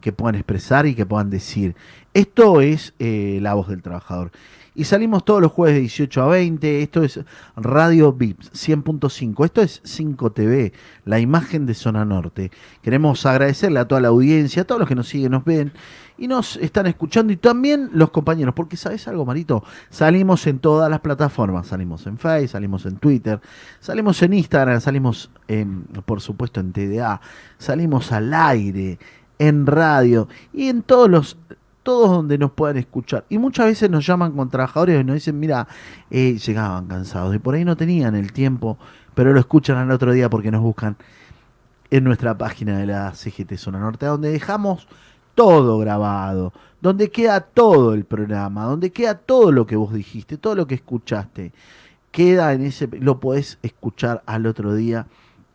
que 0.00 0.12
puedan 0.12 0.36
expresar 0.36 0.86
y 0.86 0.94
que 0.94 1.04
puedan 1.04 1.28
decir. 1.28 1.76
Esto 2.14 2.62
es 2.62 2.94
eh, 2.98 3.40
la 3.42 3.52
voz 3.52 3.68
del 3.68 3.82
trabajador. 3.82 4.30
Y 4.74 4.84
salimos 4.84 5.24
todos 5.24 5.42
los 5.42 5.52
jueves 5.52 5.74
de 5.74 5.80
18 5.80 6.22
a 6.22 6.26
20. 6.28 6.82
Esto 6.82 7.02
es 7.02 7.20
Radio 7.56 8.12
VIPS 8.12 8.52
100.5. 8.52 9.44
Esto 9.44 9.62
es 9.62 9.80
5 9.84 10.32
TV, 10.32 10.72
la 11.04 11.18
imagen 11.18 11.66
de 11.66 11.74
Zona 11.74 12.04
Norte. 12.04 12.50
Queremos 12.82 13.26
agradecerle 13.26 13.80
a 13.80 13.88
toda 13.88 14.00
la 14.00 14.08
audiencia, 14.08 14.62
a 14.62 14.64
todos 14.64 14.78
los 14.78 14.88
que 14.88 14.94
nos 14.94 15.08
siguen, 15.08 15.32
nos 15.32 15.44
ven 15.44 15.72
y 16.18 16.28
nos 16.28 16.56
están 16.56 16.86
escuchando. 16.86 17.32
Y 17.32 17.36
también 17.36 17.90
los 17.92 18.10
compañeros, 18.10 18.54
porque 18.54 18.76
¿sabes 18.76 19.08
algo, 19.08 19.24
Marito? 19.24 19.64
Salimos 19.88 20.46
en 20.46 20.58
todas 20.60 20.88
las 20.88 21.00
plataformas. 21.00 21.66
Salimos 21.66 22.06
en 22.06 22.18
Facebook, 22.18 22.50
salimos 22.50 22.86
en 22.86 22.96
Twitter, 22.96 23.40
salimos 23.80 24.22
en 24.22 24.34
Instagram, 24.34 24.80
salimos, 24.80 25.30
en, 25.48 25.82
por 26.04 26.20
supuesto, 26.20 26.60
en 26.60 26.72
TDA, 26.72 27.20
salimos 27.58 28.12
al 28.12 28.32
aire, 28.32 28.98
en 29.40 29.66
radio 29.66 30.28
y 30.52 30.68
en 30.68 30.82
todos 30.82 31.08
los 31.08 31.36
todos 31.82 32.10
donde 32.10 32.38
nos 32.38 32.52
puedan 32.52 32.76
escuchar. 32.76 33.24
Y 33.28 33.38
muchas 33.38 33.66
veces 33.66 33.90
nos 33.90 34.06
llaman 34.06 34.32
con 34.32 34.50
trabajadores 34.50 35.00
y 35.00 35.04
nos 35.04 35.14
dicen, 35.14 35.38
mira, 35.38 35.66
eh, 36.10 36.38
llegaban 36.38 36.86
cansados 36.86 37.34
y 37.34 37.38
por 37.38 37.54
ahí 37.54 37.64
no 37.64 37.76
tenían 37.76 38.14
el 38.14 38.32
tiempo, 38.32 38.78
pero 39.14 39.32
lo 39.32 39.40
escuchan 39.40 39.76
al 39.76 39.90
otro 39.90 40.12
día 40.12 40.28
porque 40.30 40.50
nos 40.50 40.62
buscan 40.62 40.96
en 41.90 42.04
nuestra 42.04 42.36
página 42.36 42.78
de 42.78 42.86
la 42.86 43.12
CGT 43.14 43.56
Zona 43.56 43.80
Norte, 43.80 44.06
donde 44.06 44.30
dejamos 44.30 44.86
todo 45.34 45.78
grabado, 45.78 46.52
donde 46.80 47.10
queda 47.10 47.40
todo 47.40 47.94
el 47.94 48.04
programa, 48.04 48.64
donde 48.64 48.90
queda 48.92 49.14
todo 49.14 49.52
lo 49.52 49.66
que 49.66 49.76
vos 49.76 49.92
dijiste, 49.92 50.36
todo 50.36 50.54
lo 50.54 50.66
que 50.66 50.76
escuchaste. 50.76 51.52
Queda 52.10 52.52
en 52.52 52.62
ese, 52.62 52.88
lo 52.88 53.20
podés 53.20 53.58
escuchar 53.62 54.22
al 54.26 54.46
otro 54.46 54.74
día 54.74 55.06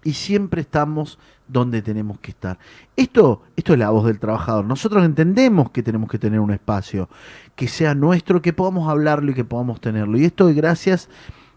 y 0.06 0.14
siempre 0.14 0.62
estamos 0.62 1.20
donde 1.48 1.82
tenemos 1.82 2.20
que 2.20 2.32
estar. 2.32 2.58
Esto, 2.96 3.42
esto 3.56 3.74
es 3.74 3.80
la 3.80 3.90
voz 3.90 4.06
del 4.06 4.20
trabajador. 4.20 4.64
Nosotros 4.64 5.04
entendemos 5.04 5.72
que 5.72 5.84
tenemos 5.84 6.10
que 6.10 6.20
tener 6.20 6.40
un 6.40 6.52
espacio 6.52 7.10
que 7.56 7.68
sea 7.68 7.96
nuestro, 7.96 8.42
que 8.42 8.54
podamos 8.54 8.88
hablarlo 8.88 9.32
y 9.32 9.34
que 9.34 9.44
podamos 9.44 9.82
tenerlo. 9.82 10.18
Y 10.18 10.26
esto 10.26 10.48
es 10.48 10.56
gracias 10.56 11.10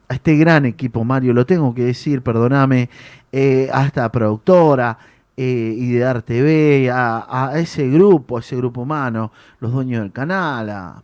a 0.09 0.15
este 0.15 0.35
gran 0.37 0.65
equipo, 0.65 1.05
Mario, 1.05 1.35
lo 1.35 1.45
tengo 1.45 1.75
que 1.75 1.85
decir, 1.85 2.23
perdóname, 2.23 2.89
eh, 3.31 3.69
a 3.71 3.85
esta 3.85 4.11
productora, 4.11 4.99
eh, 5.37 5.75
Idear 5.77 6.23
TV, 6.23 6.91
a, 6.91 7.51
a 7.51 7.59
ese 7.61 7.87
grupo, 7.91 8.39
a 8.39 8.41
ese 8.41 8.57
grupo 8.57 8.81
humano, 8.81 9.31
los 9.61 9.73
dueños 9.73 10.01
del 10.01 10.13
canal, 10.13 10.71
a, 10.71 11.03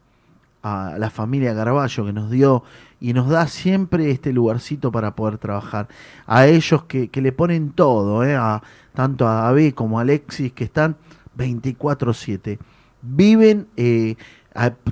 a 0.64 0.96
la 0.98 1.10
familia 1.10 1.54
Carballo 1.54 2.06
que 2.06 2.12
nos 2.12 2.30
dio 2.30 2.64
y 3.04 3.12
nos 3.12 3.28
da 3.28 3.46
siempre 3.48 4.10
este 4.10 4.32
lugarcito 4.32 4.90
para 4.90 5.14
poder 5.14 5.36
trabajar. 5.36 5.88
A 6.26 6.46
ellos 6.46 6.84
que, 6.84 7.08
que 7.08 7.20
le 7.20 7.32
ponen 7.32 7.68
todo, 7.72 8.24
eh, 8.24 8.34
a, 8.34 8.62
tanto 8.94 9.28
a 9.28 9.42
David 9.42 9.74
como 9.74 9.98
a 9.98 10.02
Alexis, 10.02 10.54
que 10.54 10.64
están 10.64 10.96
24/7. 11.36 12.58
Viven 13.02 13.66
eh, 13.76 14.16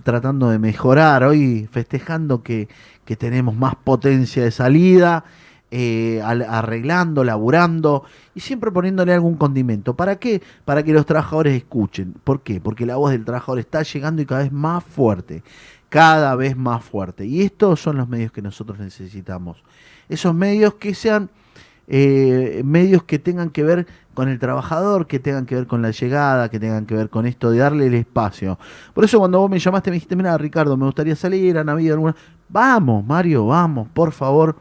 tratando 0.02 0.50
de 0.50 0.58
mejorar, 0.58 1.24
hoy 1.24 1.66
festejando 1.72 2.42
que, 2.42 2.68
que 3.06 3.16
tenemos 3.16 3.56
más 3.56 3.76
potencia 3.76 4.44
de 4.44 4.50
salida, 4.50 5.24
eh, 5.70 6.20
arreglando, 6.22 7.24
laburando 7.24 8.04
y 8.34 8.40
siempre 8.40 8.70
poniéndole 8.70 9.14
algún 9.14 9.36
condimento. 9.36 9.96
¿Para 9.96 10.16
qué? 10.16 10.42
Para 10.66 10.82
que 10.82 10.92
los 10.92 11.06
trabajadores 11.06 11.56
escuchen. 11.56 12.14
¿Por 12.24 12.42
qué? 12.42 12.60
Porque 12.60 12.84
la 12.84 12.96
voz 12.96 13.12
del 13.12 13.24
trabajador 13.24 13.58
está 13.58 13.82
llegando 13.82 14.20
y 14.20 14.26
cada 14.26 14.42
vez 14.42 14.52
más 14.52 14.84
fuerte. 14.84 15.42
Cada 15.92 16.34
vez 16.36 16.56
más 16.56 16.82
fuerte. 16.82 17.26
Y 17.26 17.42
estos 17.42 17.78
son 17.82 17.98
los 17.98 18.08
medios 18.08 18.32
que 18.32 18.40
nosotros 18.40 18.78
necesitamos. 18.78 19.62
Esos 20.08 20.34
medios 20.34 20.74
que 20.76 20.94
sean 20.94 21.28
eh, 21.86 22.62
medios 22.64 23.02
que 23.02 23.18
tengan 23.18 23.50
que 23.50 23.62
ver 23.62 23.86
con 24.14 24.30
el 24.30 24.38
trabajador, 24.38 25.06
que 25.06 25.18
tengan 25.18 25.44
que 25.44 25.54
ver 25.54 25.66
con 25.66 25.82
la 25.82 25.90
llegada, 25.90 26.48
que 26.48 26.58
tengan 26.58 26.86
que 26.86 26.94
ver 26.94 27.10
con 27.10 27.26
esto 27.26 27.50
de 27.50 27.58
darle 27.58 27.88
el 27.88 27.94
espacio. 27.94 28.58
Por 28.94 29.04
eso 29.04 29.18
cuando 29.18 29.38
vos 29.40 29.50
me 29.50 29.58
llamaste 29.58 29.90
me 29.90 29.96
dijiste, 29.96 30.16
mira 30.16 30.38
Ricardo, 30.38 30.78
me 30.78 30.86
gustaría 30.86 31.14
salir 31.14 31.58
a 31.58 31.64
Navidad 31.64 31.94
alguna. 31.94 32.16
Vamos, 32.48 33.04
Mario, 33.04 33.46
vamos, 33.46 33.86
por 33.92 34.12
favor. 34.12 34.56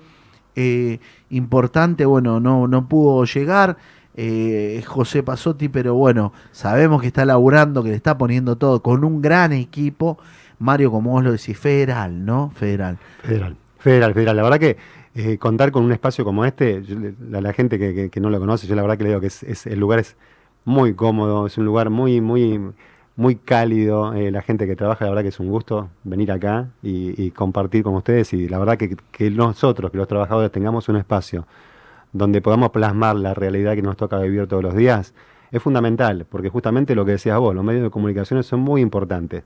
Eh, 0.54 1.00
importante, 1.30 2.04
bueno, 2.06 2.42
no, 2.42 2.68
no 2.68 2.90
pudo 2.90 3.24
llegar. 3.24 3.78
eh, 4.16 4.84
José 4.86 5.24
Pasotti, 5.24 5.70
pero 5.70 5.96
bueno, 5.96 6.34
sabemos 6.52 7.00
que 7.00 7.08
está 7.08 7.24
laburando, 7.24 7.84
que 7.84 7.92
le 7.92 7.96
está 7.96 8.18
poniendo 8.18 8.58
todo 8.58 8.82
con 8.84 9.06
un 9.06 9.22
gran 9.22 9.54
equipo. 9.54 10.18
Mario, 10.62 10.92
como 10.92 11.12
vos 11.12 11.24
lo 11.24 11.32
decís, 11.32 11.58
federal, 11.58 12.26
¿no? 12.26 12.52
Federal. 12.52 12.98
Federal, 13.24 13.56
federal, 13.80 14.14
federal. 14.14 14.36
La 14.38 14.44
verdad 14.44 14.60
que 14.60 14.78
eh, 15.16 15.38
contar 15.38 15.72
con 15.72 15.84
un 15.84 15.92
espacio 15.92 16.24
como 16.24 16.46
este, 16.46 16.84
yo 16.84 16.96
la, 17.30 17.42
la 17.42 17.54
gente 17.54 17.78
que, 17.80 18.22
no 18.22 18.30
lo 18.30 18.40
conoce, 18.40 18.68
yo 18.68 18.76
la 18.76 18.82
verdad 18.84 18.98
que 18.98 19.04
le 19.04 19.10
digo 19.10 19.22
que 19.22 19.28
es, 19.28 19.44
es- 19.44 19.68
el 19.68 19.80
lugar 19.80 20.00
es 20.00 20.16
muy 20.66 20.94
cómodo, 20.94 21.48
es 21.48 21.58
un 21.58 21.66
lugar 21.66 21.90
muy, 21.90 22.22
muy, 22.22 22.60
muy 23.16 23.36
cálido. 23.36 24.14
eh, 24.14 24.32
la 24.32 24.42
gente 24.42 24.68
que 24.68 24.76
trabaja, 24.76 25.06
la 25.06 25.12
verdad 25.12 25.24
que 25.24 25.30
es 25.30 25.40
un 25.40 25.50
gusto 25.50 25.90
venir 26.04 26.32
acá 26.32 26.68
y, 26.84 27.22
y 27.22 27.32
compartir 27.32 27.84
con 27.84 27.96
ustedes. 27.96 28.32
Y 28.34 28.48
la 28.48 28.60
verdad 28.60 28.78
que, 28.78 28.96
que 29.12 29.32
nosotros, 29.32 29.92
que 29.92 29.98
los 29.98 30.08
trabajadores, 30.08 30.52
tengamos 30.52 30.88
un 30.90 30.98
espacio 30.98 31.46
donde 32.14 32.42
podamos 32.42 32.72
plasmar 32.72 33.16
la 33.16 33.34
realidad 33.34 33.76
que 33.76 33.82
nos 33.82 33.98
toca 33.98 34.18
vivir 34.20 34.48
todos 34.48 34.64
los 34.64 34.76
días, 34.76 35.14
es 35.52 35.62
fundamental, 35.62 36.26
porque 36.30 36.50
justamente 36.50 36.96
lo 36.96 37.06
que 37.06 37.12
decías 37.14 37.38
vos, 37.40 37.54
los 37.56 37.64
medios 37.64 37.84
de 37.84 37.90
comunicación 37.90 38.42
son 38.44 38.60
muy 38.62 38.82
importantes 38.82 39.44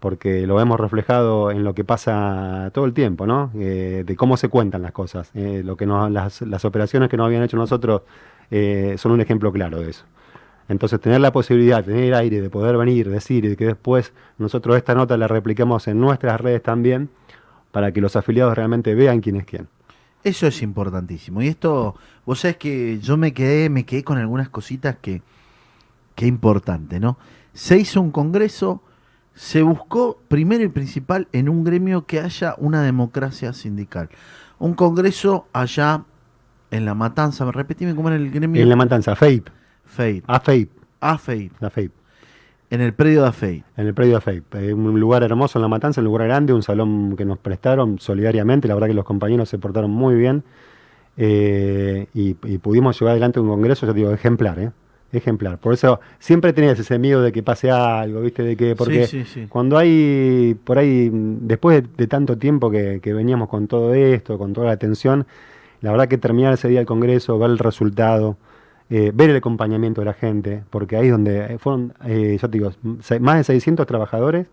porque 0.00 0.46
lo 0.46 0.60
hemos 0.60 0.78
reflejado 0.78 1.50
en 1.50 1.64
lo 1.64 1.74
que 1.74 1.84
pasa 1.84 2.70
todo 2.72 2.84
el 2.84 2.92
tiempo, 2.92 3.26
¿no? 3.26 3.50
Eh, 3.56 4.04
de 4.06 4.16
cómo 4.16 4.36
se 4.36 4.48
cuentan 4.48 4.82
las 4.82 4.92
cosas. 4.92 5.30
Eh, 5.34 5.62
lo 5.64 5.76
que 5.76 5.86
nos- 5.86 6.10
las, 6.10 6.64
operaciones 6.64 7.08
que 7.08 7.16
nos 7.16 7.26
habían 7.26 7.42
hecho 7.42 7.56
nosotros 7.56 8.02
eh, 8.50 8.94
son 8.98 9.12
un 9.12 9.20
ejemplo 9.20 9.52
claro 9.52 9.80
de 9.80 9.90
eso. 9.90 10.04
Entonces, 10.68 11.00
tener 11.00 11.20
la 11.20 11.32
posibilidad, 11.32 11.82
tener 11.84 12.14
aire, 12.14 12.40
de 12.40 12.50
poder 12.50 12.76
venir, 12.76 13.08
decir 13.08 13.44
y 13.46 13.56
que 13.56 13.66
después 13.66 14.12
nosotros 14.36 14.76
esta 14.76 14.94
nota 14.94 15.16
la 15.16 15.26
repliquemos 15.26 15.88
en 15.88 15.98
nuestras 15.98 16.40
redes 16.40 16.62
también, 16.62 17.08
para 17.72 17.92
que 17.92 18.00
los 18.00 18.16
afiliados 18.16 18.54
realmente 18.56 18.94
vean 18.94 19.20
quién 19.20 19.36
es 19.36 19.46
quién. 19.46 19.68
Eso 20.24 20.46
es 20.46 20.62
importantísimo. 20.62 21.42
Y 21.42 21.48
esto, 21.48 21.94
vos 22.26 22.40
sabés 22.40 22.56
que 22.58 22.98
yo 23.00 23.16
me 23.16 23.32
quedé, 23.32 23.70
me 23.70 23.84
quedé 23.84 24.04
con 24.04 24.18
algunas 24.18 24.48
cositas 24.48 24.96
que, 25.00 25.22
que 26.14 26.26
importante, 26.26 27.00
¿no? 27.00 27.18
Se 27.54 27.78
hizo 27.78 28.00
un 28.00 28.10
congreso, 28.10 28.82
se 29.38 29.62
buscó 29.62 30.18
primero 30.26 30.64
y 30.64 30.68
principal 30.68 31.28
en 31.32 31.48
un 31.48 31.62
gremio 31.62 32.06
que 32.06 32.18
haya 32.18 32.56
una 32.58 32.82
democracia 32.82 33.52
sindical. 33.52 34.08
Un 34.58 34.74
congreso 34.74 35.46
allá 35.52 36.02
en 36.72 36.84
La 36.84 36.94
Matanza, 36.94 37.48
repetime 37.52 37.94
cómo 37.94 38.08
era 38.08 38.16
el 38.16 38.32
gremio. 38.32 38.60
En 38.60 38.68
la 38.68 38.74
matanza, 38.74 39.14
FEIP, 39.14 39.46
FEIP, 39.84 40.24
AFEIP, 40.26 40.70
AFEIP, 41.00 41.52
la 41.60 41.70
FEIP, 41.70 41.92
en 42.70 42.80
el 42.80 42.92
predio 42.94 43.22
de 43.22 43.28
AFEIP. 43.28 43.64
en 43.76 43.86
el 43.86 43.94
predio 43.94 44.16
de 44.16 44.20
FEIP. 44.20 44.54
Eh, 44.56 44.74
un 44.74 44.98
lugar 44.98 45.22
hermoso 45.22 45.58
en 45.58 45.62
la 45.62 45.68
matanza, 45.68 46.00
un 46.00 46.06
lugar 46.06 46.26
grande, 46.26 46.52
un 46.52 46.62
salón 46.64 47.14
que 47.16 47.24
nos 47.24 47.38
prestaron 47.38 48.00
solidariamente. 48.00 48.66
La 48.66 48.74
verdad 48.74 48.88
que 48.88 48.94
los 48.94 49.04
compañeros 49.04 49.48
se 49.48 49.58
portaron 49.58 49.90
muy 49.92 50.16
bien. 50.16 50.42
eh, 51.16 52.08
y, 52.12 52.36
y 52.44 52.58
pudimos 52.58 52.98
llevar 52.98 53.12
adelante 53.12 53.40
un 53.40 53.48
congreso, 53.48 53.86
te 53.86 53.94
digo, 53.94 54.10
ejemplar, 54.12 54.58
¿eh? 54.58 54.72
Ejemplar. 55.10 55.58
Por 55.58 55.72
eso 55.72 56.00
siempre 56.18 56.52
tenías 56.52 56.78
ese 56.78 56.98
miedo 56.98 57.22
de 57.22 57.32
que 57.32 57.42
pase 57.42 57.70
algo, 57.70 58.20
¿viste? 58.20 58.42
De 58.42 58.56
que, 58.56 58.76
porque 58.76 59.06
sí, 59.06 59.24
sí, 59.24 59.40
sí. 59.42 59.46
cuando 59.48 59.78
hay, 59.78 60.54
por 60.64 60.78
ahí, 60.78 61.10
después 61.12 61.82
de, 61.82 61.88
de 61.96 62.06
tanto 62.06 62.36
tiempo 62.36 62.70
que, 62.70 63.00
que 63.02 63.14
veníamos 63.14 63.48
con 63.48 63.68
todo 63.68 63.94
esto, 63.94 64.36
con 64.36 64.52
toda 64.52 64.66
la 64.66 64.72
atención, 64.74 65.26
la 65.80 65.92
verdad 65.92 66.08
que 66.08 66.18
terminar 66.18 66.52
ese 66.52 66.68
día 66.68 66.80
el 66.80 66.86
congreso, 66.86 67.38
ver 67.38 67.50
el 67.50 67.58
resultado, 67.58 68.36
eh, 68.90 69.12
ver 69.14 69.30
el 69.30 69.36
acompañamiento 69.36 70.00
de 70.00 70.06
la 70.06 70.14
gente, 70.14 70.62
porque 70.70 70.96
ahí 70.96 71.06
es 71.06 71.12
donde 71.12 71.54
eh, 71.54 71.58
fueron, 71.58 71.94
eh, 72.04 72.38
ya 72.40 72.48
te 72.48 72.58
digo, 72.58 72.72
más 73.20 73.36
de 73.36 73.44
600 73.44 73.86
trabajadores 73.86 74.46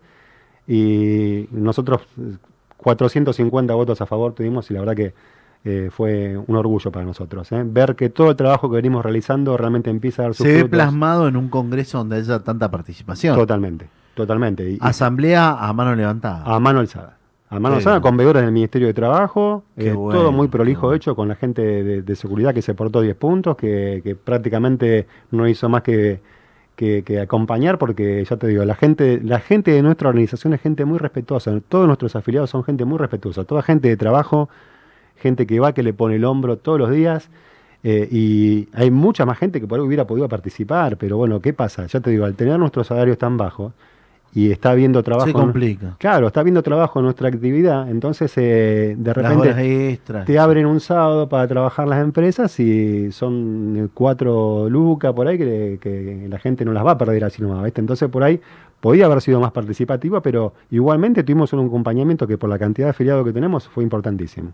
y 0.66 1.48
nosotros 1.50 2.02
eh, 2.18 2.36
450 2.76 3.74
votos 3.74 4.00
a 4.00 4.06
favor 4.06 4.34
tuvimos 4.34 4.70
y 4.70 4.74
la 4.74 4.80
verdad 4.80 4.96
que 4.96 5.14
eh, 5.68 5.90
fue 5.90 6.36
un 6.46 6.54
orgullo 6.56 6.92
para 6.92 7.04
nosotros. 7.04 7.50
¿eh? 7.52 7.62
Ver 7.66 7.96
que 7.96 8.08
todo 8.08 8.30
el 8.30 8.36
trabajo 8.36 8.70
que 8.70 8.76
venimos 8.76 9.04
realizando 9.04 9.56
realmente 9.56 9.90
empieza 9.90 10.22
a 10.22 10.24
dar 10.26 10.34
sus 10.34 10.46
Se 10.46 10.52
ve 10.62 10.64
plasmado 10.68 11.26
en 11.26 11.36
un 11.36 11.48
congreso 11.48 11.98
donde 11.98 12.16
haya 12.16 12.38
tanta 12.38 12.70
participación. 12.70 13.34
Totalmente, 13.36 13.88
totalmente. 14.14 14.70
Y- 14.70 14.78
Asamblea 14.80 15.50
a 15.58 15.72
mano 15.72 15.94
levantada. 15.96 16.44
a 16.44 16.60
mano 16.60 16.78
alzada. 16.80 17.16
A 17.48 17.60
mano 17.60 17.76
alzada, 17.76 18.00
con 18.00 18.16
veedores 18.16 18.42
del 18.42 18.50
Ministerio 18.52 18.88
de 18.88 18.94
Trabajo, 18.94 19.64
eh, 19.76 19.92
bueno, 19.92 20.18
todo 20.18 20.32
muy 20.32 20.48
prolijo 20.48 20.92
hecho 20.94 21.14
con 21.14 21.28
la 21.28 21.36
gente 21.36 21.62
de, 21.62 22.02
de 22.02 22.16
seguridad 22.16 22.52
que 22.54 22.60
se 22.62 22.74
portó 22.74 23.00
10 23.00 23.14
puntos, 23.16 23.56
que, 23.56 24.00
que 24.02 24.16
prácticamente 24.16 25.06
no 25.30 25.46
hizo 25.48 25.68
más 25.68 25.82
que, 25.82 26.20
que- 26.74 27.02
que 27.04 27.20
acompañar, 27.20 27.78
porque 27.78 28.24
ya 28.28 28.36
te 28.36 28.48
digo, 28.48 28.64
la 28.64 28.74
gente, 28.74 29.20
la 29.22 29.38
gente 29.40 29.70
de 29.70 29.82
nuestra 29.82 30.08
organización 30.08 30.54
es 30.54 30.60
gente 30.60 30.84
muy 30.84 30.98
respetuosa, 30.98 31.52
todos 31.68 31.86
nuestros 31.86 32.14
afiliados 32.16 32.50
son 32.50 32.64
gente 32.64 32.84
muy 32.84 32.98
respetuosa, 32.98 33.44
toda 33.44 33.62
gente 33.62 33.88
de 33.88 33.96
trabajo, 33.96 34.48
gente 35.18 35.46
que 35.46 35.58
va, 35.60 35.72
que 35.72 35.82
le 35.82 35.92
pone 35.92 36.16
el 36.16 36.24
hombro 36.24 36.56
todos 36.58 36.78
los 36.78 36.90
días. 36.90 37.28
eh, 37.82 38.08
y 38.10 38.68
hay 38.72 38.90
mucha 38.90 39.24
más 39.24 39.38
gente 39.38 39.60
que 39.60 39.66
por 39.66 39.78
ahí 39.78 39.86
hubiera 39.86 40.06
podido 40.06 40.28
participar, 40.28 40.96
pero 40.96 41.16
bueno, 41.18 41.40
¿qué 41.40 41.52
pasa? 41.52 41.86
Ya 41.86 42.00
te 42.00 42.10
digo, 42.10 42.24
al 42.24 42.34
tener 42.34 42.58
nuestros 42.58 42.88
salarios 42.88 43.16
tan 43.18 43.36
bajos 43.36 43.72
y 44.34 44.50
está 44.50 44.74
viendo 44.74 45.02
trabajo. 45.02 45.26
Se 45.28 45.32
complica. 45.32 45.94
Claro, 45.98 46.26
está 46.26 46.42
viendo 46.42 46.62
trabajo 46.62 46.98
en 46.98 47.04
nuestra 47.04 47.28
actividad, 47.28 47.88
entonces 47.88 48.32
eh, 48.36 48.94
de 48.98 49.14
repente 49.14 49.90
extras. 49.92 50.26
te 50.26 50.38
abren 50.38 50.66
un 50.66 50.80
sábado 50.80 51.28
para 51.28 51.46
trabajar 51.46 51.86
las 51.88 52.02
empresas 52.02 52.58
y 52.60 53.12
son 53.12 53.76
eh, 53.76 53.88
cuatro 53.94 54.68
lucas 54.68 55.12
por 55.14 55.28
ahí 55.28 55.38
que, 55.38 55.78
que 55.80 56.26
la 56.28 56.38
gente 56.38 56.64
no 56.64 56.72
las 56.72 56.84
va 56.84 56.90
a 56.92 56.98
perder 56.98 57.24
así 57.24 57.40
nomás, 57.40 57.62
¿viste? 57.64 57.80
Entonces 57.80 58.08
por 58.10 58.24
ahí 58.24 58.40
podía 58.80 59.06
haber 59.06 59.22
sido 59.22 59.40
más 59.40 59.52
participativa, 59.52 60.20
pero 60.20 60.52
igualmente 60.70 61.22
tuvimos 61.22 61.52
un 61.52 61.66
acompañamiento 61.66 62.26
que 62.26 62.36
por 62.36 62.50
la 62.50 62.58
cantidad 62.58 62.88
de 62.88 62.90
afiliados 62.90 63.24
que 63.24 63.32
tenemos 63.32 63.68
fue 63.68 63.84
importantísimo. 63.84 64.52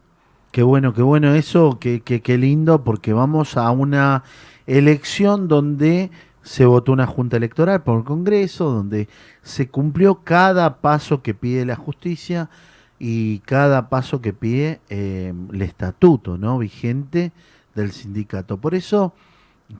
Qué 0.53 0.63
bueno, 0.63 0.93
qué 0.93 1.01
bueno 1.01 1.35
eso, 1.35 1.79
qué, 1.81 2.03
qué, 2.03 2.21
qué 2.21 2.37
lindo, 2.37 2.85
porque 2.85 3.15
vamos 3.15 3.57
a 3.57 3.71
una 3.71 4.23
elección 4.67 5.49
donde 5.49 6.11
se 6.43 6.67
votó 6.67 6.93
una 6.93 7.07
junta 7.07 7.39
electoral 7.39 7.83
por 7.83 7.99
el 7.99 8.05
Congreso, 8.05 8.71
donde 8.71 9.09
se 9.43 9.69
cumplió 9.69 10.17
cada 10.25 10.83
paso 10.83 11.23
que 11.23 11.33
pide 11.33 11.65
la 11.65 11.77
justicia 11.77 12.51
y 12.99 13.39
cada 13.41 13.89
paso 13.89 14.21
que 14.21 14.35
pide 14.35 14.81
eh, 14.91 15.33
el 15.55 15.63
estatuto 15.63 16.37
¿no? 16.37 16.59
vigente 16.59 17.33
del 17.75 17.91
sindicato. 17.93 18.59
Por 18.59 18.75
eso 18.75 19.15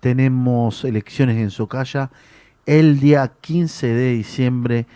tenemos 0.01 0.87
elecciones 0.87 1.37
en 1.37 1.51
Socaya 1.51 2.11
el 2.65 2.99
día 2.99 3.31
15 3.43 3.89
de 3.89 4.13
diciembre 4.15 4.87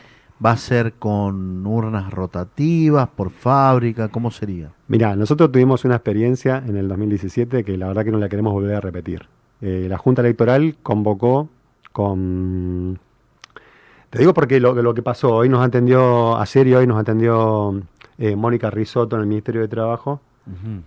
¿Va 0.45 0.51
a 0.51 0.57
ser 0.59 0.93
con 0.95 1.67
urnas 1.67 2.11
rotativas, 2.11 3.09
por 3.09 3.31
fábrica? 3.31 4.09
¿Cómo 4.09 4.31
sería? 4.31 4.71
Mirá, 4.87 5.17
nosotros 5.17 5.51
tuvimos 5.51 5.85
una 5.87 5.95
experiencia 5.95 6.63
en 6.67 6.77
el 6.77 6.89
2017 6.89 7.65
que 7.65 7.79
la 7.79 7.89
verdad 7.89 8.05
que 8.05 8.11
no 8.11 8.19
la 8.19 8.29
queremos 8.29 8.53
volver 8.53 8.75
a 8.75 8.81
repetir. 8.81 9.27
Eh, 9.63 9.87
la 9.89 9.97
Junta 9.97 10.21
Electoral 10.21 10.77
convocó 10.83 11.49
con... 11.93 12.99
Te 14.11 14.19
digo 14.19 14.35
porque 14.35 14.61
lo, 14.61 14.75
lo 14.75 14.93
que 14.93 15.03
pasó, 15.03 15.35
hoy 15.37 15.49
nos 15.49 15.67
atendió, 15.67 16.37
ayer 16.37 16.67
y 16.67 16.75
hoy 16.75 16.87
nos 16.87 16.99
atendió 16.99 17.81
eh, 18.19 18.37
Mónica 18.37 18.71
Risotto 18.71 19.17
en 19.17 19.23
el 19.23 19.29
Ministerio 19.29 19.63
de 19.63 19.69
Trabajo, 19.69 20.21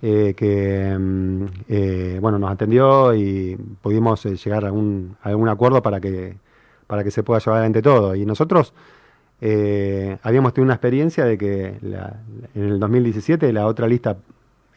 eh, 0.02 0.36
que 0.38 0.96
mm, 0.98 2.22
bueno, 2.22 2.38
nos 2.38 2.52
atendió 2.52 3.14
y 3.16 3.58
pudimos 3.82 4.24
llegar 4.24 4.64
a 4.64 4.70
a 4.70 4.72
algún 4.72 5.50
acuerdo 5.50 5.82
para 5.82 6.00
que, 6.00 6.38
para 6.86 7.04
que 7.04 7.12
se 7.12 7.24
pueda 7.24 7.40
llevar 7.40 7.58
adelante 7.58 7.82
todo. 7.82 8.16
Y 8.16 8.26
nosotros 8.26 8.74
eh, 9.42 10.18
habíamos 10.24 10.54
tenido 10.54 10.66
una 10.66 10.74
experiencia 10.76 11.26
de 11.26 11.38
que 11.38 11.78
la- 11.82 12.18
en 12.56 12.64
el 12.64 12.80
2017 12.80 13.52
la 13.54 13.66
otra 13.68 13.88
lista, 13.88 14.18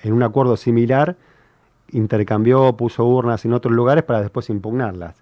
en 0.03 0.13
un 0.13 0.23
acuerdo 0.23 0.57
similar, 0.57 1.17
intercambió, 1.91 2.73
puso 2.77 3.05
urnas 3.05 3.45
en 3.45 3.53
otros 3.53 3.75
lugares 3.75 4.05
para 4.05 4.21
después 4.21 4.49
impugnarlas. 4.51 5.17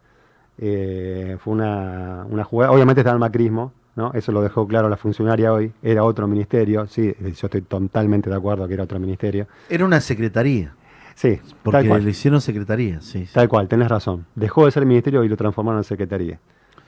Eh, 0.59 1.36
fue 1.41 1.55
una, 1.55 2.26
una 2.28 2.45
jugada, 2.45 2.72
obviamente 2.72 3.01
está 3.01 3.12
el 3.12 3.18
macrismo, 3.18 3.72
¿no? 3.97 4.12
eso 4.14 4.30
lo 4.30 4.43
dejó 4.43 4.66
claro 4.68 4.88
la 4.88 4.97
funcionaria 4.97 5.53
hoy, 5.53 5.72
era 5.82 6.05
otro 6.05 6.26
ministerio, 6.28 6.86
sí, 6.86 7.14
yo 7.20 7.47
estoy 7.47 7.62
totalmente 7.62 8.28
de 8.30 8.36
acuerdo 8.36 8.68
que 8.68 8.74
era 8.74 8.84
otro 8.84 8.99
ministerio. 9.01 9.47
Era 9.68 9.84
una 9.84 10.01
secretaría, 10.01 10.74
Sí, 11.14 11.36
tal 11.36 11.55
porque 11.62 11.88
cual. 11.88 12.05
le 12.05 12.11
hicieron 12.11 12.41
secretaría, 12.41 13.01
sí. 13.01 13.26
sí. 13.26 13.32
Tal 13.34 13.49
cual, 13.49 13.68
tenés 13.68 13.88
razón. 13.88 14.26
Dejó 14.34 14.64
de 14.66 14.70
ser 14.70 14.86
ministerio 14.86 15.24
y 15.24 15.28
lo 15.28 15.36
transformaron 15.36 15.80
en 15.80 15.84
secretaría. 15.84 16.38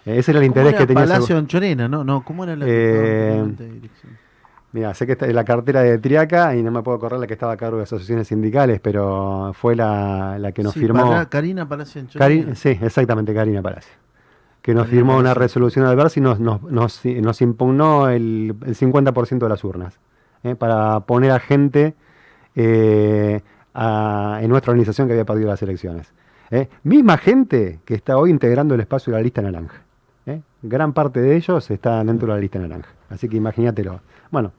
Ese 0.05 0.33
era 0.33 0.41
el 0.41 0.45
¿Cómo 0.45 0.47
interés 0.47 0.71
era 0.71 0.79
que 0.79 0.87
tenía. 0.87 1.03
Palacio 1.05 1.37
Anchorena, 1.37 1.89
¿no? 1.89 2.03
No, 2.05 2.25
¿cómo 2.25 2.45
era 2.45 2.57
la 2.57 2.65
Eh, 2.67 3.43
dirección? 3.59 4.19
Mira, 4.73 4.95
sé 4.95 5.05
que 5.07 5.13
está 5.13 5.27
en 5.27 5.35
la 5.35 5.45
cartera 5.45 5.83
de 5.83 5.99
Triaca 5.99 6.57
y 6.57 6.63
no 6.63 6.71
me 6.71 6.83
puedo 6.83 6.99
correr 6.99 7.21
la 7.21 7.27
que 7.27 7.35
estaba 7.35 7.53
a 7.53 7.57
cargo 7.59 7.77
de 7.77 7.83
asociaciones 7.83 8.27
sindicales, 8.29 8.81
pero 8.81 9.53
fue 9.55 9.77
la, 9.77 10.39
la 10.39 10.53
que 10.53 10.63
nos 10.63 10.73
Sí, 10.73 10.81
firmó. 10.81 11.03
Pala- 11.03 11.27
Karina 11.29 11.69
Palacio 11.69 12.01
Anchorena. 12.01 12.47
Cari- 12.51 12.55
sí, 12.55 12.79
exactamente, 12.81 13.35
Karina 13.35 13.61
Palacio. 13.61 13.93
Que 14.63 14.73
nos 14.75 14.85
Karina 14.87 14.99
firmó 15.01 15.19
una 15.19 15.35
resolución 15.35 15.85
adversa 15.85 16.19
y 16.21 16.23
nos, 16.23 16.41
nos, 16.41 16.63
nos, 16.63 17.05
nos 17.05 17.43
impugnó 17.43 18.09
el, 18.09 18.55
el 18.65 18.75
50% 18.75 19.39
de 19.39 19.49
las 19.49 19.63
urnas. 19.63 20.01
¿eh? 20.43 20.55
Para 20.55 21.01
poner 21.01 21.33
a 21.33 21.39
gente 21.39 21.95
eh, 22.57 23.41
a- 23.75 24.39
en 24.43 24.49
nuestra 24.49 24.71
organización 24.71 25.07
que 25.07 25.13
había 25.13 25.25
perdido 25.27 25.49
las 25.49 25.63
elecciones. 25.63 26.13
¿eh? 26.51 26.69
Misma 26.83 27.19
gente 27.19 27.81
que 27.85 27.95
está 27.95 28.17
hoy 28.17 28.31
integrando 28.31 28.75
el 28.75 28.81
espacio 28.81 29.13
de 29.13 29.19
la 29.19 29.23
lista 29.23 29.43
naranja. 29.43 29.83
¿Eh? 30.27 30.41
Gran 30.62 30.93
parte 30.93 31.20
de 31.20 31.37
ellos 31.37 31.70
está 31.70 32.03
dentro 32.05 32.29
de 32.29 32.35
la 32.35 32.41
lista 32.41 32.59
naranja. 32.59 32.89
Así 33.11 33.29
que 33.29 33.37
imagínatelo. 33.37 34.01
Bueno, 34.31 34.53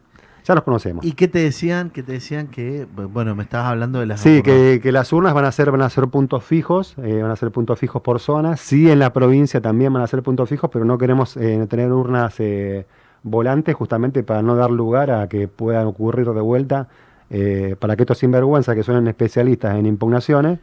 ya 0.45 0.55
los 0.55 0.64
conocemos. 0.64 1.05
¿Y 1.05 1.14
qué 1.14 1.28
te 1.28 1.39
decían? 1.39 1.89
¿Qué 1.89 2.03
te 2.03 2.11
decían 2.14 2.47
que, 2.47 2.86
bueno, 3.11 3.34
me 3.36 3.43
estabas 3.43 3.68
hablando 3.68 3.99
de 3.99 4.05
las 4.07 4.20
Sí, 4.20 4.30
urnas. 4.39 4.43
que, 4.43 4.80
que 4.84 4.91
las 4.91 5.14
urnas 5.14 5.34
van 5.34 5.45
a 5.45 5.51
ser 5.51 5.72
van 5.72 5.82
a 5.82 5.89
ser 5.89 6.07
puntos 6.09 6.43
fijos, 6.43 6.95
eh, 7.01 7.22
van 7.22 7.32
a 7.32 7.36
ser 7.36 7.51
puntos 7.51 7.80
fijos 7.80 8.01
por 8.01 8.20
zona. 8.20 8.57
Sí, 8.57 8.91
en 8.91 8.99
la 8.99 9.14
provincia 9.14 9.61
también 9.61 9.93
van 9.93 10.03
a 10.03 10.07
ser 10.07 10.22
puntos 10.22 10.49
fijos, 10.49 10.70
pero 10.72 10.84
no 10.86 10.97
queremos 10.97 11.38
eh, 11.38 11.66
tener 11.70 11.91
urnas 11.91 12.36
eh, 12.39 12.86
volantes 13.24 13.74
justamente 13.76 14.22
para 14.24 14.41
no 14.41 14.55
dar 14.55 14.70
lugar 14.70 15.11
a 15.11 15.30
que 15.30 15.47
puedan 15.47 15.88
ocurrir 15.88 16.30
de 16.30 16.41
vuelta, 16.41 16.89
eh, 17.30 17.78
para 17.80 17.95
que 17.95 18.03
estos 18.03 18.18
sinvergüenzas 18.18 18.76
que 18.76 18.84
son 18.84 19.07
especialistas 19.07 19.78
en 19.78 19.86
impugnaciones 19.86 20.59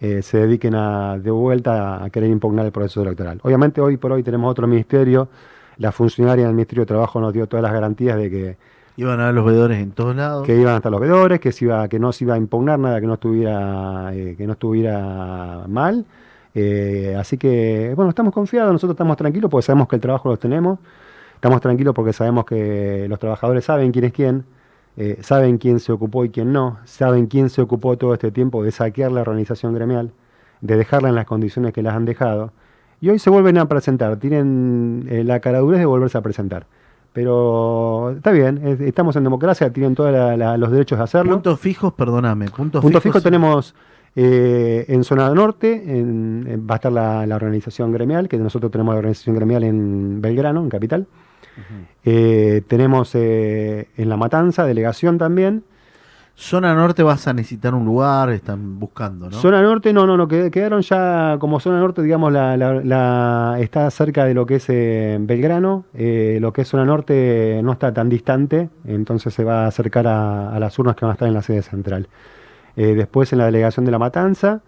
eh, 0.00 0.22
se 0.22 0.38
dediquen 0.38 0.74
a, 0.74 1.18
de 1.18 1.30
vuelta 1.30 2.04
a 2.04 2.10
querer 2.10 2.30
impugnar 2.30 2.66
el 2.66 2.72
proceso 2.72 3.02
electoral. 3.02 3.40
Obviamente 3.42 3.80
hoy 3.80 3.96
por 3.96 4.12
hoy 4.12 4.22
tenemos 4.22 4.50
otro 4.50 4.66
ministerio, 4.66 5.28
la 5.78 5.92
funcionaria 5.92 6.46
del 6.46 6.54
Ministerio 6.54 6.82
de 6.82 6.86
Trabajo 6.86 7.20
nos 7.20 7.32
dio 7.32 7.46
todas 7.46 7.62
las 7.62 7.72
garantías 7.72 8.16
de 8.16 8.30
que 8.30 8.56
Iban 8.98 9.20
a 9.20 9.30
los 9.30 9.44
veedores 9.44 9.78
en 9.78 9.90
todos 9.90 10.16
lados. 10.16 10.46
que 10.46 10.56
iban 10.56 10.74
hasta 10.74 10.88
los 10.88 11.00
veedores, 11.00 11.38
que, 11.38 11.52
se 11.52 11.66
iba, 11.66 11.86
que 11.86 11.98
no 11.98 12.12
se 12.12 12.24
iba 12.24 12.34
a 12.34 12.38
impugnar 12.38 12.78
nada 12.78 12.98
que 12.98 13.06
no 13.06 13.14
estuviera, 13.14 14.10
eh, 14.14 14.34
que 14.38 14.46
no 14.46 14.54
estuviera 14.54 15.64
mal. 15.68 16.06
Eh, 16.54 17.14
así 17.18 17.36
que, 17.36 17.92
bueno, 17.94 18.08
estamos 18.08 18.32
confiados, 18.32 18.72
nosotros 18.72 18.94
estamos 18.94 19.18
tranquilos 19.18 19.50
porque 19.50 19.66
sabemos 19.66 19.88
que 19.88 19.96
el 19.96 20.00
trabajo 20.00 20.30
lo 20.30 20.38
tenemos. 20.38 20.78
Estamos 21.34 21.60
tranquilos 21.60 21.94
porque 21.94 22.14
sabemos 22.14 22.46
que 22.46 23.06
los 23.08 23.18
trabajadores 23.18 23.66
saben 23.66 23.92
quién 23.92 24.06
es 24.06 24.12
quién, 24.14 24.44
eh, 24.96 25.18
saben 25.22 25.58
quién 25.58 25.78
se 25.80 25.92
ocupó 25.92 26.24
y 26.24 26.30
quién 26.30 26.52
no, 26.52 26.78
saben 26.84 27.26
quién 27.26 27.50
se 27.50 27.60
ocupó 27.62 27.96
todo 27.98 28.14
este 28.14 28.30
tiempo 28.30 28.62
de 28.62 28.70
saquear 28.72 29.12
la 29.12 29.20
organización 29.20 29.74
gremial, 29.74 30.12
de 30.60 30.76
dejarla 30.76 31.08
en 31.10 31.14
las 31.14 31.26
condiciones 31.26 31.72
que 31.72 31.82
las 31.82 31.94
han 31.94 32.04
dejado. 32.06 32.52
Y 33.00 33.10
hoy 33.10 33.18
se 33.18 33.28
vuelven 33.28 33.58
a 33.58 33.68
presentar, 33.68 34.16
tienen 34.16 35.06
eh, 35.10 35.22
la 35.22 35.40
caradurez 35.40 35.78
de 35.80 35.86
volverse 35.86 36.16
a 36.16 36.22
presentar. 36.22 36.66
Pero 37.12 38.10
está 38.16 38.30
bien, 38.30 38.60
es- 38.64 38.80
estamos 38.80 39.16
en 39.16 39.24
democracia, 39.24 39.72
tienen 39.72 39.94
todos 39.94 40.12
los 40.58 40.70
derechos 40.70 40.98
de 40.98 41.04
hacerlo. 41.04 41.32
Puntos 41.32 41.58
fijos, 41.60 41.92
perdóname. 41.94 42.46
Puntos 42.50 42.82
Punto 42.82 43.00
fijos. 43.00 43.14
fijo 43.20 43.22
tenemos 43.22 43.74
eh, 44.14 44.84
en 44.88 45.04
zona 45.04 45.28
norte, 45.34 45.72
en- 45.98 46.46
en- 46.48 46.66
va 46.68 46.74
a 46.74 46.76
estar 46.76 46.92
la, 46.92 47.26
la 47.26 47.36
organización 47.36 47.92
gremial, 47.92 48.28
que 48.28 48.38
nosotros 48.38 48.70
tenemos 48.72 48.94
la 48.94 48.98
organización 48.98 49.36
gremial 49.36 49.64
en 49.64 50.20
Belgrano, 50.22 50.60
en 50.62 50.68
Capital. 50.70 51.06
Eh, 52.04 52.62
tenemos 52.68 53.10
eh, 53.14 53.88
en 53.96 54.08
La 54.08 54.16
Matanza, 54.16 54.64
delegación 54.64 55.18
también. 55.18 55.64
Zona 56.38 56.74
norte 56.74 57.02
vas 57.02 57.26
a 57.28 57.32
necesitar 57.32 57.74
un 57.74 57.86
lugar, 57.86 58.28
están 58.30 58.78
buscando, 58.78 59.30
¿no? 59.30 59.32
Zona 59.40 59.62
norte, 59.62 59.94
no, 59.94 60.06
no, 60.06 60.18
no, 60.18 60.28
qued- 60.28 60.50
quedaron 60.50 60.82
ya 60.82 61.38
como 61.40 61.60
zona 61.60 61.80
norte, 61.80 62.02
digamos, 62.02 62.30
la, 62.30 62.58
la- 62.58 62.74
la- 62.84 63.56
está 63.58 63.90
cerca 63.90 64.26
de 64.26 64.34
lo 64.34 64.44
que 64.44 64.56
es 64.56 64.66
eh, 64.68 65.16
Belgrano, 65.18 65.86
eh, 65.94 66.36
lo 66.42 66.52
que 66.52 66.60
es 66.60 66.68
zona 66.68 66.84
norte 66.84 67.58
no 67.64 67.72
está 67.72 67.94
tan 67.94 68.10
distante, 68.10 68.68
entonces 68.84 69.32
se 69.32 69.44
va 69.44 69.64
a 69.64 69.68
acercar 69.68 70.06
a, 70.06 70.54
a 70.54 70.60
las 70.60 70.78
urnas 70.78 70.94
que 70.96 71.06
van 71.06 71.12
a 71.12 71.14
estar 71.14 71.26
en 71.26 71.32
la 71.34 71.40
sede 71.42 71.62
central. 71.62 72.06
Eh, 72.76 72.94
después 72.94 73.32
en 73.32 73.38
la 73.38 73.46
delegación 73.46 73.86
de 73.86 73.92
La 73.92 73.98
Matanza 73.98 74.60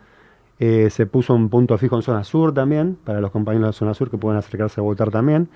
se 0.59 1.07
puso 1.07 1.34
un 1.34 1.51
punto 1.51 1.78
fijo 1.78 1.95
en 1.97 2.03
zona 2.03 2.24
sur 2.24 2.53
también, 2.53 2.97
para 3.05 3.20
los 3.20 3.30
compañeros 3.30 3.68
de 3.68 3.72
zona 3.74 3.95
sur 3.95 4.11
que 4.11 4.16
puedan 4.18 4.39
acercarse 4.39 4.80
a 4.80 4.82
votar 4.82 5.11
también. 5.11 5.49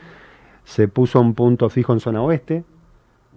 Se 0.64 0.88
puso 0.88 1.20
un 1.20 1.34
punto 1.34 1.68
fijo 1.68 1.92
en 1.92 2.00
zona 2.00 2.22
oeste, 2.22 2.64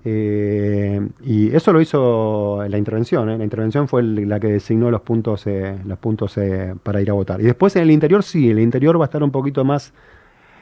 eh, 0.08 1.02
y 1.24 1.56
eso 1.56 1.74
lo 1.74 1.82
hizo 1.82 2.64
la 2.68 2.78
intervención. 2.78 3.30
¿eh? 3.30 3.38
La 3.38 3.44
intervención 3.44 3.88
fue 3.88 4.02
el- 4.02 4.30
la 4.30 4.40
que 4.40 4.48
designó 4.48 4.92
los 4.92 5.02
puntos, 5.02 5.48
eh, 5.48 5.78
los 5.86 5.98
puntos 5.98 6.38
eh, 6.38 6.76
para 6.84 7.02
ir 7.02 7.10
a 7.10 7.14
votar. 7.14 7.42
Y 7.42 7.46
después 7.46 7.76
en 7.76 7.84
el 7.84 7.92
interior 7.92 8.22
sí, 8.24 8.50
el 8.52 8.60
interior 8.60 9.00
va 9.00 9.06
a 9.06 9.08
estar 9.08 9.24
un 9.24 9.32
poquito 9.32 9.66
más. 9.66 9.94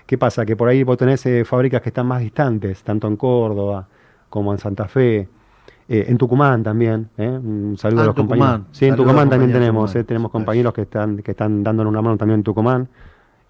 ¿Qué 0.06 0.18
pasa? 0.18 0.46
Que 0.46 0.56
por 0.56 0.70
ahí 0.70 0.84
vos 0.84 0.98
tenés 0.98 1.26
eh, 1.26 1.44
fábricas 1.46 1.82
que 1.82 1.90
están 1.90 2.08
más 2.08 2.22
distantes, 2.22 2.84
tanto 2.84 3.08
en 3.08 3.16
Córdoba 3.18 3.88
como 4.30 4.52
en 4.54 4.60
Santa 4.60 4.88
Fe. 4.88 5.28
eh, 5.90 6.06
en 6.08 6.18
Tucumán 6.18 6.64
también, 6.64 7.10
¿eh? 7.18 7.28
un 7.28 7.76
saludo 7.78 8.00
Ah, 8.00 8.02
a 8.02 8.06
en 8.06 8.08
los 8.08 8.16
compañeros. 8.16 8.48
Tucumán. 8.54 8.68
Sí, 8.72 8.86
en 8.86 8.92
Saludo 8.92 9.04
a 9.04 9.06
Tucumán 9.06 9.30
también 9.30 9.52
compañeros 9.52 9.60
tenemos, 9.60 9.84
Tucumán. 9.92 10.02
eh, 10.02 10.04
tenemos 10.06 10.30
Sí, 10.30 10.32
compañeros 10.32 10.74
que 10.74 10.82
están, 10.84 11.18
que 11.18 11.32
están 11.32 11.62
dándonos 11.64 11.92
una 11.92 12.02
mano 12.02 12.18
también 12.18 12.40
en 12.40 12.44
Tucumán. 12.44 12.88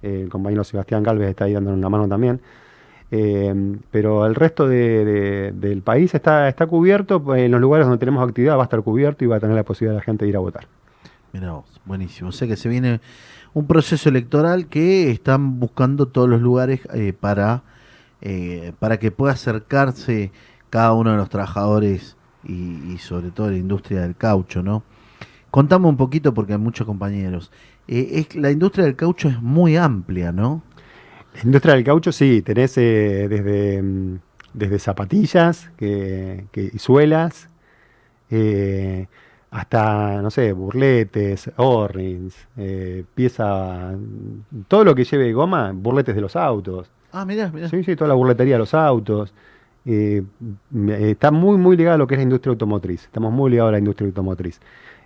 Eh, 0.01 0.21
el 0.23 0.29
compañero 0.29 0.63
Sebastián 0.63 1.03
Galvez 1.03 1.29
está 1.29 1.45
ahí 1.45 1.53
dándonos 1.53 1.77
una 1.77 1.89
mano 1.89 2.07
también. 2.07 2.41
Eh, 3.15 3.77
pero 3.91 4.25
el 4.25 4.33
resto 4.33 4.67
de- 4.67 5.05
de- 5.05 5.51
del 5.51 5.83
país 5.83 6.15
está, 6.15 6.49
está 6.49 6.65
cubierto, 6.65 7.35
en 7.35 7.51
los 7.51 7.61
lugares 7.61 7.85
donde 7.85 7.99
tenemos 7.99 8.27
actividad 8.27 8.57
va 8.57 8.61
a 8.61 8.63
estar 8.63 8.81
cubierto 8.81 9.23
y 9.23 9.27
va 9.27 9.35
a 9.35 9.39
tener 9.39 9.55
la 9.55 9.63
posibilidad 9.63 9.93
de 9.93 9.99
la 9.99 10.03
gente 10.03 10.25
de 10.25 10.29
ir 10.29 10.35
a 10.35 10.39
votar. 10.39 10.65
Mirá 11.31 11.51
vos, 11.51 11.79
buenísimo. 11.85 12.29
O 12.29 12.31
sea 12.31 12.47
que 12.47 12.55
se 12.55 12.69
viene 12.69 13.01
un 13.53 13.67
proceso 13.67 14.09
electoral 14.09 14.65
que 14.65 15.11
están 15.11 15.59
buscando 15.59 16.07
todos 16.07 16.27
los 16.27 16.41
lugares 16.41 16.81
eh, 16.91 17.13
para, 17.13 17.61
eh, 18.21 18.73
para 18.79 18.97
que 18.97 19.11
pueda 19.11 19.33
acercarse 19.33 20.31
cada 20.71 20.93
uno 20.93 21.11
de 21.11 21.17
los 21.17 21.29
trabajadores 21.29 22.17
y, 22.43 22.93
y 22.93 22.97
sobre 22.97 23.29
todo 23.29 23.51
la 23.51 23.57
industria 23.57 24.01
del 24.01 24.15
caucho, 24.15 24.63
¿no? 24.63 24.81
Contame 25.51 25.85
un 25.87 25.97
poquito 25.97 26.33
porque 26.33 26.53
hay 26.53 26.59
muchos 26.59 26.87
compañeros. 26.87 27.51
Eh, 27.87 28.25
es, 28.27 28.35
la 28.35 28.49
industria 28.49 28.85
del 28.85 28.95
caucho 28.95 29.27
es 29.29 29.39
muy 29.39 29.77
amplia, 29.77 30.31
¿no? 30.31 30.63
La 31.35 31.41
industria 31.43 31.73
del 31.75 31.83
caucho, 31.83 32.11
sí, 32.11 32.41
tenés 32.41 32.77
eh, 32.77 33.27
desde, 33.29 33.81
mm, 33.81 34.19
desde 34.53 34.79
zapatillas 34.79 35.71
que, 35.77 36.45
que- 36.51 36.69
y 36.73 36.79
suelas 36.79 37.49
eh, 38.29 39.07
hasta, 39.51 40.21
no 40.21 40.31
sé, 40.31 40.53
burletes, 40.53 41.51
orrings, 41.57 42.35
eh, 42.57 43.03
pieza, 43.13 43.91
todo 44.67 44.83
lo 44.83 44.95
que 44.95 45.03
lleve 45.03 45.31
goma, 45.33 45.71
burletes 45.75 46.15
de 46.15 46.21
los 46.21 46.35
autos. 46.35 46.89
Ah, 47.11 47.25
mirá, 47.25 47.51
mirá. 47.51 47.69
Sí, 47.69 47.83
sí, 47.83 47.95
toda 47.95 48.07
la 48.07 48.15
burletería 48.15 48.55
de 48.55 48.59
los 48.59 48.73
autos. 48.73 49.33
Eh, 49.85 50.23
m- 50.73 51.11
está 51.11 51.29
muy, 51.29 51.57
muy 51.57 51.77
ligado 51.77 51.95
a 51.95 51.97
lo 51.99 52.07
que 52.07 52.15
es 52.15 52.19
la 52.19 52.23
industria 52.23 52.51
automotriz. 52.51 53.03
Estamos 53.03 53.31
muy 53.31 53.51
ligados 53.51 53.69
a 53.69 53.73
la 53.73 53.79
industria 53.79 54.07
automotriz. 54.07 54.59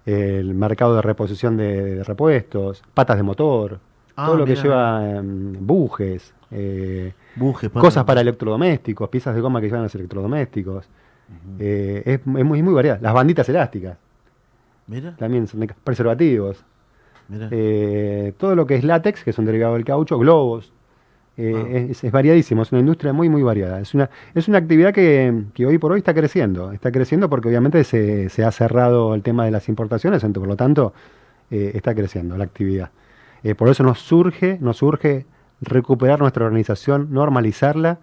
El 0.05 0.53
mercado 0.53 0.95
de 0.95 1.01
reposición 1.01 1.57
de, 1.57 1.95
de 1.95 2.03
repuestos, 2.05 2.83
patas 2.93 3.17
de 3.17 3.23
motor, 3.23 3.79
Ah, 4.19 4.25
todo 4.25 4.37
lo 4.37 4.45
que 4.45 4.55
lleva 4.55 5.09
em, 5.17 5.53
bujes, 5.59 6.33
eh, 6.49 7.13
Bujes, 7.35 7.69
cosas 7.69 8.03
para 8.03 8.21
electrodomésticos, 8.21 9.09
piezas 9.09 9.35
de 9.35 9.41
goma 9.41 9.61
que 9.61 9.67
llevan 9.67 9.83
los 9.83 9.93
electrodomésticos. 9.93 10.89
Eh, 11.59 12.01
es, 12.05 12.19
es 12.21 12.25
muy, 12.25 12.63
muy 12.63 12.73
variada. 12.73 12.99
Las 13.01 13.13
banditas 13.13 13.47
elásticas, 13.49 13.97
Mira, 14.87 15.15
también 15.17 15.45
son 15.47 15.59
de 15.59 15.67
preservativos. 15.83 16.63
mira. 17.29 17.47
Eh, 17.51 18.33
todo 18.37 18.55
lo 18.55 18.65
que 18.65 18.75
es 18.75 18.83
látex, 18.83 19.23
que 19.23 19.29
es 19.29 19.37
un 19.37 19.45
derivado 19.45 19.75
del 19.75 19.85
caucho, 19.85 20.17
globos, 20.17 20.73
Ah. 21.39 21.41
es, 21.69 22.03
es 22.03 22.11
variadísimo, 22.11 22.63
es 22.63 22.71
una 22.71 22.79
industria 22.79 23.13
muy, 23.13 23.29
muy 23.29 23.43
variada. 23.43 23.79
Es 23.79 23.93
una, 23.93 24.09
es 24.33 24.47
una 24.47 24.57
actividad 24.57 24.91
que, 24.91 25.43
que 25.53 25.67
hoy 25.67 25.77
por 25.77 25.91
hoy 25.91 25.99
está 25.99 26.15
creciendo. 26.15 26.71
Está 26.71 26.91
creciendo 26.91 27.29
porque 27.29 27.49
obviamente 27.49 27.83
se, 27.83 28.29
se 28.29 28.43
ha 28.43 28.51
cerrado 28.51 29.13
el 29.13 29.21
tema 29.21 29.45
de 29.45 29.51
las 29.51 29.69
importaciones, 29.69 30.23
entonces 30.23 30.47
por 30.47 30.49
lo 30.49 30.55
tanto 30.55 30.93
está 31.51 31.93
creciendo 31.93 32.35
la 32.37 32.45
actividad. 32.45 32.89
Eh, 33.43 33.55
por 33.55 33.69
eso 33.69 33.83
nos 33.83 33.99
surge, 33.99 34.57
nos 34.61 34.77
surge 34.77 35.25
recuperar 35.61 36.19
nuestra 36.19 36.45
organización, 36.45 37.09
normalizarla 37.11 37.99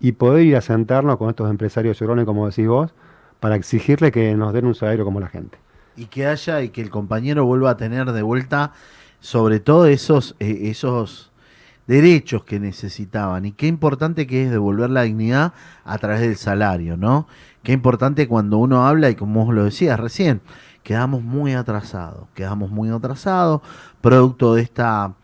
y 0.00 0.12
poder 0.12 0.44
ir 0.44 0.56
a 0.56 0.60
sentarnos 0.60 1.16
con 1.16 1.30
estos 1.30 1.50
empresarios 1.50 1.98
llorones, 1.98 2.24
como 2.24 2.46
decís 2.48 2.66
vos, 2.66 2.94
para 3.40 3.56
exigirle 3.56 4.10
que 4.12 4.34
nos 4.34 4.52
den 4.52 4.66
un 4.66 4.74
salario 4.74 5.04
como 5.04 5.20
la 5.20 5.28
gente. 5.28 5.58
y 5.96 6.06
que 6.06 6.26
haya 6.26 6.60
y 6.62 6.70
que 6.70 6.80
el 6.80 6.90
compañero 6.90 7.44
vuelva 7.44 7.70
a 7.70 7.76
tener 7.76 8.10
de 8.12 8.22
vuelta 8.22 8.72
sobre 9.20 9.60
todo 9.60 9.86
esos 9.86 10.34
eh, 10.40 10.70
esos 10.70 11.30
derechos 11.86 12.44
que 12.44 12.58
necesitaban 12.58 13.44
y 13.44 13.52
qué 13.52 13.66
importante 13.66 14.26
que 14.26 14.44
es 14.44 14.50
devolver 14.50 14.90
la 14.90 15.02
dignidad 15.02 15.52
a 15.84 15.98
través 15.98 16.20
del 16.20 16.36
salario, 16.36 16.96
¿no? 16.96 17.28
Qué 17.62 17.72
importante 17.72 18.26
cuando 18.26 18.58
uno 18.58 18.86
habla 18.86 19.10
y 19.10 19.14
como 19.14 19.44
vos 19.44 19.54
lo 19.54 19.64
decías 19.64 20.00
recién, 20.00 20.40
quedamos 20.84 21.22
muy 21.24 21.54
atrasados, 21.54 22.28
quedamos 22.34 22.70
muy 22.70 22.90
atrasados 22.90 23.62
producto 24.00 24.54
de 24.54 24.62
esta 24.62 25.14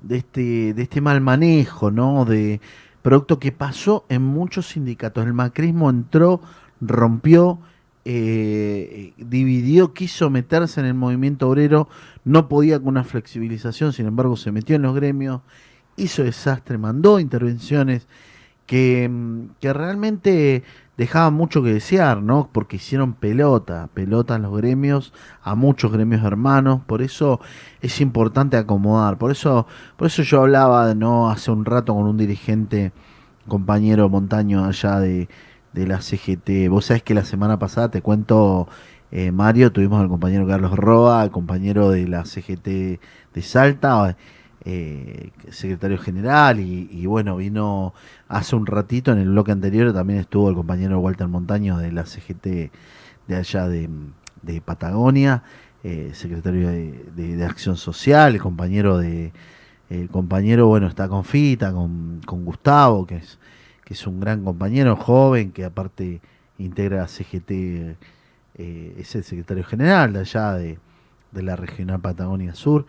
de 0.00 0.18
este 0.18 0.74
de 0.74 0.82
este 0.82 1.00
mal 1.00 1.20
manejo, 1.20 1.90
¿no? 1.90 2.24
De 2.24 2.60
producto 3.02 3.40
que 3.40 3.50
pasó 3.50 4.04
en 4.08 4.22
muchos 4.22 4.68
sindicatos. 4.68 5.24
El 5.24 5.32
macrismo 5.32 5.90
entró, 5.90 6.40
rompió 6.80 7.58
eh, 8.10 9.12
dividió, 9.18 9.92
quiso 9.92 10.30
meterse 10.30 10.80
en 10.80 10.86
el 10.86 10.94
movimiento 10.94 11.46
obrero, 11.46 11.88
no 12.24 12.48
podía 12.48 12.78
con 12.78 12.88
una 12.88 13.04
flexibilización, 13.04 13.92
sin 13.92 14.06
embargo 14.06 14.34
se 14.34 14.50
metió 14.50 14.76
en 14.76 14.82
los 14.82 14.94
gremios, 14.94 15.42
hizo 15.96 16.22
desastre, 16.22 16.78
mandó 16.78 17.20
intervenciones 17.20 18.06
que, 18.64 19.08
mm, 19.10 19.50
que 19.60 19.74
realmente 19.74 20.62
dejaban 20.98 21.32
mucho 21.32 21.62
que 21.62 21.72
desear, 21.72 22.22
¿no? 22.22 22.50
Porque 22.52 22.76
hicieron 22.76 23.14
pelota, 23.14 23.88
pelota 23.94 24.34
en 24.34 24.42
los 24.42 24.54
gremios, 24.54 25.14
a 25.42 25.54
muchos 25.54 25.92
gremios 25.92 26.24
hermanos, 26.24 26.82
por 26.86 27.00
eso 27.02 27.40
es 27.80 28.00
importante 28.00 28.56
acomodar, 28.58 29.16
por 29.16 29.30
eso, 29.30 29.66
por 29.96 30.08
eso 30.08 30.22
yo 30.22 30.40
hablaba, 30.42 30.94
¿no? 30.94 31.30
Hace 31.30 31.52
un 31.52 31.64
rato 31.64 31.94
con 31.94 32.04
un 32.04 32.16
dirigente, 32.18 32.92
compañero 33.46 34.08
Montaño 34.08 34.64
allá 34.64 35.00
de, 35.00 35.28
de 35.72 35.86
la 35.86 36.00
CGT. 36.00 36.68
Vos 36.68 36.86
sabés 36.86 37.02
que 37.02 37.14
la 37.14 37.24
semana 37.24 37.58
pasada, 37.58 37.90
te 37.90 38.02
cuento, 38.02 38.68
eh, 39.12 39.32
Mario, 39.32 39.72
tuvimos 39.72 40.00
al 40.00 40.08
compañero 40.08 40.46
Carlos 40.46 40.76
Roa, 40.76 41.22
al 41.22 41.30
compañero 41.30 41.90
de 41.90 42.08
la 42.08 42.24
CGT 42.24 42.66
de 42.66 43.42
Salta, 43.42 44.16
eh, 44.64 45.30
secretario 45.50 45.98
general, 45.98 46.60
y, 46.60 46.88
y 46.90 47.06
bueno, 47.06 47.36
vino 47.36 47.94
hace 48.28 48.56
un 48.56 48.66
ratito 48.66 49.12
en 49.12 49.18
el 49.18 49.30
bloque 49.30 49.52
anterior, 49.52 49.92
también 49.92 50.20
estuvo 50.20 50.48
el 50.48 50.54
compañero 50.54 51.00
Walter 51.00 51.28
Montaño 51.28 51.78
de 51.78 51.92
la 51.92 52.04
CGT 52.04 52.70
de 53.26 53.36
allá 53.36 53.68
de, 53.68 53.88
Patagonia, 54.64 55.42
eh, 55.82 56.10
secretario 56.14 56.68
de, 56.68 57.44
Acción 57.44 57.76
Social, 57.76 58.34
el 58.34 58.40
compañero 58.40 58.98
de... 58.98 59.32
El 59.90 60.10
compañero, 60.10 60.66
bueno, 60.66 60.86
está 60.86 61.08
con 61.08 61.24
Fita, 61.24 61.72
con, 61.72 62.20
Gustavo, 62.26 63.06
que 63.06 63.16
es 63.16 63.38
que 63.86 63.94
es 63.94 64.06
un 64.06 64.20
gran 64.20 64.44
compañero, 64.44 64.96
joven, 64.96 65.50
que 65.50 65.64
aparte 65.64 66.20
integra 66.58 67.08
CGT, 67.08 67.50
eh, 67.50 67.96
es 68.98 69.14
el 69.14 69.24
secretario 69.24 69.64
general 69.64 70.12
de 70.12 70.20
allá 70.20 70.52
de, 70.52 70.78
de 71.32 71.42
la 71.42 71.56
Regional 71.56 71.98
Patagonia 71.98 72.54
Sur. 72.54 72.84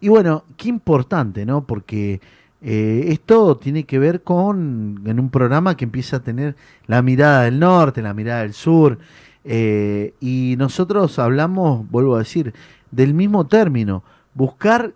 Y 0.00 0.08
bueno, 0.08 0.44
qué 0.56 0.68
importante, 0.68 1.44
¿no? 1.44 1.66
Porque 1.66 2.20
eh, 2.64 3.04
esto 3.08 3.56
tiene 3.58 3.84
que 3.84 3.98
ver 3.98 4.22
con, 4.22 5.02
en 5.04 5.20
un 5.20 5.28
programa 5.30 5.76
que 5.76 5.84
empieza 5.84 6.16
a 6.16 6.20
tener 6.22 6.56
la 6.86 7.02
mirada 7.02 7.42
del 7.42 7.58
norte, 7.60 8.00
la 8.02 8.14
mirada 8.14 8.40
del 8.40 8.54
sur, 8.54 8.98
eh, 9.44 10.14
y 10.20 10.54
nosotros 10.58 11.18
hablamos, 11.18 11.88
vuelvo 11.90 12.16
a 12.16 12.20
decir, 12.20 12.54
del 12.90 13.12
mismo 13.12 13.46
término, 13.46 14.02
buscar 14.32 14.92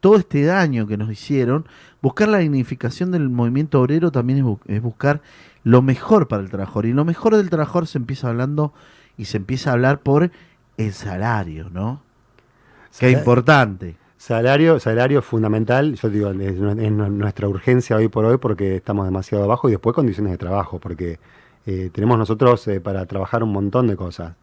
todo 0.00 0.16
este 0.16 0.42
daño 0.44 0.86
que 0.86 0.96
nos 0.96 1.10
hicieron, 1.10 1.66
buscar 2.02 2.28
la 2.28 2.38
dignificación 2.38 3.10
del 3.12 3.28
movimiento 3.28 3.80
obrero 3.80 4.10
también 4.10 4.38
es, 4.40 4.44
bu- 4.44 4.58
es 4.66 4.80
buscar 4.82 5.20
lo 5.62 5.82
mejor 5.82 6.26
para 6.26 6.42
el 6.42 6.48
trabajador. 6.50 6.86
Y 6.86 6.92
lo 6.94 7.04
mejor 7.04 7.36
del 7.36 7.50
trabajador 7.50 7.86
se 7.86 7.98
empieza 7.98 8.28
hablando 8.28 8.72
y 9.18 9.26
se 9.26 9.36
empieza 9.36 9.70
a 9.70 9.72
hablar 9.74 10.00
por 10.00 10.30
el 10.78 10.92
salario, 10.94 11.68
¿no? 11.70 12.02
Qué 12.98 13.06
Sala- 13.10 13.18
importante. 13.18 13.96
Salario, 14.24 14.78
salario 14.80 15.22
fundamental, 15.22 15.94
yo 15.94 16.10
digo, 16.10 16.28
es, 16.30 16.54
nu- 16.56 16.72
es 16.78 16.92
nu- 16.92 17.08
nuestra 17.08 17.48
urgencia 17.48 17.96
hoy 17.96 18.08
por 18.08 18.26
hoy 18.26 18.36
porque 18.36 18.76
estamos 18.76 19.06
demasiado 19.06 19.44
abajo 19.44 19.66
y 19.70 19.72
después 19.72 19.94
condiciones 19.96 20.30
de 20.32 20.36
trabajo, 20.36 20.78
porque 20.78 21.18
eh, 21.64 21.88
tenemos 21.90 22.18
nosotros 22.18 22.68
eh, 22.68 22.82
para 22.82 23.06
trabajar 23.06 23.42
un 23.42 23.50
montón 23.50 23.86
de 23.86 23.96
cosas. 23.96 24.34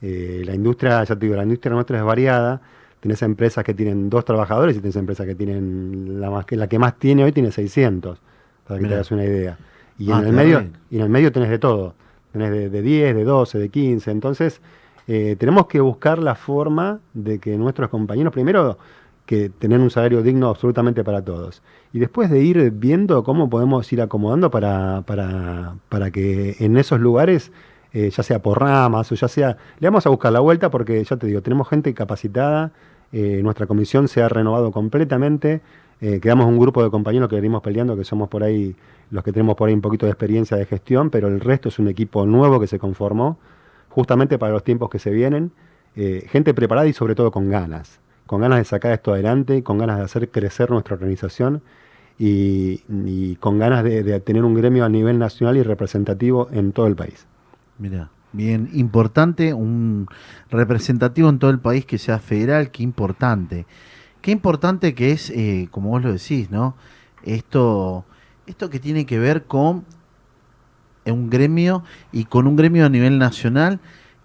Eh, 0.00 0.42
la 0.44 0.54
industria, 0.54 1.02
ya 1.02 1.16
te 1.16 1.26
digo, 1.26 1.34
la 1.34 1.42
industria 1.42 1.72
nuestra 1.74 1.98
es 1.98 2.04
variada, 2.04 2.60
tenés 3.00 3.22
empresas 3.22 3.64
que 3.64 3.74
tienen 3.74 4.08
dos 4.08 4.24
trabajadores 4.24 4.76
y 4.76 4.80
tenés 4.80 4.94
empresas 4.94 5.26
que 5.26 5.34
tienen, 5.34 6.20
la, 6.20 6.30
más, 6.30 6.44
que, 6.46 6.54
la 6.54 6.68
que 6.68 6.78
más 6.78 6.96
tiene 6.96 7.24
hoy 7.24 7.32
tiene 7.32 7.50
600, 7.50 8.20
para 8.68 8.78
que 8.78 8.82
Mirá. 8.84 8.90
te 8.90 8.94
hagas 8.94 9.10
una 9.10 9.24
idea. 9.24 9.58
Y, 9.98 10.12
Ah, 10.12 10.20
en 10.20 10.26
el 10.28 10.32
medio, 10.32 10.60
bien. 10.60 10.76
y 10.90 10.96
en 10.98 11.02
el 11.02 11.08
medio 11.08 11.32
tenés 11.32 11.50
de 11.50 11.58
todo, 11.58 11.94
tenés 12.30 12.52
de, 12.52 12.70
de 12.70 12.82
10, 12.82 13.16
de 13.16 13.24
12, 13.24 13.58
de 13.58 13.68
15, 13.68 14.12
entonces 14.12 14.60
tenemos 15.06 15.66
que 15.66 15.80
buscar 15.80 16.18
la 16.18 16.34
forma 16.34 17.00
de 17.12 17.38
que 17.40 17.58
nuestros 17.58 17.90
compañeros, 17.90 18.32
primero, 18.32 18.78
que 19.26 19.48
tener 19.48 19.80
un 19.80 19.90
salario 19.90 20.22
digno 20.22 20.48
absolutamente 20.48 21.04
para 21.04 21.22
todos. 21.24 21.62
Y 21.92 21.98
después 21.98 22.30
de 22.30 22.42
ir 22.42 22.70
viendo 22.70 23.24
cómo 23.24 23.48
podemos 23.48 23.90
ir 23.92 24.02
acomodando 24.02 24.50
para, 24.50 25.02
para, 25.06 25.76
para 25.88 26.10
que 26.10 26.56
en 26.60 26.76
esos 26.76 27.00
lugares, 27.00 27.52
eh, 27.92 28.10
ya 28.10 28.22
sea 28.22 28.40
por 28.42 28.60
ramas 28.60 29.10
o 29.12 29.14
ya 29.14 29.28
sea, 29.28 29.56
le 29.78 29.88
vamos 29.88 30.06
a 30.06 30.10
buscar 30.10 30.32
la 30.32 30.40
vuelta 30.40 30.70
porque 30.70 31.02
ya 31.02 31.16
te 31.16 31.26
digo, 31.26 31.42
tenemos 31.42 31.68
gente 31.68 31.94
capacitada, 31.94 32.72
eh, 33.12 33.40
nuestra 33.42 33.66
comisión 33.66 34.08
se 34.08 34.22
ha 34.22 34.28
renovado 34.28 34.72
completamente, 34.72 35.62
eh, 36.00 36.20
quedamos 36.20 36.46
un 36.46 36.58
grupo 36.58 36.82
de 36.82 36.90
compañeros 36.90 37.28
que 37.28 37.36
venimos 37.36 37.62
peleando, 37.62 37.96
que 37.96 38.04
somos 38.04 38.28
por 38.28 38.42
ahí 38.42 38.76
los 39.10 39.22
que 39.22 39.32
tenemos 39.32 39.54
por 39.54 39.68
ahí 39.68 39.74
un 39.74 39.80
poquito 39.80 40.06
de 40.06 40.12
experiencia 40.12 40.56
de 40.56 40.66
gestión, 40.66 41.10
pero 41.10 41.28
el 41.28 41.40
resto 41.40 41.68
es 41.68 41.78
un 41.78 41.88
equipo 41.88 42.26
nuevo 42.26 42.58
que 42.58 42.66
se 42.66 42.78
conformó 42.78 43.38
justamente 43.88 44.38
para 44.38 44.52
los 44.52 44.64
tiempos 44.64 44.90
que 44.90 44.98
se 44.98 45.10
vienen, 45.10 45.52
eh, 45.94 46.26
gente 46.28 46.52
preparada 46.52 46.88
y 46.88 46.92
sobre 46.92 47.14
todo 47.14 47.30
con 47.30 47.48
ganas, 47.48 48.00
con 48.34 48.40
ganas 48.40 48.58
de 48.58 48.64
sacar 48.64 48.90
esto 48.90 49.12
adelante, 49.12 49.62
con 49.62 49.78
ganas 49.78 49.98
de 49.98 50.02
hacer 50.02 50.28
crecer 50.28 50.68
nuestra 50.68 50.94
organización 50.94 51.62
y, 52.18 53.36
con 53.36 53.60
ganas 53.60 53.84
de, 53.84 54.02
de 54.02 54.18
tener 54.18 54.42
un 54.42 54.54
gremio 54.54 54.84
a 54.84 54.88
nivel 54.88 55.20
nacional 55.20 55.56
y 55.56 55.62
representativo 55.62 56.48
en 56.50 56.72
todo 56.72 56.88
el 56.88 56.96
país. 56.96 57.28
Mira, 57.78 58.10
bien 58.32 58.70
importante, 58.72 59.54
un 59.54 60.08
representativo 60.50 61.28
en 61.28 61.38
todo 61.38 61.52
el 61.52 61.60
país 61.60 61.86
que 61.86 61.96
sea 61.96 62.18
federal, 62.18 62.72
qué 62.72 62.82
importante. 62.82 63.66
Qué 64.20 64.32
importante 64.32 64.96
que 64.96 65.12
es, 65.12 65.30
eh, 65.30 65.68
como 65.70 65.90
vos 65.90 66.02
lo 66.02 66.12
decís, 66.12 66.50
¿no? 66.50 66.74
Esto, 67.22 68.04
esto 68.48 68.68
que 68.68 68.80
tiene 68.80 69.06
que 69.06 69.20
ver 69.20 69.44
con 69.44 69.84
un 71.06 71.30
gremio 71.30 71.84
y 72.10 72.24
con 72.24 72.48
un 72.48 72.56
gremio 72.56 72.84
a 72.84 72.88
nivel 72.88 73.16
nacional 73.16 73.78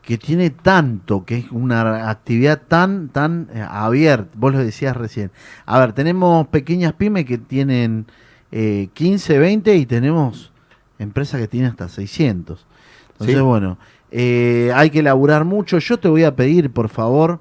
que 0.09 0.17
tiene 0.17 0.49
tanto, 0.49 1.23
que 1.23 1.37
es 1.37 1.51
una 1.51 2.09
actividad 2.09 2.63
tan, 2.67 3.09
tan 3.09 3.47
eh, 3.53 3.63
abierta. 3.69 4.27
Vos 4.39 4.51
lo 4.51 4.57
decías 4.57 4.97
recién. 4.97 5.29
A 5.67 5.77
ver, 5.77 5.93
tenemos 5.93 6.47
pequeñas 6.47 6.93
pymes 6.93 7.25
que 7.25 7.37
tienen 7.37 8.07
eh, 8.51 8.89
15, 8.95 9.37
20 9.37 9.75
y 9.75 9.85
tenemos 9.85 10.51
empresas 10.97 11.39
que 11.39 11.47
tienen 11.47 11.69
hasta 11.69 11.89
600. 11.89 12.65
Entonces, 13.11 13.35
Sí. 13.35 13.41
bueno, 13.43 13.77
eh, 14.09 14.71
hay 14.73 14.89
que 14.89 15.01
elaborar 15.01 15.45
mucho. 15.45 15.77
Yo 15.77 15.99
te 15.99 16.07
voy 16.07 16.23
a 16.23 16.35
pedir, 16.35 16.71
por 16.71 16.89
favor, 16.89 17.39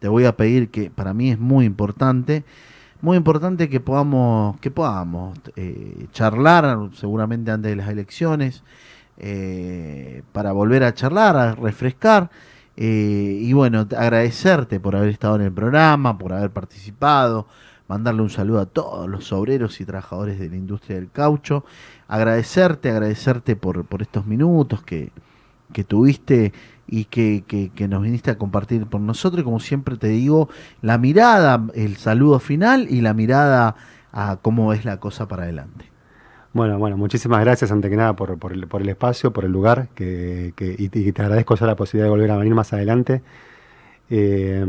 te 0.00 0.08
voy 0.08 0.24
a 0.24 0.36
pedir 0.36 0.70
que 0.70 0.90
para 0.90 1.14
mí 1.14 1.30
es 1.30 1.38
muy 1.38 1.66
importante, 1.66 2.42
muy 3.00 3.16
importante 3.16 3.68
que 3.68 3.78
podamos, 3.78 4.58
que 4.58 4.72
podamos 4.72 5.38
eh, 5.54 6.08
charlar 6.10 6.90
seguramente 6.94 7.52
antes 7.52 7.70
de 7.70 7.76
las 7.76 7.88
elecciones, 7.88 8.64
eh, 9.18 10.22
para 10.32 10.52
volver 10.52 10.84
a 10.84 10.94
charlar, 10.94 11.36
a 11.36 11.54
refrescar. 11.54 12.30
eh, 12.76 13.38
y 13.42 13.52
bueno, 13.54 13.86
te- 13.88 13.96
agradecerte 13.96 14.78
por 14.80 14.94
haber 14.96 15.08
estado 15.10 15.36
en 15.36 15.42
el 15.42 15.52
programa, 15.52 16.16
por 16.18 16.32
haber 16.32 16.50
participado, 16.50 17.46
mandarle 17.88 18.22
un 18.22 18.30
saludo 18.30 18.60
a 18.60 18.66
todos 18.66 19.08
los 19.08 19.32
obreros 19.32 19.80
y 19.80 19.84
trabajadores 19.84 20.38
de 20.38 20.48
la 20.48 20.56
industria 20.56 20.96
del 20.96 21.10
caucho, 21.10 21.64
agradecerte, 22.06 22.90
agradecerte 22.90 23.56
por, 23.56 23.84
por 23.86 24.02
estos 24.02 24.26
minutos 24.26 24.82
que, 24.84 25.10
que 25.72 25.84
tuviste 25.84 26.52
y 26.86 27.04
que, 27.06 27.44
que- 27.46 27.70
que 27.70 27.88
nos 27.88 28.02
viniste 28.02 28.30
a 28.30 28.38
compartir 28.38 28.86
por 28.86 29.00
nosotros. 29.00 29.42
Como 29.44 29.60
siempre 29.60 29.96
te 29.96 30.08
digo, 30.08 30.48
la 30.82 30.98
mirada, 30.98 31.66
el 31.74 31.96
saludo 31.96 32.38
final 32.40 32.86
y 32.90 33.00
la 33.02 33.14
mirada 33.14 33.76
a 34.12 34.38
cómo 34.42 34.72
es 34.72 34.84
la 34.84 34.98
cosa 35.00 35.28
para 35.28 35.44
adelante. 35.44 35.86
Bueno, 36.52 36.78
bueno, 36.78 36.96
muchísimas 36.96 37.40
gracias 37.44 37.70
ante 37.70 37.90
que 37.90 37.96
nada 37.96 38.16
por, 38.16 38.38
por 38.38 38.52
el, 38.52 38.66
por 38.66 38.80
el 38.82 38.88
espacio, 38.88 39.32
por 39.32 39.44
el 39.44 39.52
lugar, 39.52 39.88
que, 39.94 40.54
que- 40.56 40.74
y, 40.78 40.84
y 40.98 41.12
te 41.12 41.22
agradezco 41.22 41.54
ya 41.54 41.66
la 41.66 41.76
posibilidad 41.76 42.06
de 42.06 42.10
volver 42.10 42.30
a 42.30 42.36
venir 42.38 42.54
más 42.54 42.72
adelante. 42.72 43.22
Eh, 44.10 44.64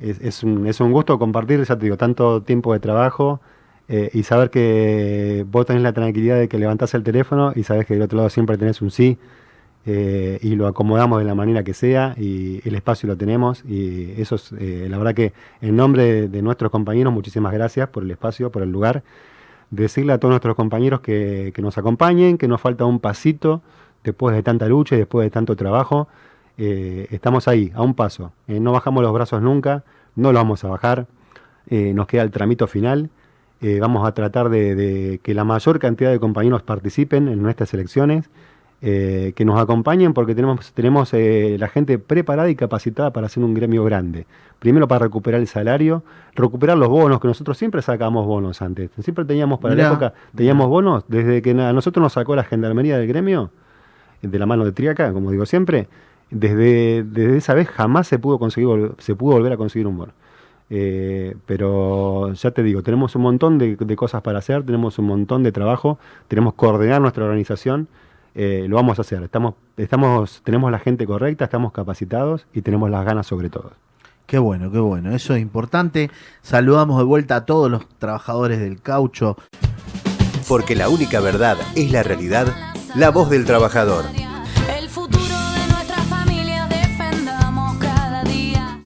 es, 0.00 0.20
es 0.20 0.44
un, 0.44 0.66
es 0.66 0.80
un 0.80 0.92
gusto 0.92 1.18
compartir, 1.18 1.62
ya 1.64 1.76
te 1.78 1.84
digo, 1.86 1.96
tanto 1.98 2.42
tiempo 2.42 2.72
de 2.74 2.80
trabajo 2.80 3.40
eh, 3.88 4.10
y 4.14 4.24
saber 4.24 4.50
que 4.50 5.44
vos 5.50 5.66
tenés 5.66 5.82
la 5.82 5.92
tranquilidad 5.94 6.38
de 6.38 6.48
que 6.48 6.58
levantás 6.58 6.94
el 6.94 7.04
teléfono 7.04 7.52
y 7.56 7.64
sabes 7.64 7.86
que 7.86 7.94
del 7.94 8.02
otro 8.04 8.18
lado 8.18 8.30
siempre 8.30 8.58
tenés 8.58 8.82
un 8.82 8.90
sí 8.90 9.18
eh, 9.86 10.38
y 10.42 10.56
lo 10.56 10.66
acomodamos 10.66 11.18
de 11.18 11.24
la 11.26 11.34
manera 11.34 11.64
que 11.64 11.74
sea 11.74 12.14
y 12.18 12.60
el 12.68 12.74
espacio 12.74 13.06
lo 13.08 13.16
tenemos 13.16 13.64
y 13.66 14.12
eso 14.20 14.36
es, 14.36 14.52
eh, 14.58 14.86
la 14.90 14.98
verdad 14.98 15.14
que 15.14 15.32
en 15.60 15.76
nombre 15.76 16.04
de, 16.04 16.28
de 16.28 16.42
nuestros 16.42 16.70
compañeros, 16.70 17.12
muchísimas 17.12 17.52
gracias 17.52 17.88
por 17.90 18.02
el 18.04 18.10
espacio, 18.10 18.50
por 18.50 18.62
el 18.62 18.70
lugar. 18.72 19.02
Decirle 19.74 20.12
a 20.12 20.18
todos 20.18 20.30
nuestros 20.30 20.54
compañeros 20.54 21.00
que, 21.00 21.52
que 21.54 21.62
nos 21.62 21.76
acompañen, 21.78 22.38
que 22.38 22.48
nos 22.48 22.60
falta 22.60 22.84
un 22.84 23.00
pasito 23.00 23.62
después 24.04 24.36
de 24.36 24.42
tanta 24.42 24.68
lucha 24.68 24.94
y 24.94 24.98
después 24.98 25.26
de 25.26 25.30
tanto 25.30 25.56
trabajo. 25.56 26.08
Eh, 26.56 27.08
estamos 27.10 27.48
ahí, 27.48 27.72
a 27.74 27.82
un 27.82 27.94
paso. 27.94 28.32
Eh, 28.46 28.60
no 28.60 28.70
bajamos 28.70 29.02
los 29.02 29.12
brazos 29.12 29.42
nunca, 29.42 29.82
no 30.14 30.32
lo 30.32 30.38
vamos 30.38 30.62
a 30.64 30.68
bajar. 30.68 31.06
Eh, 31.68 31.92
nos 31.94 32.06
queda 32.06 32.22
el 32.22 32.30
tramito 32.30 32.66
final. 32.66 33.10
Vamos 33.80 34.06
a 34.06 34.12
tratar 34.12 34.50
de, 34.50 34.74
de 34.74 35.20
que 35.22 35.32
la 35.32 35.42
mayor 35.42 35.78
cantidad 35.78 36.10
de 36.10 36.20
compañeros 36.20 36.62
participen 36.62 37.28
en 37.28 37.42
nuestras 37.42 37.72
elecciones, 37.72 38.28
eh, 38.86 39.32
que 39.34 39.46
nos 39.46 39.58
acompañen 39.58 40.12
porque 40.12 40.34
tenemos, 40.34 40.72
tenemos 40.72 41.14
eh, 41.14 41.56
la 41.58 41.68
gente 41.68 41.98
preparada 41.98 42.50
y 42.50 42.54
capacitada 42.54 43.14
para 43.14 43.28
hacer 43.28 43.42
un 43.42 43.54
gremio 43.54 43.82
grande. 43.82 44.26
Primero 44.58 44.86
para 44.86 45.06
recuperar 45.06 45.40
el 45.40 45.46
salario, 45.46 46.02
recuperar 46.34 46.76
los 46.76 46.90
bonos, 46.90 47.18
que 47.18 47.26
nosotros 47.26 47.56
siempre 47.56 47.80
sacamos 47.80 48.26
bonos 48.26 48.60
antes. 48.60 48.90
Siempre 49.00 49.24
teníamos, 49.24 49.58
para 49.58 49.74
Mirá, 49.74 49.88
la 49.88 49.94
época, 49.94 50.14
teníamos 50.36 50.68
bonos, 50.68 51.04
desde 51.08 51.40
que 51.40 51.52
a 51.52 51.72
nosotros 51.72 52.02
nos 52.02 52.12
sacó 52.12 52.36
la 52.36 52.44
gendarmería 52.44 52.98
del 52.98 53.08
gremio, 53.08 53.50
de 54.20 54.38
la 54.38 54.44
mano 54.44 54.66
de 54.66 54.72
Triaca, 54.72 55.14
como 55.14 55.30
digo 55.30 55.46
siempre, 55.46 55.88
desde, 56.28 57.04
desde 57.04 57.38
esa 57.38 57.54
vez 57.54 57.68
jamás 57.68 58.06
se 58.06 58.18
pudo 58.18 58.38
conseguir 58.38 58.92
se 58.98 59.14
pudo 59.14 59.32
volver 59.32 59.54
a 59.54 59.56
conseguir 59.56 59.86
un 59.86 59.96
bono. 59.96 60.12
Eh, 60.68 61.36
pero 61.46 62.34
ya 62.34 62.50
te 62.50 62.62
digo, 62.62 62.82
tenemos 62.82 63.16
un 63.16 63.22
montón 63.22 63.56
de, 63.56 63.76
de 63.76 63.96
cosas 63.96 64.20
para 64.20 64.40
hacer, 64.40 64.62
tenemos 64.62 64.98
un 64.98 65.06
montón 65.06 65.42
de 65.42 65.52
trabajo, 65.52 65.98
tenemos 66.28 66.52
que 66.52 66.58
coordinar 66.58 67.00
nuestra 67.00 67.24
organización, 67.24 67.88
eh, 68.34 68.66
lo 68.68 68.76
vamos 68.76 68.98
a 68.98 69.02
hacer. 69.02 69.22
Estamos, 69.22 69.54
estamos, 69.76 70.42
tenemos 70.44 70.70
la 70.70 70.78
gente 70.78 71.06
correcta, 71.06 71.44
estamos 71.44 71.72
capacitados 71.72 72.46
y 72.52 72.62
tenemos 72.62 72.90
las 72.90 73.04
ganas 73.04 73.26
sobre 73.26 73.50
todo. 73.50 73.72
Qué 74.26 74.38
bueno, 74.38 74.70
qué 74.70 74.78
bueno. 74.78 75.14
Eso 75.14 75.34
es 75.34 75.42
importante. 75.42 76.10
Saludamos 76.42 76.98
de 76.98 77.04
vuelta 77.04 77.36
a 77.36 77.46
todos 77.46 77.70
los 77.70 77.86
trabajadores 77.98 78.58
del 78.58 78.80
caucho. 78.80 79.36
Porque 80.48 80.74
la 80.74 80.88
única 80.88 81.20
verdad 81.20 81.56
es 81.74 81.90
la 81.90 82.02
realidad, 82.02 82.46
la 82.94 83.10
voz 83.10 83.30
del 83.30 83.44
trabajador. 83.44 84.04